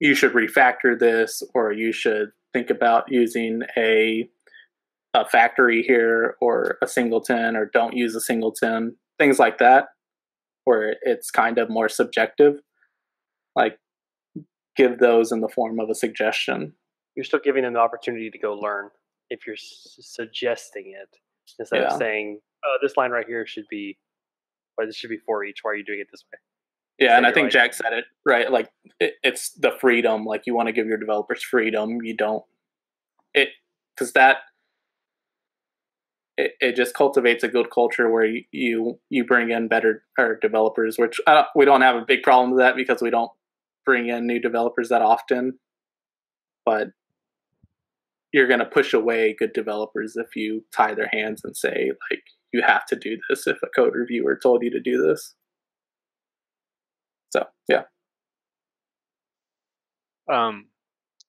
you 0.01 0.15
should 0.15 0.33
refactor 0.33 0.99
this 0.99 1.43
or 1.55 1.71
you 1.71 1.93
should 1.93 2.31
think 2.55 2.71
about 2.71 3.13
using 3.13 3.61
a 3.77 4.27
a 5.15 5.25
factory 5.29 5.83
here 5.83 6.37
or 6.41 6.79
a 6.83 6.87
singleton 6.87 7.55
or 7.57 7.67
don't 7.73 7.97
use 7.97 8.15
a 8.15 8.21
singleton 8.21 8.97
things 9.19 9.39
like 9.39 9.59
that 9.59 9.87
where 10.65 10.97
it's 11.03 11.31
kind 11.31 11.59
of 11.59 11.69
more 11.69 11.89
subjective 11.89 12.55
like 13.55 13.79
give 14.77 14.99
those 14.99 15.31
in 15.33 15.41
the 15.41 15.49
form 15.49 15.79
of 15.81 15.91
a 15.91 15.95
suggestion 15.95 16.73
You're 17.15 17.25
still 17.25 17.41
giving 17.45 17.65
them 17.65 17.75
the 17.75 17.79
opportunity 17.81 18.31
to 18.31 18.39
go 18.39 18.55
learn 18.55 18.89
if 19.29 19.47
you're 19.47 19.55
s- 19.57 19.97
suggesting 20.01 20.95
it 20.99 21.19
instead 21.59 21.83
Yeah. 21.83 21.89
of 21.89 21.99
saying, 21.99 22.41
"Oh, 22.65 22.79
this 22.81 22.97
line 22.97 23.11
right 23.11 23.27
here 23.27 23.47
should 23.47 23.67
be, 23.69 23.99
or 24.79 24.87
this 24.87 24.97
should 24.97 25.11
be 25.11 25.19
for 25.27 25.45
each. 25.45 25.59
Why 25.63 25.73
are 25.73 25.75
you 25.75 25.85
doing 25.85 26.01
it 26.01 26.09
this 26.11 26.25
way?" 26.33 26.39
Yeah, 26.99 27.17
and 27.19 27.27
I 27.27 27.33
think 27.33 27.45
like- 27.47 27.53
Jack 27.53 27.75
said 27.75 27.93
it 27.93 28.05
right. 28.25 28.51
Like 28.51 28.71
it, 29.01 29.15
it's 29.23 29.51
the 29.51 29.73
freedom. 29.81 30.25
Like 30.25 30.47
you 30.47 30.55
want 30.55 30.69
to 30.69 30.73
give 30.73 30.87
your 30.87 30.97
developers 30.97 31.43
freedom. 31.43 32.01
You 32.03 32.17
don't 32.17 32.45
it 33.35 33.51
because 33.95 34.13
that 34.15 34.39
it, 36.37 36.53
it 36.61 36.77
just 36.77 36.95
cultivates 36.95 37.45
a 37.45 37.49
good 37.49 37.71
culture 37.71 38.11
where 38.11 38.25
you 38.25 38.45
you, 38.53 38.99
you 39.11 39.25
bring 39.25 39.51
in 39.51 39.69
better 39.69 40.05
or 40.19 40.39
developers. 40.41 40.97
Which 40.99 41.21
we 41.55 41.65
don't 41.65 41.83
have 41.83 41.97
a 41.97 42.05
big 42.07 42.23
problem 42.23 42.51
with 42.51 42.61
that 42.61 42.77
because 42.77 43.03
we 43.03 43.11
don't 43.11 43.31
bring 43.85 44.09
in 44.09 44.27
new 44.27 44.41
developers 44.41 44.89
that 44.89 45.03
often. 45.03 45.59
But 46.65 46.89
you're 48.33 48.49
going 48.49 48.61
to 48.61 48.67
push 48.67 48.95
away 48.95 49.35
good 49.39 49.53
developers 49.53 50.17
if 50.17 50.35
you 50.37 50.65
tie 50.75 50.95
their 50.95 51.11
hands 51.13 51.43
and 51.45 51.57
say 51.57 51.91
like 52.11 52.23
you 52.53 52.63
have 52.63 52.87
to 52.87 52.97
do 52.97 53.19
this 53.29 53.47
if 53.47 53.59
a 53.63 53.67
code 53.75 53.95
reviewer 53.95 54.39
told 54.43 54.63
you 54.63 54.71
to 54.71 54.81
do 54.81 55.07
this. 55.07 55.35
So 57.31 57.47
yeah. 57.69 57.83
Um, 60.31 60.69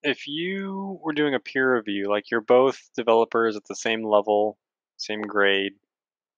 if 0.04 0.28
you 0.28 1.00
were 1.02 1.14
doing 1.14 1.34
a 1.34 1.40
peer 1.40 1.76
review, 1.76 2.10
like 2.10 2.30
you're 2.30 2.42
both 2.42 2.90
developers 2.96 3.56
at 3.56 3.66
the 3.68 3.76
same 3.76 4.04
level, 4.04 4.58
same 5.04 5.22
grade, 5.22 5.74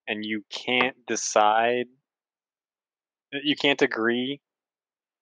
and 0.08 0.24
you 0.24 0.42
can't 0.50 0.96
decide, 1.06 1.86
uh, 3.34 3.38
you 3.42 3.56
can't 3.56 3.82
agree 3.82 4.40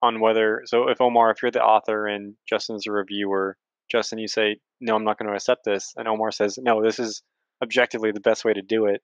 on 0.02 0.20
whether. 0.20 0.62
So 0.66 0.88
if 0.88 1.00
Omar, 1.00 1.30
if 1.30 1.42
you're 1.42 1.50
the 1.50 1.62
author 1.62 2.06
and 2.06 2.34
Justin's 2.48 2.86
a 2.86 2.92
reviewer, 2.92 3.56
Justin, 3.90 4.18
you 4.18 4.28
say, 4.28 4.58
no, 4.80 4.94
I'm 4.94 5.04
not 5.04 5.18
going 5.18 5.28
to 5.28 5.34
accept 5.34 5.64
this. 5.64 5.92
And 5.96 6.08
Omar 6.08 6.32
says, 6.32 6.58
no, 6.60 6.82
this 6.82 6.98
is 6.98 7.22
objectively 7.62 8.12
the 8.12 8.20
best 8.20 8.44
way 8.44 8.52
to 8.52 8.62
do 8.62 8.86
it. 8.86 9.02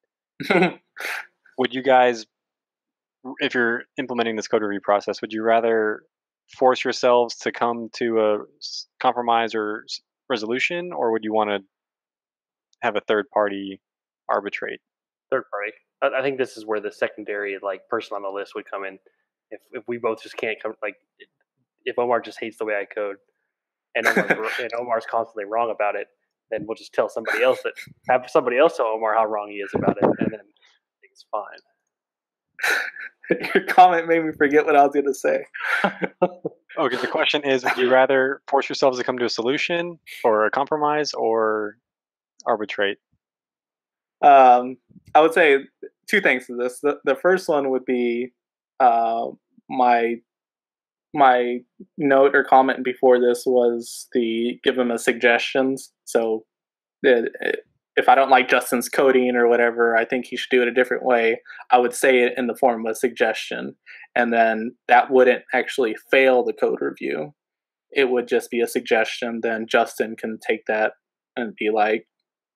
Would 1.59 1.75
you 1.75 1.83
guys, 1.83 2.27
if 3.39 3.55
you're 3.55 3.83
implementing 3.99 4.37
this 4.37 4.49
code 4.49 4.63
review 4.63 4.81
process, 4.81 5.21
would 5.21 5.33
you 5.33 5.43
rather 5.43 6.01
force 6.57 6.83
yourselves 6.83 7.37
to 7.37 7.53
come 7.53 7.91
to 7.97 8.21
a 8.21 8.39
compromise 8.99 9.55
or 9.55 9.85
resolution, 10.31 10.91
or 10.93 11.13
would 11.13 11.23
you 11.23 11.35
want 11.35 11.51
to 11.51 11.59
have 12.81 12.97
a 12.97 13.01
third 13.01 13.29
party 13.29 13.81
arbitrate? 14.31 14.81
Third 15.31 15.45
party. 15.51 15.73
I, 16.03 16.21
I 16.21 16.23
think 16.23 16.39
this 16.39 16.57
is 16.57 16.67
where 16.67 16.81
the 16.81 16.93
secondary 16.93 17.59
like 17.63 17.89
person 17.89 18.17
on 18.17 18.23
the 18.23 18.29
list 18.29 18.53
would 18.55 18.71
come 18.71 18.85
in. 18.85 18.99
If 19.51 19.61
if 19.73 19.85
we 19.89 19.99
both 19.99 20.23
just 20.23 20.37
can't 20.37 20.59
come 20.63 20.75
like, 20.83 20.95
if 21.85 21.99
Omar 21.99 22.21
just 22.21 22.39
hates 22.41 22.59
the 22.59 22.65
way 22.65 22.75
I 22.75 22.85
code, 22.85 23.17
and 23.95 24.07
Omar's, 24.07 24.31
wr- 24.31 24.47
and 24.63 24.71
Omar's 24.79 25.07
constantly 25.11 25.45
wrong 25.45 25.71
about 25.71 25.97
it, 25.97 26.07
then 26.51 26.65
we'll 26.67 26.77
just 26.77 26.93
tell 26.93 27.09
somebody 27.09 27.43
else 27.43 27.61
that 27.65 27.73
have 28.09 28.29
somebody 28.29 28.59
else 28.59 28.77
tell 28.77 28.87
Omar 28.87 29.15
how 29.15 29.27
wrong 29.27 29.49
he 29.51 29.57
is 29.57 29.71
about 29.75 29.97
it, 29.97 30.05
and 30.05 30.33
then 30.33 30.41
it's 31.03 31.25
fine. 31.31 31.59
Your 33.55 33.65
comment 33.65 34.09
made 34.09 34.25
me 34.25 34.33
forget 34.37 34.67
what 34.67 34.77
I 34.77 34.85
was 34.85 34.93
going 34.93 35.07
to 35.07 35.15
say. 35.15 35.45
Oh, 36.79 36.85
okay, 36.85 36.97
the 36.99 37.09
question 37.09 37.43
is: 37.43 37.65
Would 37.65 37.77
you 37.79 37.91
rather 37.91 38.43
force 38.49 38.69
yourselves 38.69 38.97
to 38.99 39.03
come 39.03 39.19
to 39.19 39.25
a 39.25 39.29
solution, 39.29 39.99
or 40.23 40.47
a 40.47 40.53
compromise, 40.53 41.13
or 41.15 41.77
arbitrate? 42.47 42.99
Um, 44.23 44.77
I 45.15 45.21
would 45.21 45.35
say 45.35 45.59
two 46.09 46.21
things 46.21 46.47
to 46.47 46.57
this. 46.57 46.81
The, 46.81 46.99
the 47.05 47.15
first 47.17 47.49
one 47.49 47.71
would 47.71 47.85
be 47.85 48.33
uh, 48.81 49.27
my 49.69 50.17
my 51.13 51.59
note 51.99 52.37
or 52.37 52.45
comment 52.45 52.85
before 52.85 53.19
this 53.21 53.43
was 53.45 54.07
the 54.13 54.61
give 54.63 54.77
them 54.77 54.91
a 54.93 54.99
suggestions. 54.99 55.93
So 56.05 56.45
it, 57.03 57.33
it- 57.41 57.61
if 57.97 58.09
I 58.09 58.15
don't 58.15 58.31
like 58.31 58.49
Justin's 58.49 58.89
coding 58.89 59.35
or 59.37 59.49
whatever, 59.49 59.97
I 59.97 60.05
think 60.05 60.25
he 60.25 60.37
should 60.37 60.49
do 60.51 60.63
it 60.63 60.69
a 60.69 60.73
different 60.73 61.05
way. 61.05 61.43
I 61.73 61.79
would 61.79 61.93
say 61.93 62.21
it 62.21 62.35
in 62.37 62.47
the 62.47 62.55
form 62.55 62.87
of 62.87 62.93
a 62.93 62.95
suggestion, 62.95 63.75
and 64.15 64.33
then 64.33 64.77
that 64.89 65.11
wouldn't 65.11 65.43
actually 65.53 65.97
fail 66.11 66.45
the 66.45 66.53
code 66.55 66.79
review. 66.81 67.35
It 67.91 68.09
would 68.09 68.29
just 68.29 68.49
be 68.51 68.61
a 68.61 68.69
suggestion. 68.69 69.41
Then 69.43 69.67
Justin 69.69 70.15
can 70.17 70.39
take 70.39 70.65
that 70.67 70.93
and 71.37 71.55
be 71.57 71.69
like, 71.71 72.07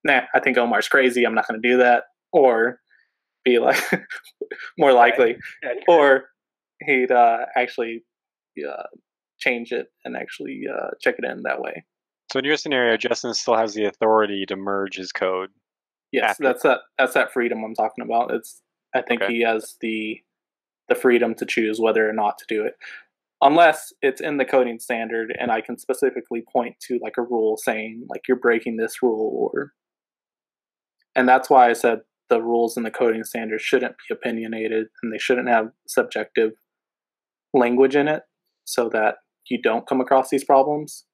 "Nah, 0.05 0.23
I 0.35 0.41
think 0.41 0.57
Omar's 0.59 0.89
crazy. 0.89 1.25
I'm 1.25 1.35
not 1.35 1.49
going 1.49 1.61
to 1.61 1.69
do 1.69 1.79
that," 1.79 2.05
or 2.33 2.81
be 3.45 3.59
like, 3.59 3.83
more 4.79 4.93
likely, 4.93 5.37
or 5.89 6.25
he'd 6.87 7.11
uh, 7.11 7.47
actually 7.57 8.05
uh, 8.67 8.85
change 9.39 9.73
it 9.73 9.89
and 10.05 10.17
actually 10.17 10.63
uh, 10.73 10.91
check 11.01 11.17
it 11.19 11.25
in 11.25 11.43
that 11.43 11.61
way. 11.61 11.85
So 12.33 12.39
in 12.39 12.45
your 12.45 12.57
scenario, 12.57 12.97
Justin 12.97 13.35
still 13.35 13.57
has 13.57 13.75
the 13.75 13.85
authority 13.85 14.47
to 14.47 14.57
merge 14.57 14.97
his 14.97 15.13
code. 15.13 15.51
Yes, 16.13 16.31
After. 16.31 16.43
that's 16.45 16.63
that. 16.63 16.79
That's 16.99 17.15
that 17.15 17.33
freedom 17.33 17.63
I'm 17.65 17.75
talking 17.75 18.05
about. 18.05 18.33
It's. 18.33 18.61
I 18.95 19.03
think 19.03 19.23
Okay. 19.23 19.33
he 19.35 19.41
has 19.43 19.77
the 19.81 20.21
the 20.89 20.95
freedom 20.95 21.35
to 21.35 21.47
choose 21.47 21.81
whether 21.81 22.09
or 22.09 22.13
not 22.13 22.39
to 22.39 22.45
do 22.49 22.65
it, 22.65 22.75
unless 23.43 23.93
it's 24.03 24.21
in 24.21 24.37
the 24.37 24.45
coding 24.45 24.79
standard 24.79 25.35
and 25.39 25.51
I 25.51 25.61
can 25.63 25.79
specifically 25.79 26.43
point 26.53 26.77
to 26.89 26.99
like 27.03 27.15
a 27.19 27.23
rule 27.23 27.57
saying 27.57 28.07
like 28.09 28.23
you're 28.29 28.39
breaking 28.39 28.77
this 28.77 29.03
rule 29.03 29.51
or. 29.53 29.73
And 31.17 31.29
that's 31.29 31.49
why 31.49 31.71
I 31.71 31.73
said 31.75 32.01
the 32.31 32.43
rules 32.43 32.77
and 32.77 32.85
the 32.85 32.91
coding 32.91 33.25
standards 33.25 33.63
shouldn't 33.63 33.97
be 34.09 34.15
opinionated 34.15 34.87
and 35.03 35.13
they 35.13 35.19
shouldn't 35.19 35.49
have 35.49 35.69
subjective 35.87 36.53
language 37.53 37.95
in 37.95 38.09
it, 38.09 38.23
so 38.65 38.89
that 38.89 39.17
you 39.49 39.61
don't 39.61 39.87
come 39.87 40.01
across 40.01 40.31
these 40.31 40.45
problems. 40.45 41.05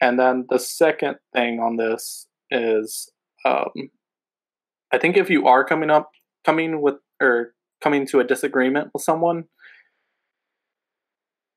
And 0.00 0.18
then 0.18 0.46
the 0.50 0.58
second 0.58 1.16
thing 1.32 1.60
on 1.60 1.76
this 1.76 2.26
is 2.50 3.10
um, 3.46 3.90
I 4.92 4.98
think 4.98 5.16
if 5.16 5.30
you 5.30 5.46
are 5.46 5.64
coming 5.64 5.90
up, 5.90 6.10
coming 6.44 6.82
with, 6.82 6.96
or 7.20 7.54
coming 7.82 8.06
to 8.08 8.20
a 8.20 8.24
disagreement 8.24 8.90
with 8.92 9.02
someone, 9.02 9.44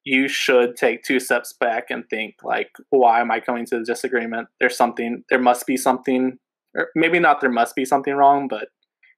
you 0.04 0.28
should 0.28 0.78
take 0.78 1.04
two 1.04 1.20
steps 1.20 1.54
back 1.60 1.86
and 1.90 2.06
think, 2.10 2.36
like, 2.44 2.70
why 2.90 3.20
am 3.20 3.30
I 3.30 3.42
coming 3.42 3.66
to 3.66 3.80
the 3.80 3.84
disagreement? 3.84 4.48
There's 4.60 4.78
something, 4.78 5.24
there 5.30 5.42
must 5.42 5.68
be 5.68 5.76
something, 5.76 6.38
or 6.78 6.90
maybe 6.96 7.20
not 7.20 7.42
there 7.42 7.50
must 7.52 7.76
be 7.76 7.84
something 7.84 8.14
wrong, 8.14 8.48
but 8.48 8.70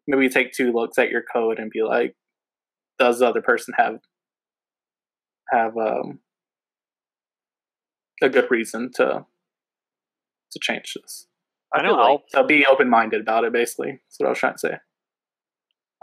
maybe 0.08 0.30
take 0.30 0.54
two 0.54 0.72
looks 0.72 0.98
at 0.98 1.10
your 1.10 1.22
code 1.32 1.60
and 1.60 1.70
be 1.70 1.84
like, 1.84 2.16
does 2.98 3.20
the 3.20 3.28
other 3.28 3.42
person 3.42 3.74
have, 3.78 4.00
have, 5.52 5.78
um, 5.78 6.20
a 8.22 8.30
good 8.30 8.50
reason 8.50 8.92
to, 8.96 9.26
to 10.52 10.60
change 10.62 10.94
this? 10.96 11.28
I 11.74 11.82
know 11.84 11.90
feel 11.90 11.98
like- 11.98 12.10
I'll 12.10 12.24
So 12.30 12.44
be 12.48 12.66
open 12.66 12.90
minded 12.90 13.22
about 13.22 13.44
it, 13.44 13.54
basically. 13.54 13.92
That's 13.92 14.20
what 14.20 14.28
I 14.28 14.30
was 14.30 14.40
trying 14.40 14.54
to 14.54 14.60
say. 14.60 14.78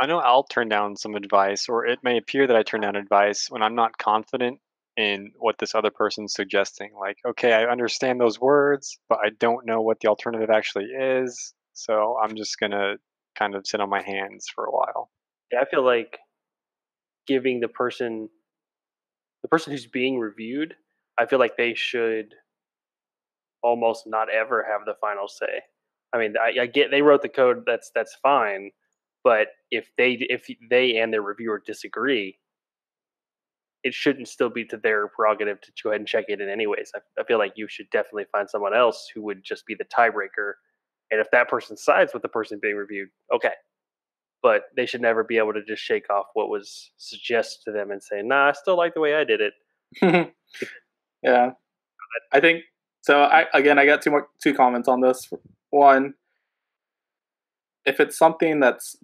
I 0.01 0.07
know 0.07 0.19
I'll 0.19 0.45
turn 0.45 0.69
down 0.69 0.95
some 0.97 1.15
advice, 1.15 1.69
or 1.69 1.87
it 1.87 2.01
may 2.03 2.19
appear 2.19 2.47
that 2.47 2.55
I 2.55 2.63
turn 2.63 2.83
down 2.83 2.97
advice 2.97 3.51
when 3.51 3.63
I'm 3.63 3.75
not 3.75 3.97
confident 3.97 4.61
in 4.97 5.33
what 5.39 5.59
this 5.59 5.75
other 5.75 5.91
person's 5.91 6.33
suggesting. 6.33 6.91
Like, 6.99 7.19
okay, 7.27 7.53
I 7.53 7.65
understand 7.65 8.21
those 8.21 8.41
words, 8.41 8.99
but 9.09 9.19
I 9.23 9.31
don't 9.39 9.67
know 9.67 9.83
what 9.83 10.01
the 10.01 10.09
alternative 10.09 10.51
actually 10.51 10.87
is. 10.87 11.55
So 11.75 12.19
I'm 12.23 12.37
just 12.37 12.59
gonna 12.59 12.95
kind 13.39 13.55
of 13.55 13.67
sit 13.67 13.81
on 13.81 13.91
my 13.91 14.03
hands 14.03 14.47
for 14.53 14.65
a 14.65 14.71
while. 14.71 15.11
Yeah, 15.53 15.61
I 15.61 15.67
feel 15.67 15.85
like 15.85 16.19
giving 17.27 17.61
the 17.61 17.69
person 17.69 18.29
the 19.43 19.49
person 19.49 19.73
who's 19.73 19.87
being 19.87 20.19
reviewed, 20.19 20.75
I 21.19 21.27
feel 21.27 21.39
like 21.39 21.57
they 21.57 21.75
should 21.75 22.35
almost 23.63 24.07
not 24.07 24.29
ever 24.31 24.67
have 24.69 24.87
the 24.87 24.95
final 25.01 25.29
say. 25.29 25.63
I 26.13 26.19
mean, 26.19 26.35
I, 26.41 26.63
I 26.63 26.67
get 26.67 26.91
they 26.91 27.03
wrote 27.03 27.23
the 27.23 27.29
code. 27.29 27.65
That's 27.67 27.91
that's 27.95 28.17
fine, 28.23 28.71
but 29.23 29.49
if 29.71 29.91
they 29.99 30.13
if 30.21 30.47
they 30.71 30.97
and 30.97 31.13
their 31.13 31.23
reviewer 31.23 31.63
disagree, 31.65 32.39
it 33.87 33.95
shouldn't 33.95 34.27
still 34.27 34.51
be 34.51 34.65
to 34.65 34.77
their 34.77 35.07
prerogative 35.07 35.61
to 35.61 35.71
go 35.81 35.91
ahead 35.91 36.01
and 36.01 36.09
check 36.09 36.25
it 36.27 36.41
in 36.41 36.49
anyways. 36.49 36.91
I, 36.93 36.99
I 37.21 37.25
feel 37.25 37.39
like 37.39 37.53
you 37.55 37.69
should 37.69 37.89
definitely 37.91 38.25
find 38.33 38.51
someone 38.51 38.75
else 38.75 39.09
who 39.15 39.23
would 39.23 39.45
just 39.45 39.65
be 39.65 39.77
the 39.77 39.85
tiebreaker. 39.85 40.55
And 41.13 41.21
if 41.21 41.31
that 41.31 41.49
person 41.49 41.77
sides 41.77 42.13
with 42.13 42.23
the 42.23 42.29
person 42.29 42.59
being 42.61 42.75
reviewed, 42.75 43.11
okay, 43.33 43.53
but 44.43 44.63
they 44.77 44.87
should 44.87 45.01
never 45.01 45.23
be 45.23 45.39
able 45.39 45.53
to 45.53 45.63
just 45.63 45.85
shake 45.85 46.11
off 46.11 46.27
what 46.35 46.49
was 46.49 46.91
suggested 46.97 47.63
to 47.67 47.71
them 47.73 47.93
and 47.93 48.03
say, 48.03 48.23
"Nah, 48.23 48.49
I 48.49 48.53
still 48.55 48.77
like 48.77 48.95
the 48.95 49.01
way 49.01 49.15
I 49.15 49.23
did 49.23 49.41
it." 49.41 49.55
yeah, 51.23 51.51
I 52.33 52.41
think 52.41 52.65
so. 53.03 53.23
I 53.23 53.47
again, 53.55 53.79
I 53.79 53.87
got 53.87 54.03
two 54.03 54.11
more 54.11 54.27
two 54.43 54.53
comments 54.53 54.89
on 54.89 55.01
this. 55.01 55.31
One, 55.71 56.15
if 57.85 58.01
it's 58.01 58.19
something 58.19 58.59
that's 58.59 58.97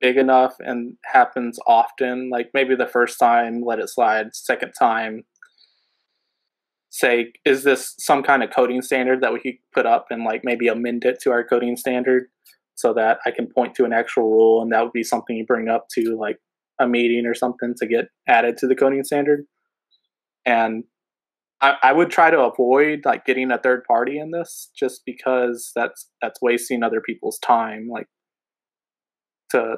big 0.00 0.16
enough 0.16 0.54
and 0.60 0.96
happens 1.04 1.58
often, 1.66 2.30
like 2.30 2.50
maybe 2.54 2.74
the 2.74 2.86
first 2.86 3.18
time, 3.18 3.62
let 3.64 3.78
it 3.78 3.88
slide, 3.88 4.34
second 4.34 4.72
time, 4.78 5.24
say, 6.90 7.32
is 7.44 7.64
this 7.64 7.94
some 7.98 8.22
kind 8.22 8.42
of 8.42 8.50
coding 8.50 8.82
standard 8.82 9.20
that 9.22 9.32
we 9.32 9.40
could 9.40 9.54
put 9.72 9.86
up 9.86 10.06
and 10.10 10.24
like 10.24 10.42
maybe 10.44 10.68
amend 10.68 11.04
it 11.04 11.20
to 11.22 11.30
our 11.30 11.44
coding 11.44 11.76
standard 11.76 12.24
so 12.74 12.94
that 12.94 13.18
I 13.26 13.30
can 13.30 13.46
point 13.46 13.74
to 13.76 13.84
an 13.84 13.92
actual 13.92 14.30
rule 14.30 14.62
and 14.62 14.72
that 14.72 14.82
would 14.82 14.92
be 14.92 15.02
something 15.02 15.36
you 15.36 15.44
bring 15.44 15.68
up 15.68 15.86
to 15.94 16.16
like 16.18 16.38
a 16.80 16.88
meeting 16.88 17.26
or 17.26 17.34
something 17.34 17.74
to 17.78 17.86
get 17.86 18.06
added 18.26 18.56
to 18.58 18.66
the 18.66 18.74
coding 18.74 19.04
standard. 19.04 19.44
And 20.46 20.84
I, 21.60 21.74
I 21.82 21.92
would 21.92 22.10
try 22.10 22.30
to 22.30 22.40
avoid 22.40 23.02
like 23.04 23.26
getting 23.26 23.50
a 23.50 23.58
third 23.58 23.84
party 23.84 24.18
in 24.18 24.30
this 24.30 24.70
just 24.74 25.02
because 25.04 25.72
that's 25.76 26.08
that's 26.22 26.40
wasting 26.40 26.82
other 26.82 27.02
people's 27.02 27.38
time. 27.38 27.88
Like 27.90 28.06
to 29.50 29.76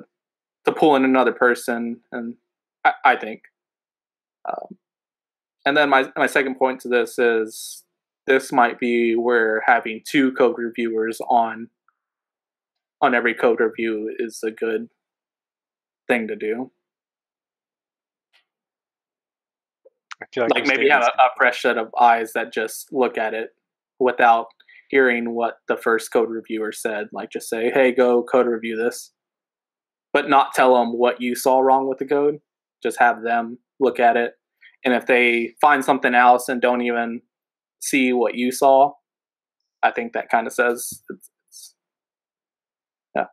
to 0.65 0.73
pull 0.73 0.97
in 0.97 1.05
another 1.05 1.33
person, 1.33 2.01
and 2.13 2.35
I, 2.85 2.93
I 3.05 3.17
think. 3.17 3.43
Um, 4.49 4.79
and 5.65 5.77
then 5.77 5.89
my 5.89 6.11
my 6.17 6.27
second 6.27 6.57
point 6.57 6.81
to 6.81 6.89
this 6.89 7.19
is 7.19 7.85
this 8.27 8.53
might 8.53 8.79
be 8.79 9.15
where 9.15 9.63
having 9.67 10.03
two 10.07 10.33
code 10.33 10.57
reviewers 10.59 11.21
on 11.29 11.69
on 13.01 13.15
every 13.15 13.35
code 13.35 13.61
review 13.61 14.15
is 14.19 14.41
a 14.45 14.51
good 14.51 14.89
thing 16.09 16.29
to 16.29 16.37
do. 16.37 16.71
like, 20.37 20.51
like 20.55 20.67
maybe 20.67 20.89
have 20.89 21.03
a, 21.03 21.07
a 21.07 21.31
fresh 21.37 21.63
set 21.63 21.79
of 21.79 21.89
eyes 22.01 22.33
that 22.35 22.53
just 22.53 22.93
look 22.93 23.19
at 23.19 23.35
it 23.35 23.51
without 23.99 24.47
hearing 24.89 25.35
what 25.35 25.55
the 25.67 25.77
first 25.77 26.13
code 26.13 26.31
reviewer 26.31 26.71
said. 26.71 27.09
Like 27.13 27.31
just 27.31 27.49
say, 27.49 27.71
"Hey, 27.73 27.93
go 27.93 28.23
code 28.23 28.47
review 28.47 28.77
this." 28.77 29.13
But 30.13 30.29
not 30.29 30.53
tell 30.55 30.75
them 30.75 30.99
what 30.99 31.21
you 31.21 31.35
saw 31.35 31.61
wrong 31.61 31.89
with 31.89 31.99
the 31.99 32.07
code. 32.07 32.41
Just 32.83 32.99
have 32.99 33.23
them 33.23 33.59
look 33.81 33.99
at 33.99 34.17
it. 34.17 34.33
And 34.85 34.95
if 34.95 35.07
they 35.07 35.55
find 35.61 35.85
something 35.85 36.15
else 36.15 36.49
and 36.49 36.61
don't 36.61 36.83
even 36.83 37.23
see 37.81 38.13
what 38.13 38.35
you 38.35 38.51
saw, 38.53 38.93
I 39.83 39.91
think 39.91 40.13
that 40.13 40.29
kind 40.29 40.47
of 40.47 40.53
says, 40.53 41.03
it's, 41.09 41.31
it's, 41.49 41.75
yeah. 43.17 43.25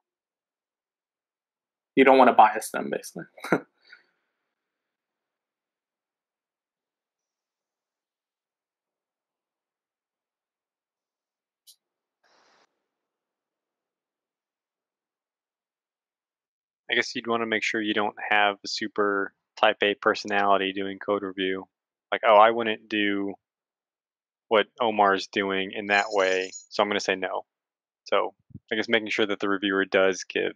You 1.96 2.04
don't 2.04 2.18
want 2.18 2.30
to 2.30 2.34
bias 2.34 2.70
them, 2.72 2.92
basically. 2.92 3.26
I 16.92 16.96
guess 16.96 17.16
you'd 17.16 17.28
want 17.28 17.42
to 17.42 17.48
make 17.48 17.64
sure 17.64 17.82
you 17.82 17.94
don't 17.94 18.16
have 18.30 18.56
a 18.64 18.68
super 18.68 19.34
type 19.58 19.78
A 19.84 19.94
personality 19.96 20.74
doing 20.74 21.00
code 21.00 21.24
review. 21.24 21.66
Like, 22.12 22.22
oh, 22.26 22.36
I 22.36 22.52
wouldn't 22.52 22.90
do 22.90 23.34
what 24.48 24.66
Omar's 24.82 25.28
doing 25.28 25.72
in 25.74 25.88
that 25.88 26.08
way, 26.10 26.52
so 26.70 26.82
I'm 26.82 26.90
going 26.90 26.98
to 26.98 27.04
say 27.04 27.16
no. 27.16 27.44
So 28.06 28.34
I 28.72 28.76
guess 28.76 28.90
making 28.90 29.10
sure 29.10 29.28
that 29.28 29.40
the 29.40 29.50
reviewer 29.50 29.86
does 29.86 30.24
give 30.24 30.54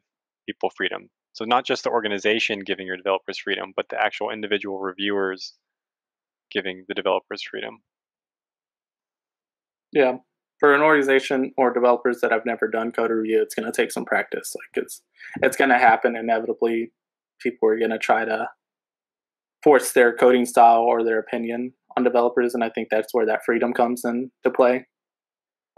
people 0.48 0.72
freedom. 0.72 1.10
So 1.34 1.46
not 1.46 1.66
just 1.66 1.84
the 1.84 1.92
organization 1.92 2.60
giving 2.60 2.88
your 2.88 2.98
developers 2.98 3.38
freedom, 3.38 3.74
but 3.76 3.90
the 3.90 4.02
actual 4.02 4.32
individual 4.32 4.80
reviewers 4.80 5.54
giving 6.52 6.86
the 6.88 6.94
developers 6.96 7.44
freedom. 7.44 7.80
Yeah, 9.92 10.18
for 10.60 10.74
an 10.74 10.82
organization 10.82 11.54
or 11.58 11.74
developers 11.74 12.20
that 12.22 12.32
have 12.32 12.46
never 12.46 12.68
done 12.68 12.92
code 12.92 13.12
review, 13.12 13.42
it's 13.42 13.56
going 13.56 13.70
to 13.70 13.76
take 13.76 13.92
some 13.92 14.06
practice. 14.06 14.56
Like 14.56 14.84
it's 14.84 15.02
it's 15.42 15.58
going 15.58 15.70
to 15.70 15.78
happen 15.78 16.16
inevitably. 16.16 16.92
People 17.42 17.70
are 17.70 17.78
going 17.78 17.92
to 17.92 17.98
try 17.98 18.26
to 18.26 18.48
force 19.64 19.92
their 19.92 20.16
coding 20.16 20.46
style 20.46 20.82
or 20.82 21.04
their 21.04 21.20
opinion 21.20 21.74
on 21.98 22.04
developers, 22.04 22.54
and 22.54 22.64
I 22.64 22.70
think 22.70 22.90
that's 22.90 23.14
where 23.14 23.26
that 23.26 23.42
freedom 23.46 23.74
comes 23.74 24.04
into 24.06 24.30
play. 24.56 24.88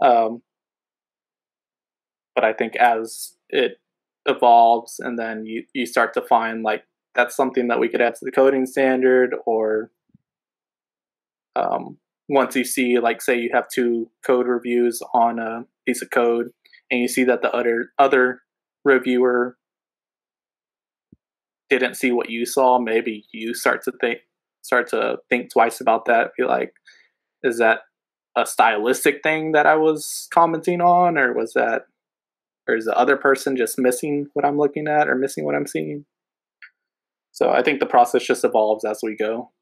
Um, 0.04 0.42
but 2.34 2.44
I 2.44 2.52
think 2.52 2.76
as 2.76 3.34
it 3.48 3.78
evolves, 4.26 4.96
and 4.98 5.18
then 5.18 5.46
you 5.46 5.64
you 5.72 5.86
start 5.86 6.14
to 6.14 6.22
find 6.22 6.62
like 6.62 6.84
that's 7.14 7.34
something 7.34 7.68
that 7.68 7.80
we 7.80 7.88
could 7.88 8.02
add 8.02 8.14
to 8.16 8.24
the 8.24 8.30
coding 8.30 8.66
standard, 8.66 9.34
or 9.46 9.90
um, 11.56 11.98
once 12.28 12.56
you 12.56 12.64
see 12.64 12.98
like 12.98 13.22
say 13.22 13.38
you 13.38 13.50
have 13.52 13.68
two 13.72 14.10
code 14.24 14.46
reviews 14.46 15.00
on 15.14 15.38
a 15.38 15.64
piece 15.86 16.02
of 16.02 16.10
code 16.10 16.50
and 16.90 17.00
you 17.00 17.08
see 17.08 17.24
that 17.24 17.42
the 17.42 17.52
other 17.52 17.90
other 17.98 18.40
reviewer 18.84 19.56
didn't 21.68 21.94
see 21.94 22.12
what 22.12 22.30
you 22.30 22.44
saw 22.46 22.78
maybe 22.78 23.24
you 23.32 23.54
start 23.54 23.82
to 23.82 23.92
think 24.00 24.18
start 24.62 24.88
to 24.88 25.18
think 25.30 25.52
twice 25.52 25.80
about 25.80 26.06
that. 26.06 26.32
Be 26.36 26.44
like 26.44 26.72
is 27.42 27.58
that 27.58 27.80
a 28.36 28.44
stylistic 28.44 29.22
thing 29.22 29.52
that 29.52 29.66
i 29.66 29.76
was 29.76 30.28
commenting 30.32 30.80
on 30.80 31.16
or 31.16 31.32
was 31.32 31.52
that 31.54 31.82
or 32.68 32.76
is 32.76 32.84
the 32.84 32.98
other 32.98 33.16
person 33.16 33.56
just 33.56 33.78
missing 33.78 34.26
what 34.34 34.44
i'm 34.44 34.58
looking 34.58 34.88
at 34.88 35.08
or 35.08 35.14
missing 35.14 35.44
what 35.44 35.54
i'm 35.54 35.66
seeing? 35.66 36.04
So 37.32 37.50
i 37.50 37.62
think 37.62 37.80
the 37.80 37.86
process 37.86 38.26
just 38.26 38.44
evolves 38.44 38.84
as 38.84 39.00
we 39.02 39.16
go 39.16 39.52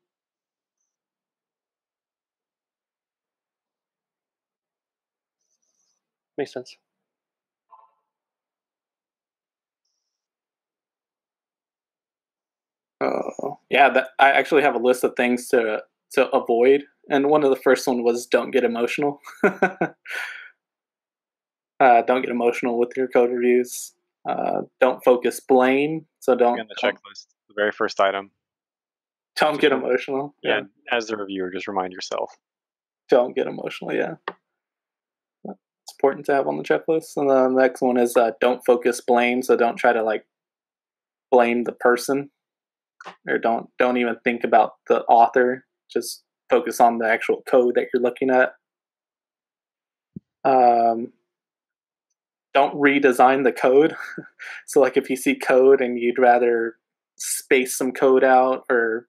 Makes 6.37 6.53
sense. 6.53 6.77
Uh, 13.01 13.51
yeah, 13.71 13.91
that, 13.91 14.09
I 14.19 14.31
actually 14.31 14.63
have 14.63 14.75
a 14.75 14.79
list 14.79 15.05
of 15.05 15.15
things 15.17 15.49
to 15.49 15.83
to 16.13 16.29
avoid, 16.31 16.85
and 17.11 17.29
one 17.29 17.45
of 17.45 17.51
the 17.51 17.57
first 17.57 17.87
one 17.87 18.03
was 18.03 18.27
don't 18.27 18.51
get 18.51 18.65
emotional. 18.65 19.21
uh, 19.45 19.93
don't 21.81 22.23
get 22.23 22.31
emotional 22.31 22.79
with 22.79 22.97
your 22.97 23.09
code 23.09 23.31
reviews. 23.31 23.93
Uh, 24.29 24.63
don't 24.81 25.05
focus 25.05 25.41
blame. 25.41 26.07
So 26.21 26.35
don't. 26.35 26.59
On 26.61 26.67
the 26.69 26.77
checklist, 26.83 27.27
the 27.49 27.55
very 27.57 27.73
first 27.73 28.01
item. 28.01 28.31
Don't 29.37 29.61
get 29.61 29.73
emotional. 29.73 30.35
Yeah, 30.43 30.61
yeah, 30.61 30.97
as 30.97 31.07
the 31.07 31.17
reviewer, 31.17 31.51
just 31.51 31.67
remind 31.67 31.93
yourself. 31.93 32.31
Don't 33.09 33.35
get 33.35 33.47
emotional. 33.49 33.93
Yeah 33.93 34.15
important 35.93 36.27
to 36.27 36.35
have 36.35 36.47
on 36.47 36.57
the 36.57 36.63
checklist. 36.63 37.17
And 37.17 37.31
the 37.31 37.49
next 37.49 37.81
one 37.81 37.99
is 37.99 38.17
uh, 38.17 38.33
don't 38.41 38.65
focus 38.65 39.01
blame. 39.01 39.43
So 39.43 39.57
don't 39.57 39.77
try 39.77 39.93
to 39.93 40.03
like 40.03 40.25
blame 41.31 41.65
the 41.65 41.73
person, 41.73 42.31
or 43.29 43.39
don't 43.39 43.69
don't 43.79 43.97
even 43.97 44.17
think 44.25 44.45
about 44.45 44.73
the 44.89 45.03
author. 45.05 45.65
Just 45.91 46.23
focus 46.51 46.81
on 46.81 46.99
the 46.99 47.09
actual 47.09 47.43
code 47.49 47.75
that 47.77 47.87
you're 47.93 48.03
looking 48.03 48.31
at. 48.31 48.53
Um, 50.45 51.13
don't 52.53 52.75
redesign 52.75 53.45
the 53.45 53.53
code. 53.53 53.97
so 54.67 54.81
like 54.81 54.97
if 54.97 55.11
you 55.11 55.17
see 55.17 55.35
code 55.35 55.81
and 55.81 55.99
you'd 55.99 56.19
rather 56.19 56.77
space 57.17 57.77
some 57.77 57.93
code 57.93 58.25
out 58.25 58.65
or 58.71 59.07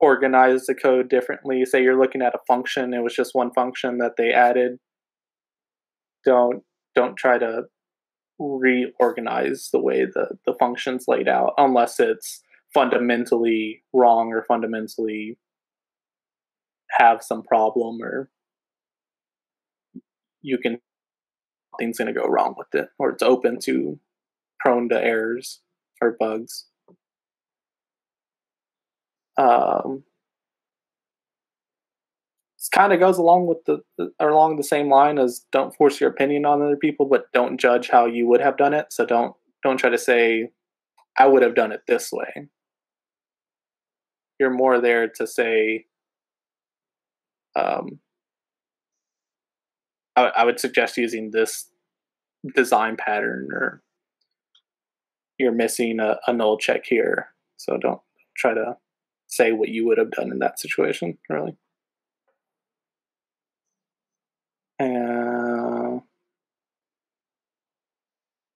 organize 0.00 0.66
the 0.66 0.74
code 0.74 1.08
differently, 1.08 1.64
say 1.64 1.82
you're 1.82 1.98
looking 1.98 2.22
at 2.22 2.34
a 2.34 2.40
function, 2.46 2.92
it 2.92 3.02
was 3.02 3.14
just 3.14 3.34
one 3.34 3.52
function 3.52 3.98
that 3.98 4.16
they 4.18 4.32
added 4.32 4.78
don't 6.26 6.62
don't 6.94 7.16
try 7.16 7.38
to 7.38 7.62
reorganize 8.38 9.70
the 9.72 9.80
way 9.80 10.04
the 10.04 10.36
the 10.44 10.54
functions 10.58 11.04
laid 11.08 11.28
out 11.28 11.54
unless 11.56 11.98
it's 11.98 12.42
fundamentally 12.74 13.82
wrong 13.94 14.30
or 14.32 14.44
fundamentally 14.46 15.38
have 16.98 17.22
some 17.22 17.42
problem 17.42 18.02
or 18.02 18.30
you 20.42 20.58
can 20.58 20.78
things 21.78 21.98
going 21.98 22.12
to 22.12 22.18
go 22.18 22.26
wrong 22.26 22.54
with 22.58 22.68
it 22.74 22.88
or 22.98 23.10
it's 23.10 23.22
open 23.22 23.58
to 23.60 23.98
prone 24.60 24.88
to 24.88 25.02
errors 25.02 25.60
or 26.00 26.16
bugs. 26.18 26.66
Um, 29.38 30.04
kind 32.68 32.92
of 32.92 33.00
goes 33.00 33.18
along 33.18 33.46
with 33.46 33.58
the, 33.66 33.80
the 33.98 34.10
along 34.20 34.56
the 34.56 34.64
same 34.64 34.88
line 34.88 35.18
as 35.18 35.44
don't 35.52 35.74
force 35.76 36.00
your 36.00 36.10
opinion 36.10 36.46
on 36.46 36.62
other 36.62 36.76
people, 36.76 37.06
but 37.06 37.30
don't 37.32 37.58
judge 37.58 37.88
how 37.90 38.06
you 38.06 38.26
would 38.26 38.40
have 38.40 38.56
done 38.56 38.74
it. 38.74 38.86
So 38.90 39.04
don't 39.04 39.34
don't 39.62 39.76
try 39.76 39.90
to 39.90 39.98
say 39.98 40.50
I 41.18 41.26
would 41.26 41.42
have 41.42 41.54
done 41.54 41.72
it 41.72 41.80
this 41.86 42.10
way. 42.12 42.48
You're 44.38 44.50
more 44.50 44.80
there 44.80 45.08
to 45.08 45.26
say, 45.26 45.86
um, 47.58 48.00
I, 50.14 50.24
I 50.36 50.44
would 50.44 50.60
suggest 50.60 50.98
using 50.98 51.30
this 51.30 51.70
design 52.54 52.96
pattern, 52.96 53.48
or 53.50 53.82
you're 55.38 55.52
missing 55.52 56.00
a, 56.00 56.18
a 56.26 56.32
null 56.32 56.58
check 56.58 56.84
here. 56.86 57.28
So 57.56 57.78
don't 57.78 58.00
try 58.36 58.52
to 58.52 58.76
say 59.26 59.52
what 59.52 59.70
you 59.70 59.86
would 59.86 59.98
have 59.98 60.10
done 60.10 60.30
in 60.30 60.38
that 60.40 60.60
situation, 60.60 61.18
really. 61.30 61.56
Uh, 64.78 66.00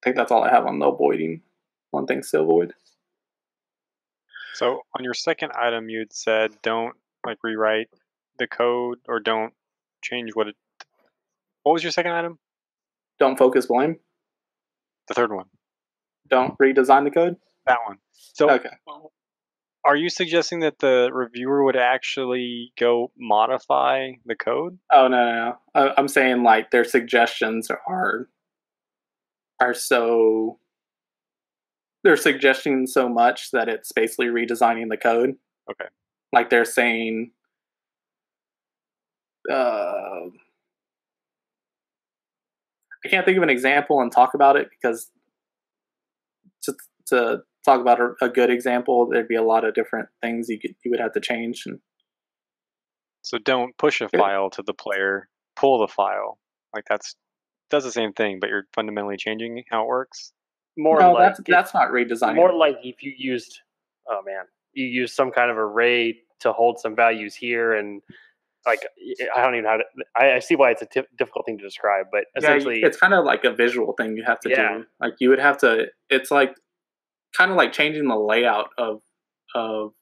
I 0.03 0.07
think 0.07 0.17
that's 0.17 0.33
all 0.33 0.43
I 0.45 0.51
have 0.51 0.67
on 0.67 0.79
the 0.79 0.87
avoiding 0.87 1.43
one 1.91 2.07
thing 2.07 2.23
to 2.31 2.41
avoid. 2.41 2.73
So 4.55 4.81
on 4.97 5.05
your 5.05 5.15
second 5.15 5.53
item, 5.55 5.89
you'd 5.89 6.13
said 6.13 6.53
don't 6.63 6.95
like 7.27 7.39
rewrite 7.43 7.89
the 8.39 8.47
code 8.47 8.99
or 9.09 9.21
don't 9.21 9.53
change 10.03 10.31
what 10.35 10.49
it. 10.49 10.57
What 11.63 11.73
was 11.75 11.83
your 11.83 11.93
second 11.93 12.13
item? 12.13 12.39
Don't 13.19 13.37
focus 13.39 13.67
blame. 13.67 13.99
The 15.09 15.15
third 15.15 15.33
one. 15.33 15.47
Don't 16.29 16.57
redesign 16.59 17.05
the 17.05 17.11
code. 17.11 17.37
That 17.67 17.79
one. 17.87 17.99
So 18.13 18.51
Okay. 18.51 18.71
are 19.85 19.97
you 19.97 20.09
suggesting 20.09 20.61
that 20.61 20.79
the 20.79 21.11
reviewer 21.13 21.65
would 21.65 21.77
actually 21.77 22.73
go 22.79 23.11
modify 23.19 24.13
the 24.25 24.35
code? 24.37 24.79
Oh 24.93 25.09
no, 25.09 25.25
no, 25.27 25.59
no. 25.75 25.95
I'm 25.97 26.09
saying 26.09 26.43
like 26.43 26.71
their 26.71 26.85
suggestions 26.85 27.71
are 27.87 28.29
are 29.61 29.75
so 29.75 30.59
they're 32.03 32.17
suggesting 32.17 32.87
so 32.87 33.09
much 33.09 33.51
that 33.53 33.69
it's 33.69 33.93
basically 33.93 34.27
redesigning 34.27 34.89
the 34.89 34.97
code. 34.97 35.37
Okay. 35.71 35.89
Like 36.33 36.49
they're 36.49 36.65
saying, 36.65 37.33
uh, 39.51 40.31
I 43.05 43.09
can't 43.09 43.25
think 43.25 43.37
of 43.37 43.43
an 43.43 43.51
example 43.51 44.01
and 44.01 44.11
talk 44.11 44.35
about 44.35 44.57
it 44.57 44.69
because 44.71 45.11
to 46.63 46.75
to 47.07 47.43
talk 47.65 47.81
about 47.81 48.01
a, 48.01 48.13
a 48.23 48.29
good 48.29 48.51
example, 48.51 49.09
there'd 49.11 49.29
be 49.29 49.37
a 49.37 49.43
lot 49.43 49.65
of 49.65 49.75
different 49.75 50.09
things 50.23 50.49
you 50.49 50.59
could, 50.59 50.75
you 50.85 50.91
would 50.91 51.01
have 51.01 51.13
to 51.13 51.21
change 51.21 51.65
and 51.67 51.81
So 53.23 53.39
don't 53.39 53.77
push 53.77 54.01
a 54.01 54.09
file 54.09 54.49
to 54.51 54.63
the 54.63 54.73
player, 54.73 55.29
pull 55.57 55.79
the 55.79 55.89
file. 55.89 56.39
Like 56.75 56.85
that's 56.89 57.15
does 57.71 57.85
the 57.85 57.93
same 57.93 58.13
thing, 58.13 58.39
but 58.41 58.51
you're 58.51 58.65
fundamentally 58.75 59.17
changing 59.17 59.63
how 59.71 59.83
it 59.85 59.89
works. 59.89 60.33
More 60.77 61.01
no, 61.01 61.13
like 61.13 61.37
that's 61.37 61.41
that's 61.49 61.75
not 61.75 61.91
redesigning. 61.91 62.37
more 62.37 62.53
like 62.55 62.77
if 62.83 63.03
you 63.03 63.13
used 63.17 63.61
oh 64.09 64.21
man 64.25 64.45
you 64.73 64.87
use 64.87 65.13
some 65.13 65.31
kind 65.31 65.51
of 65.51 65.59
array 65.59 66.17
to 66.41 66.53
hold 66.53 66.79
some 66.79 66.95
values 66.97 67.35
here 67.35 67.75
and 67.75 68.01
like 68.67 68.81
i 69.37 69.43
don't 69.43 69.55
even 69.55 69.65
know 69.65 69.71
how 69.71 69.77
to 69.77 69.85
i, 70.17 70.37
I 70.37 70.39
see 70.39 70.55
why 70.55 70.71
it's 70.71 70.81
a 70.81 70.87
difficult 71.19 71.45
thing 71.45 71.59
to 71.59 71.65
describe 71.65 72.07
but 72.13 72.25
Yeah, 72.37 72.55
essentially 72.55 72.81
it's 72.83 72.97
kind 72.97 73.13
of 73.13 73.25
like 73.25 73.45
a 73.45 73.53
visual 73.53 73.93
thing 73.95 74.17
you 74.17 74.23
have 74.25 74.41
to 74.41 74.49
Yeah. 74.49 74.79
do. 74.79 74.87
Like 75.01 75.15
you 75.19 75.29
would 75.31 75.41
have 75.41 75.59
to. 75.59 75.87
It's 76.09 76.31
like 76.31 76.55
kind 77.37 77.51
of 77.51 77.57
like 77.57 77.73
changing 77.73 78.07
the 78.09 78.17
layout 78.17 78.71
of 78.79 79.03
of. 79.55 79.93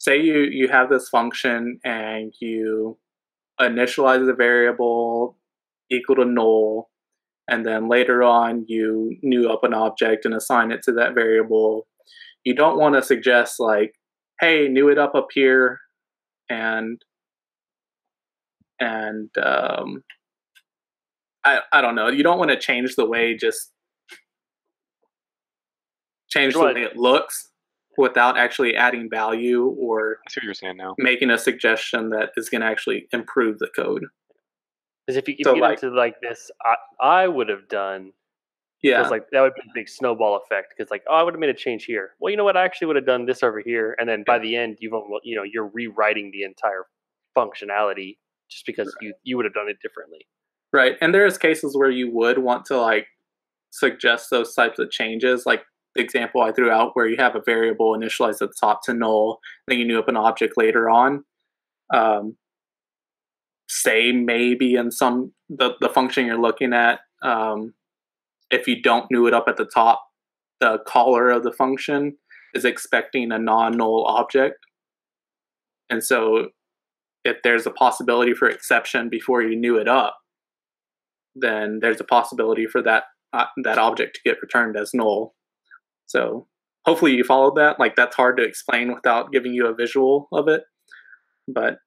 Say 0.00 0.20
you 0.20 0.40
you 0.40 0.68
have 0.68 0.90
this 0.90 1.08
function 1.08 1.80
and 1.84 2.34
you 2.40 2.98
initialize 3.60 4.26
the 4.26 4.34
variable 4.34 5.37
equal 5.90 6.16
to 6.16 6.24
null, 6.24 6.90
and 7.48 7.64
then 7.64 7.88
later 7.88 8.22
on 8.22 8.64
you 8.68 9.16
new 9.22 9.50
up 9.50 9.64
an 9.64 9.74
object 9.74 10.24
and 10.24 10.34
assign 10.34 10.70
it 10.70 10.82
to 10.84 10.92
that 10.92 11.14
variable. 11.14 11.86
You 12.44 12.54
don't 12.54 12.78
want 12.78 12.94
to 12.94 13.02
suggest 13.02 13.60
like, 13.60 13.94
hey, 14.40 14.68
new 14.68 14.88
it 14.88 14.98
up 14.98 15.14
up 15.14 15.28
here, 15.32 15.80
and 16.48 17.02
and 18.80 19.30
um, 19.42 20.04
I 21.44 21.60
I 21.72 21.80
don't 21.80 21.94
know. 21.94 22.08
You 22.08 22.22
don't 22.22 22.38
want 22.38 22.50
to 22.50 22.58
change 22.58 22.96
the 22.96 23.06
way 23.06 23.36
just 23.36 23.72
change 26.28 26.54
the 26.54 26.60
way 26.60 26.82
it 26.82 26.96
looks 26.96 27.48
without 27.96 28.38
actually 28.38 28.76
adding 28.76 29.08
value 29.10 29.66
or 29.78 30.18
I 30.26 30.30
see 30.30 30.38
what 30.38 30.44
you're 30.44 30.54
saying 30.54 30.76
now. 30.76 30.94
making 30.98 31.30
a 31.30 31.38
suggestion 31.38 32.10
that 32.10 32.30
is 32.36 32.48
going 32.48 32.60
to 32.60 32.66
actually 32.66 33.08
improve 33.12 33.58
the 33.58 33.68
code. 33.74 34.04
Because 35.08 35.16
if 35.16 35.28
you, 35.28 35.36
if 35.38 35.44
so, 35.44 35.54
you 35.54 35.60
get 35.62 35.68
like- 35.68 35.82
into 35.82 35.96
like 35.96 36.20
this 36.20 36.50
i, 36.62 36.74
I 37.00 37.28
would 37.28 37.48
have 37.48 37.68
done 37.68 38.12
Yeah, 38.82 38.98
because 38.98 39.10
like 39.10 39.26
that 39.32 39.40
would 39.40 39.54
be 39.54 39.62
a 39.62 39.72
big 39.74 39.88
snowball 39.88 40.36
effect 40.36 40.74
because 40.76 40.90
like 40.90 41.02
oh 41.08 41.14
i 41.14 41.22
would 41.22 41.34
have 41.34 41.40
made 41.40 41.50
a 41.50 41.54
change 41.54 41.84
here 41.84 42.10
well 42.20 42.30
you 42.30 42.36
know 42.36 42.44
what 42.44 42.56
i 42.56 42.64
actually 42.64 42.88
would 42.88 42.96
have 42.96 43.06
done 43.06 43.24
this 43.24 43.42
over 43.42 43.60
here 43.60 43.96
and 43.98 44.08
then 44.08 44.22
by 44.26 44.38
the 44.38 44.54
end 44.54 44.76
you've 44.80 44.92
you 45.24 45.34
know 45.34 45.42
you're 45.42 45.70
rewriting 45.72 46.30
the 46.32 46.42
entire 46.42 46.84
functionality 47.36 48.18
just 48.50 48.66
because 48.66 48.94
you 49.00 49.14
you 49.22 49.36
would 49.36 49.44
have 49.46 49.54
done 49.54 49.68
it 49.68 49.78
differently 49.82 50.26
right. 50.72 50.96
And 51.00 51.14
there 51.14 51.26
is 51.26 51.38
cases 51.38 51.76
where 51.76 51.90
you 51.90 52.10
would 52.12 52.38
want 52.38 52.64
to 52.66 52.80
like 52.80 53.06
suggest 53.70 54.30
those 54.30 54.54
types 54.54 54.78
of 54.78 54.90
changes, 54.90 55.46
like 55.46 55.62
the 55.94 56.02
example 56.02 56.40
I 56.40 56.52
threw 56.52 56.70
out, 56.70 56.90
where 56.94 57.06
you 57.06 57.16
have 57.18 57.36
a 57.36 57.42
variable 57.44 57.96
initialized 57.96 58.42
at 58.42 58.50
the 58.50 58.54
top 58.60 58.82
to 58.84 58.94
null, 58.94 59.40
then 59.66 59.78
you 59.78 59.86
new 59.86 59.98
up 59.98 60.08
an 60.08 60.16
object 60.16 60.54
later 60.56 60.88
on. 60.88 61.24
Um, 61.92 62.36
say 63.68 64.12
maybe 64.12 64.74
in 64.74 64.90
some 64.90 65.32
the, 65.48 65.72
the 65.80 65.88
function 65.88 66.26
you're 66.26 66.40
looking 66.40 66.72
at 66.72 67.00
um, 67.22 67.74
if 68.50 68.66
you 68.66 68.80
don't 68.80 69.10
new 69.10 69.26
it 69.26 69.34
up 69.34 69.44
at 69.48 69.56
the 69.56 69.66
top 69.66 70.04
the 70.60 70.78
caller 70.86 71.30
of 71.30 71.42
the 71.44 71.52
function 71.52 72.16
is 72.54 72.64
expecting 72.64 73.30
a 73.30 73.38
non-null 73.38 74.04
object. 74.08 74.56
And 75.90 76.02
so 76.02 76.48
if 77.24 77.36
there's 77.44 77.66
a 77.66 77.70
possibility 77.70 78.34
for 78.34 78.48
exception 78.48 79.08
before 79.08 79.42
you 79.42 79.54
new 79.54 79.76
it 79.76 79.86
up 79.88 80.18
then 81.40 81.78
there's 81.80 82.00
a 82.00 82.04
possibility 82.04 82.66
for 82.66 82.82
that 82.82 83.04
uh, 83.32 83.44
that 83.62 83.78
object 83.78 84.16
to 84.16 84.30
get 84.30 84.40
returned 84.40 84.76
as 84.76 84.94
null. 84.94 85.34
So 86.06 86.46
hopefully 86.86 87.14
you 87.14 87.24
followed 87.24 87.56
that. 87.56 87.78
Like 87.78 87.96
that's 87.96 88.16
hard 88.16 88.36
to 88.38 88.42
explain 88.42 88.94
without 88.94 89.32
giving 89.32 89.52
you 89.52 89.66
a 89.66 89.74
visual 89.74 90.28
of 90.32 90.48
it. 90.48 90.62
But 91.46 91.78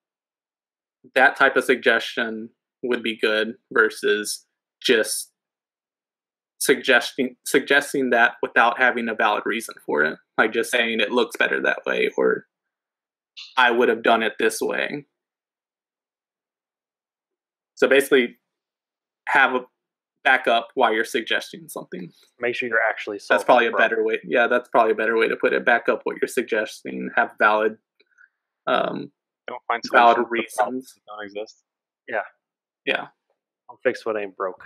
that 1.16 1.36
type 1.36 1.56
of 1.56 1.64
suggestion 1.64 2.49
would 2.84 3.04
be 3.04 3.18
good 3.18 3.56
versus 3.72 4.45
just 4.82 5.32
suggesting 6.60 7.36
suggesting 7.45 8.12
that 8.12 8.34
without 8.41 8.80
having 8.80 9.10
a 9.10 9.16
valid 9.16 9.43
reason 9.45 9.76
for 9.86 10.04
it. 10.04 10.18
Like 10.38 10.54
just 10.54 10.72
saying 10.72 10.99
it 10.99 11.12
looks 11.12 11.36
better 11.38 11.62
that 11.62 11.80
way 11.86 12.10
or 12.18 12.45
i 13.58 13.72
would 13.72 13.89
have 13.89 14.04
done 14.04 14.24
it 14.24 14.34
this 14.39 14.60
way. 14.62 15.06
So 17.76 17.88
basically 17.88 18.38
have 19.28 19.56
a 19.56 19.62
backup 20.24 20.68
while 20.76 20.93
you're 20.93 21.04
suggesting 21.04 21.68
something. 21.68 22.12
Make 22.39 22.56
sure 22.56 22.70
you're 22.70 22.78
actually 22.89 23.20
that's 23.28 23.43
probably 23.43 23.68
a 23.68 23.72
better 23.72 24.04
way 24.04 24.20
yeah 24.24 24.47
that's 24.47 24.70
probably 24.70 24.91
a 24.91 24.95
better 24.95 25.18
way 25.18 25.28
to 25.28 25.36
put 25.36 25.54
it. 25.54 25.66
Back 25.66 25.89
up 25.89 26.02
what 26.04 26.18
you're 26.22 26.28
suggesting 26.28 27.10
have 27.16 27.32
valid 27.39 27.78
um 28.68 29.12
Don't 29.52 29.62
find 29.68 29.84
valid 29.91 30.16
solutions 30.16 30.54
to 30.54 30.58
problems 30.58 30.86
reasons 30.86 30.93
that 30.93 31.02
don't 31.12 31.26
exist. 31.26 31.64
Yeah, 32.08 32.22
yeah. 32.86 33.08
I'll 33.70 33.80
fix 33.84 34.06
what 34.06 34.18
ain't 34.18 34.36
broke. 34.38 34.66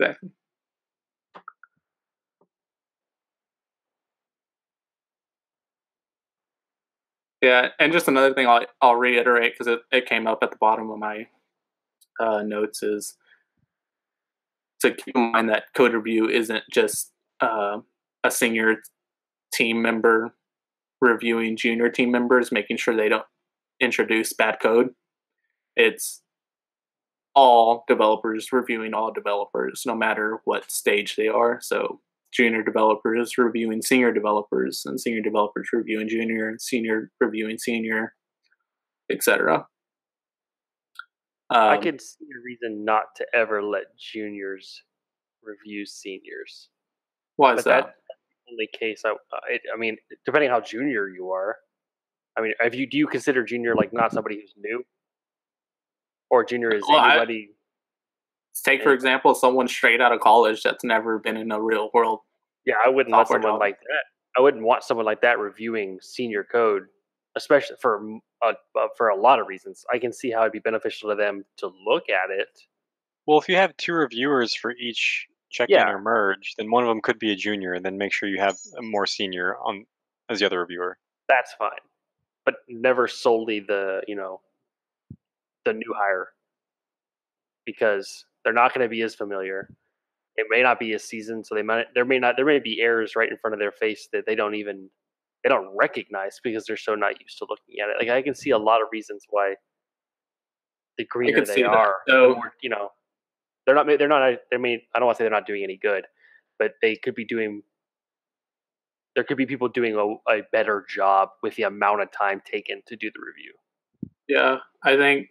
Exactly. 0.00 0.30
Yeah 7.42 7.68
and 7.78 7.92
just 7.92 8.08
another 8.08 8.32
thing 8.32 8.46
i'll, 8.46 8.64
I'll 8.80 8.96
reiterate 8.96 9.52
because 9.52 9.66
it, 9.66 9.80
it 9.92 10.06
came 10.06 10.26
up 10.26 10.38
at 10.42 10.50
the 10.50 10.56
bottom 10.56 10.90
of 10.90 10.98
my 10.98 11.26
uh, 12.18 12.42
notes 12.42 12.82
is 12.82 13.18
to 14.80 14.94
keep 14.94 15.14
in 15.14 15.32
mind 15.32 15.50
that 15.50 15.64
code 15.76 15.92
review 15.92 16.28
isn't 16.28 16.64
just 16.72 17.12
uh, 17.42 17.80
a 18.24 18.30
senior 18.30 18.76
team 19.52 19.82
member 19.82 20.34
reviewing 21.02 21.56
junior 21.56 21.90
team 21.90 22.10
members 22.10 22.50
making 22.50 22.78
sure 22.78 22.96
they 22.96 23.10
don't 23.10 23.26
introduce 23.84 24.32
bad 24.32 24.56
code 24.60 24.90
it's 25.76 26.22
all 27.34 27.84
developers 27.88 28.52
reviewing 28.52 28.94
all 28.94 29.12
developers 29.12 29.82
no 29.86 29.94
matter 29.94 30.40
what 30.44 30.70
stage 30.70 31.16
they 31.16 31.28
are. 31.28 31.58
So 31.60 32.00
junior 32.32 32.62
developers 32.62 33.36
reviewing 33.38 33.82
senior 33.82 34.12
developers 34.12 34.82
and 34.86 35.00
senior 35.00 35.22
developers 35.22 35.68
reviewing 35.72 36.08
junior 36.08 36.48
and 36.48 36.60
senior 36.60 37.10
reviewing 37.20 37.58
senior 37.58 38.14
etc 39.10 39.66
i 41.50 41.76
Um, 41.76 41.82
could 41.82 42.00
see 42.00 42.24
a 42.24 42.40
reason 42.44 42.84
not 42.84 43.04
to 43.16 43.26
ever 43.34 43.62
let 43.62 43.96
juniors 43.98 44.82
review 45.42 45.86
seniors. 45.86 46.70
Why 47.36 47.52
is 47.52 47.56
but 47.56 47.64
that 47.66 47.84
that's 47.84 47.96
the 48.46 48.52
only 48.52 48.68
case 48.72 49.02
I, 49.04 49.10
I 49.32 49.58
i 49.72 49.76
mean 49.76 49.96
depending 50.24 50.50
how 50.50 50.60
junior 50.60 51.08
you 51.08 51.30
are 51.30 51.56
i 52.36 52.42
mean 52.42 52.52
if 52.60 52.74
you 52.74 52.86
do 52.88 52.96
you 52.98 53.06
consider 53.06 53.42
junior 53.44 53.74
like 53.74 53.92
not 53.92 54.12
somebody 54.12 54.36
who's 54.40 54.52
new 54.56 54.84
or 56.30 56.44
junior 56.44 56.70
is 56.74 56.82
Well, 56.88 56.98
I- 56.98 57.12
anybody 57.12 57.50
take 58.64 58.82
for 58.82 58.92
example 58.92 59.34
someone 59.34 59.68
straight 59.68 60.00
out 60.00 60.12
of 60.12 60.20
college 60.20 60.62
that's 60.62 60.84
never 60.84 61.18
been 61.18 61.36
in 61.36 61.50
a 61.52 61.60
real 61.60 61.90
world 61.92 62.20
Yeah, 62.64 62.74
I 62.84 62.88
wouldn't 62.88 63.14
want 63.14 63.28
someone 63.28 63.40
development. 63.42 63.70
like 63.72 63.80
that. 63.80 64.04
I 64.36 64.40
wouldn't 64.40 64.64
want 64.64 64.82
someone 64.84 65.06
like 65.06 65.20
that 65.22 65.38
reviewing 65.38 65.98
senior 66.00 66.42
code, 66.44 66.84
especially 67.36 67.76
for 67.80 67.98
m- 67.98 68.20
uh, 68.42 68.54
uh, 68.78 68.88
for 68.96 69.08
a 69.08 69.16
lot 69.16 69.38
of 69.38 69.46
reasons. 69.46 69.84
I 69.92 69.98
can 69.98 70.12
see 70.12 70.30
how 70.30 70.40
it'd 70.42 70.52
be 70.52 70.58
beneficial 70.60 71.10
to 71.10 71.14
them 71.16 71.44
to 71.58 71.66
look 71.86 72.08
at 72.10 72.30
it. 72.30 72.48
Well, 73.26 73.38
if 73.38 73.48
you 73.48 73.56
have 73.56 73.76
two 73.76 73.92
reviewers 73.92 74.54
for 74.54 74.72
each 74.72 75.26
check-in 75.50 75.74
Yeah. 75.76 75.88
or 75.90 76.00
merge, 76.00 76.54
then 76.58 76.70
one 76.70 76.82
of 76.82 76.88
them 76.88 77.00
could 77.00 77.18
be 77.18 77.30
a 77.32 77.36
junior, 77.36 77.74
and 77.74 77.84
then 77.84 77.96
make 77.96 78.12
sure 78.12 78.28
you 78.28 78.40
have 78.40 78.56
a 78.76 78.82
more 78.82 79.06
senior 79.06 79.56
on 79.58 79.86
as 80.28 80.40
the 80.40 80.46
other 80.46 80.58
reviewer. 80.60 80.98
That's 81.28 81.52
fine, 81.54 81.70
but 82.44 82.56
never 82.68 83.08
solely 83.08 83.60
the 83.60 84.02
you 84.06 84.14
know 84.16 84.40
the 85.64 85.72
new 85.72 85.94
hire 85.96 86.28
because 87.64 88.26
they're 88.44 88.52
not 88.52 88.74
going 88.74 88.84
to 88.84 88.88
be 88.88 89.00
as 89.02 89.14
familiar. 89.14 89.68
it 90.36 90.46
may 90.50 90.62
not 90.62 90.78
be 90.78 90.92
a 90.92 90.98
season, 90.98 91.42
so 91.44 91.54
they 91.54 91.62
might 91.62 91.86
there 91.94 92.04
may 92.04 92.18
not 92.18 92.36
there 92.36 92.44
may 92.44 92.58
be 92.58 92.80
errors 92.80 93.16
right 93.16 93.30
in 93.30 93.38
front 93.38 93.54
of 93.54 93.60
their 93.60 93.72
face 93.72 94.08
that 94.12 94.26
they 94.26 94.34
don't 94.34 94.54
even 94.54 94.88
they 95.42 95.48
don't 95.48 95.74
recognize 95.76 96.40
because 96.42 96.64
they're 96.66 96.76
so 96.76 96.94
not 96.94 97.20
used 97.20 97.38
to 97.38 97.46
looking 97.48 97.80
at 97.82 97.88
it. 97.90 97.96
Like 97.98 98.08
I 98.08 98.22
can 98.22 98.34
see 98.34 98.50
a 98.50 98.58
lot 98.58 98.80
of 98.82 98.88
reasons 98.92 99.24
why 99.30 99.54
the 100.98 101.04
greener 101.06 101.44
they 101.44 101.62
are, 101.62 101.96
the 102.06 102.12
So- 102.12 102.34
more, 102.36 102.52
you 102.62 102.70
know, 102.70 102.90
they're 103.66 103.74
not 103.74 103.86
they're 103.86 104.08
not 104.08 104.22
I 104.52 104.56
mean 104.58 104.80
I 104.94 104.98
don't 104.98 105.06
want 105.06 105.16
to 105.16 105.22
say 105.22 105.24
they're 105.24 105.30
not 105.38 105.46
doing 105.46 105.64
any 105.64 105.76
good, 105.76 106.04
but 106.58 106.72
they 106.82 106.96
could 106.96 107.14
be 107.14 107.24
doing 107.24 107.62
there 109.14 109.24
could 109.24 109.36
be 109.36 109.46
people 109.46 109.68
doing 109.68 109.94
a, 109.94 110.32
a 110.32 110.42
better 110.52 110.84
job 110.88 111.30
with 111.42 111.56
the 111.56 111.62
amount 111.62 112.02
of 112.02 112.10
time 112.10 112.42
taken 112.50 112.82
to 112.86 112.96
do 112.96 113.10
the 113.14 113.20
review. 113.24 113.54
Yeah, 114.28 114.58
I 114.82 114.96
think 114.96 115.28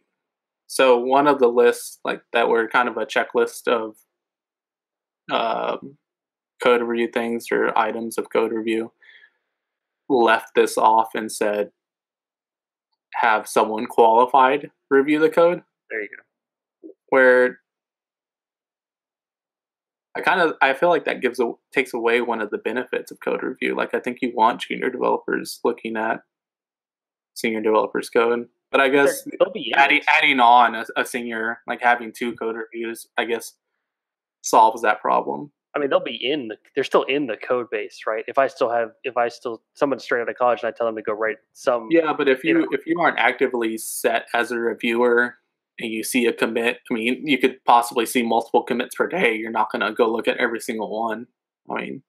so. 0.68 0.98
One 0.98 1.28
of 1.28 1.40
the 1.40 1.48
lists, 1.48 2.00
like 2.06 2.22
that, 2.32 2.48
were 2.48 2.68
kind 2.68 2.88
of 2.88 2.98
a 2.98 3.06
checklist 3.06 3.68
of 3.68 3.96
um, 5.32 5.98
code 6.62 6.82
review 6.82 7.10
things 7.14 7.48
or 7.52 7.78
items 7.78 8.18
of 8.18 8.32
code 8.32 8.52
review. 8.52 8.92
Left 10.10 10.54
this 10.56 10.78
off 10.78 11.10
and 11.16 11.32
said, 11.32 11.72
have 13.22 13.48
someone 13.48 13.86
qualified 13.86 14.72
review 14.90 15.20
the 15.20 15.30
code. 15.30 15.62
There 15.90 16.02
you 16.02 16.10
go. 16.10 16.90
Where 17.10 17.60
I 20.16 20.22
kind 20.22 20.41
of 20.41 20.53
I 20.61 20.74
feel 20.74 20.89
like 20.89 21.05
that 21.05 21.22
gives 21.22 21.39
a, 21.39 21.53
takes 21.72 21.93
away 21.93 22.22
one 22.22 22.41
of 22.41 22.49
the 22.49 22.57
benefits 22.57 23.11
of 23.11 23.20
code 23.20 23.43
review. 23.43 23.76
Like 23.76 23.93
I 23.93 23.99
think 23.99 24.20
you 24.22 24.32
want 24.36 24.61
junior 24.61 24.89
developers 24.89 25.59
looking 25.64 25.97
at 25.97 26.22
senior 27.34 27.61
developers 27.61 28.09
code, 28.09 28.47
but 28.74 28.82
I 28.82 28.89
guess 28.89 29.26
be 29.53 29.74
adding 29.76 30.01
adding 30.22 30.39
on 30.39 30.76
a, 30.76 30.86
a 30.97 31.05
senior 31.05 31.59
like 31.68 31.82
having 31.82 32.11
two 32.11 32.34
code 32.34 32.55
reviews 32.55 33.07
i 33.18 33.24
guess 33.24 33.53
solves 34.41 34.82
that 34.82 34.99
problem 34.99 35.51
I 35.76 35.80
mean, 35.80 35.89
they'll 35.89 36.03
be 36.03 36.20
in 36.22 36.49
the. 36.49 36.57
They're 36.76 36.84
still 36.84 37.01
in 37.03 37.26
the 37.26 37.36
code 37.36 37.68
base, 37.72 38.01
right? 38.05 38.24
If 38.28 38.38
I 38.38 38.45
still 38.45 38.70
have, 38.70 38.91
if 39.03 39.18
I 39.18 39.28
still 39.28 39.64
someone 39.74 39.97
straight 39.97 40.22
out 40.22 40.30
of 40.30 40.36
college 40.36 40.59
and 40.61 40.68
I 40.68 40.72
tell 40.72 40.86
them 40.86 40.95
to 40.95 41.01
go 41.01 41.14
write 41.14 41.38
some, 41.53 41.88
yeah 41.89 42.14
but 42.16 42.30
if 42.30 42.43
You 42.43 42.53
you 42.53 42.59
know. 42.59 42.68
if 42.72 42.86
you 42.86 42.99
aren't 43.01 43.18
actively 43.18 43.78
set 43.80 44.28
as 44.36 44.51
a 44.51 44.57
reviewer 44.59 45.36
and 45.80 45.91
you 45.91 46.03
see 46.03 46.26
a 46.26 46.34
commit 46.34 46.78
i 46.89 46.93
mean 46.93 47.26
you 47.26 47.38
could 47.38 47.55
possibly 47.65 48.05
see 48.05 48.24
multiple 48.24 48.63
commits 48.63 48.95
per 48.95 49.07
day 49.07 49.36
you're 49.36 49.51
not 49.51 49.71
going 49.71 49.82
to 49.82 49.91
go 49.93 50.11
look 50.11 50.28
at 50.28 50.38
every 50.38 50.59
single 50.59 50.89
one 50.89 51.26
i 51.69 51.82
mean 51.82 52.03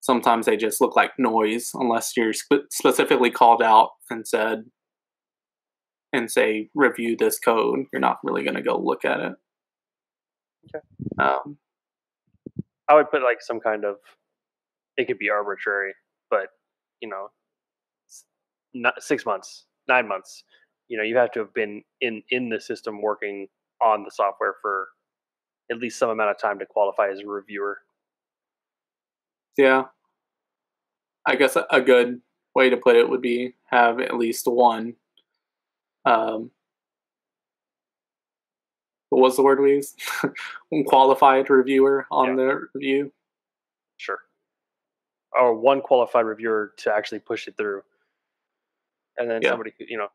sometimes 0.00 0.46
they 0.46 0.56
just 0.56 0.80
look 0.80 0.96
like 0.96 1.12
noise 1.18 1.70
unless 1.74 2.16
you're 2.16 2.32
spe- 2.32 2.70
specifically 2.70 3.30
called 3.30 3.62
out 3.62 3.90
and 4.10 4.26
said 4.26 4.64
and 6.12 6.30
say 6.30 6.68
review 6.74 7.16
this 7.16 7.38
code 7.38 7.80
you're 7.92 8.00
not 8.00 8.18
really 8.22 8.42
going 8.42 8.56
to 8.56 8.62
go 8.62 8.78
look 8.78 9.04
at 9.04 9.20
it 9.20 9.32
Okay. 10.74 10.84
um, 11.18 11.58
I 12.88 12.94
would 12.94 13.10
put 13.10 13.22
like 13.22 13.40
some 13.40 13.60
kind 13.60 13.84
of. 13.84 13.96
It 14.96 15.06
could 15.06 15.18
be 15.18 15.28
arbitrary, 15.30 15.94
but 16.30 16.48
you 17.00 17.08
know, 17.08 17.28
not 18.74 19.02
six 19.02 19.26
months, 19.26 19.66
nine 19.88 20.08
months. 20.08 20.42
You 20.88 20.96
know, 20.96 21.02
you 21.02 21.16
have 21.16 21.32
to 21.32 21.40
have 21.40 21.54
been 21.54 21.82
in 22.00 22.22
in 22.30 22.48
the 22.48 22.60
system 22.60 23.02
working 23.02 23.48
on 23.82 24.04
the 24.04 24.10
software 24.10 24.54
for 24.62 24.88
at 25.70 25.78
least 25.78 25.98
some 25.98 26.10
amount 26.10 26.30
of 26.30 26.38
time 26.38 26.58
to 26.58 26.66
qualify 26.66 27.08
as 27.10 27.20
a 27.20 27.26
reviewer. 27.26 27.78
Yeah. 29.56 29.84
I 31.26 31.34
guess 31.34 31.56
a, 31.56 31.80
good 31.80 32.20
way 32.54 32.70
to 32.70 32.76
put 32.76 32.94
it 32.94 33.08
would 33.08 33.20
be 33.20 33.54
have 33.66 34.00
at 34.00 34.16
least 34.16 34.46
one. 34.46 34.94
Um, 36.04 36.52
what 39.10 39.22
was 39.22 39.36
the 39.36 39.42
word 39.42 39.60
we 39.60 39.72
used? 39.72 40.00
qualified 40.86 41.50
reviewer 41.50 42.06
on 42.12 42.28
Yeah. 42.28 42.34
the 42.36 42.68
review. 42.74 43.12
Sure. 43.96 44.20
Or 45.32 45.54
one 45.54 45.80
qualified 45.80 46.26
reviewer 46.26 46.74
to 46.78 46.94
actually 46.94 47.18
push 47.20 47.48
it 47.48 47.56
through. 47.56 47.82
And 49.18 49.28
then 49.28 49.42
Yeah. 49.42 49.50
somebody, 49.50 49.72
you 49.80 49.98
know, 49.98 50.08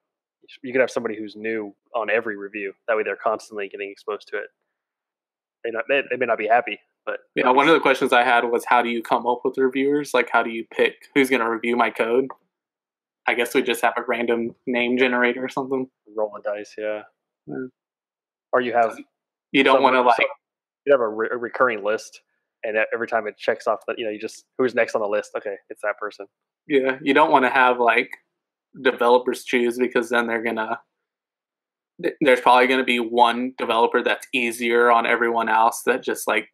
you 0.64 0.72
could 0.72 0.82
have 0.82 0.92
somebody 0.92 1.18
who's 1.18 1.36
new 1.36 1.74
on 1.96 2.10
every 2.10 2.38
review. 2.38 2.74
That 2.88 2.98
way 2.98 3.04
they're 3.04 3.16
constantly 3.16 3.70
getting 3.70 3.92
exposed 3.92 4.28
to 4.30 4.38
it. 4.38 4.48
They, 5.64 5.72
not, 5.72 5.84
they, 5.88 6.02
they 6.10 6.18
may 6.18 6.26
not 6.26 6.38
be 6.38 6.48
happy, 6.48 6.80
but 7.06 7.20
Yeah, 7.36 7.50
one 7.52 7.68
of 7.68 7.74
the 7.74 7.80
questions 7.80 8.14
I 8.14 8.24
had 8.24 8.44
was 8.46 8.66
how 8.66 8.82
do 8.82 8.90
you 8.90 9.04
come 9.04 9.28
up 9.28 9.42
with 9.44 9.58
reviewers? 9.58 10.14
Like, 10.14 10.30
how 10.32 10.42
do 10.44 10.50
you 10.50 10.66
pick 10.76 10.96
who's 11.14 11.30
going 11.30 11.42
to 11.42 11.50
review 11.50 11.76
my 11.76 11.92
code? 11.92 12.28
I 13.28 13.36
guess 13.36 13.54
we 13.54 13.62
just 13.62 13.82
have 13.84 13.94
a 13.98 14.04
random 14.08 14.56
name 14.66 14.98
generator 14.98 15.44
or 15.44 15.50
something. 15.50 15.88
roll 16.16 16.32
the 16.36 16.42
dice, 16.42 16.74
yeah. 16.78 17.04
Yeah. 17.48 17.68
Or 18.52 18.62
you 18.62 18.74
have 18.74 18.98
You 19.52 19.64
don't 19.64 19.82
want 19.82 19.96
to 19.96 20.02
like 20.02 20.28
you 20.86 20.94
have 20.94 21.02
a, 21.02 21.08
re- 21.08 21.30
a 21.32 21.38
recurring 21.38 21.84
list, 21.84 22.22
and 22.64 22.78
every 22.94 23.08
time 23.08 23.28
it 23.28 23.38
checks 23.38 23.68
off 23.68 23.80
that, 23.88 24.00
you 24.00 24.06
know, 24.06 24.12
you 24.12 24.20
just 24.20 24.46
who's 24.58 24.76
next 24.76 24.96
on 24.96 25.02
the 25.02 25.08
list. 25.08 25.32
Okay, 25.38 25.56
it's 25.70 25.82
that 25.84 25.98
person. 26.00 26.26
Yeah, 26.68 26.98
you 27.02 27.14
don't 27.14 27.32
want 27.32 27.46
to 27.46 27.50
have 27.50 27.80
like 27.80 28.10
developers 28.80 29.44
choose 29.44 29.78
because 29.78 30.10
then 30.10 30.28
they're 30.28 30.44
gonna. 30.44 30.80
There's 32.22 32.42
probably 32.42 32.68
gonna 32.68 32.84
be 32.84 33.00
one 33.00 33.54
developer 33.58 34.02
that's 34.04 34.28
easier 34.34 34.92
on 34.92 35.06
everyone 35.06 35.50
else 35.50 35.82
that 35.86 36.04
just 36.04 36.28
like 36.28 36.50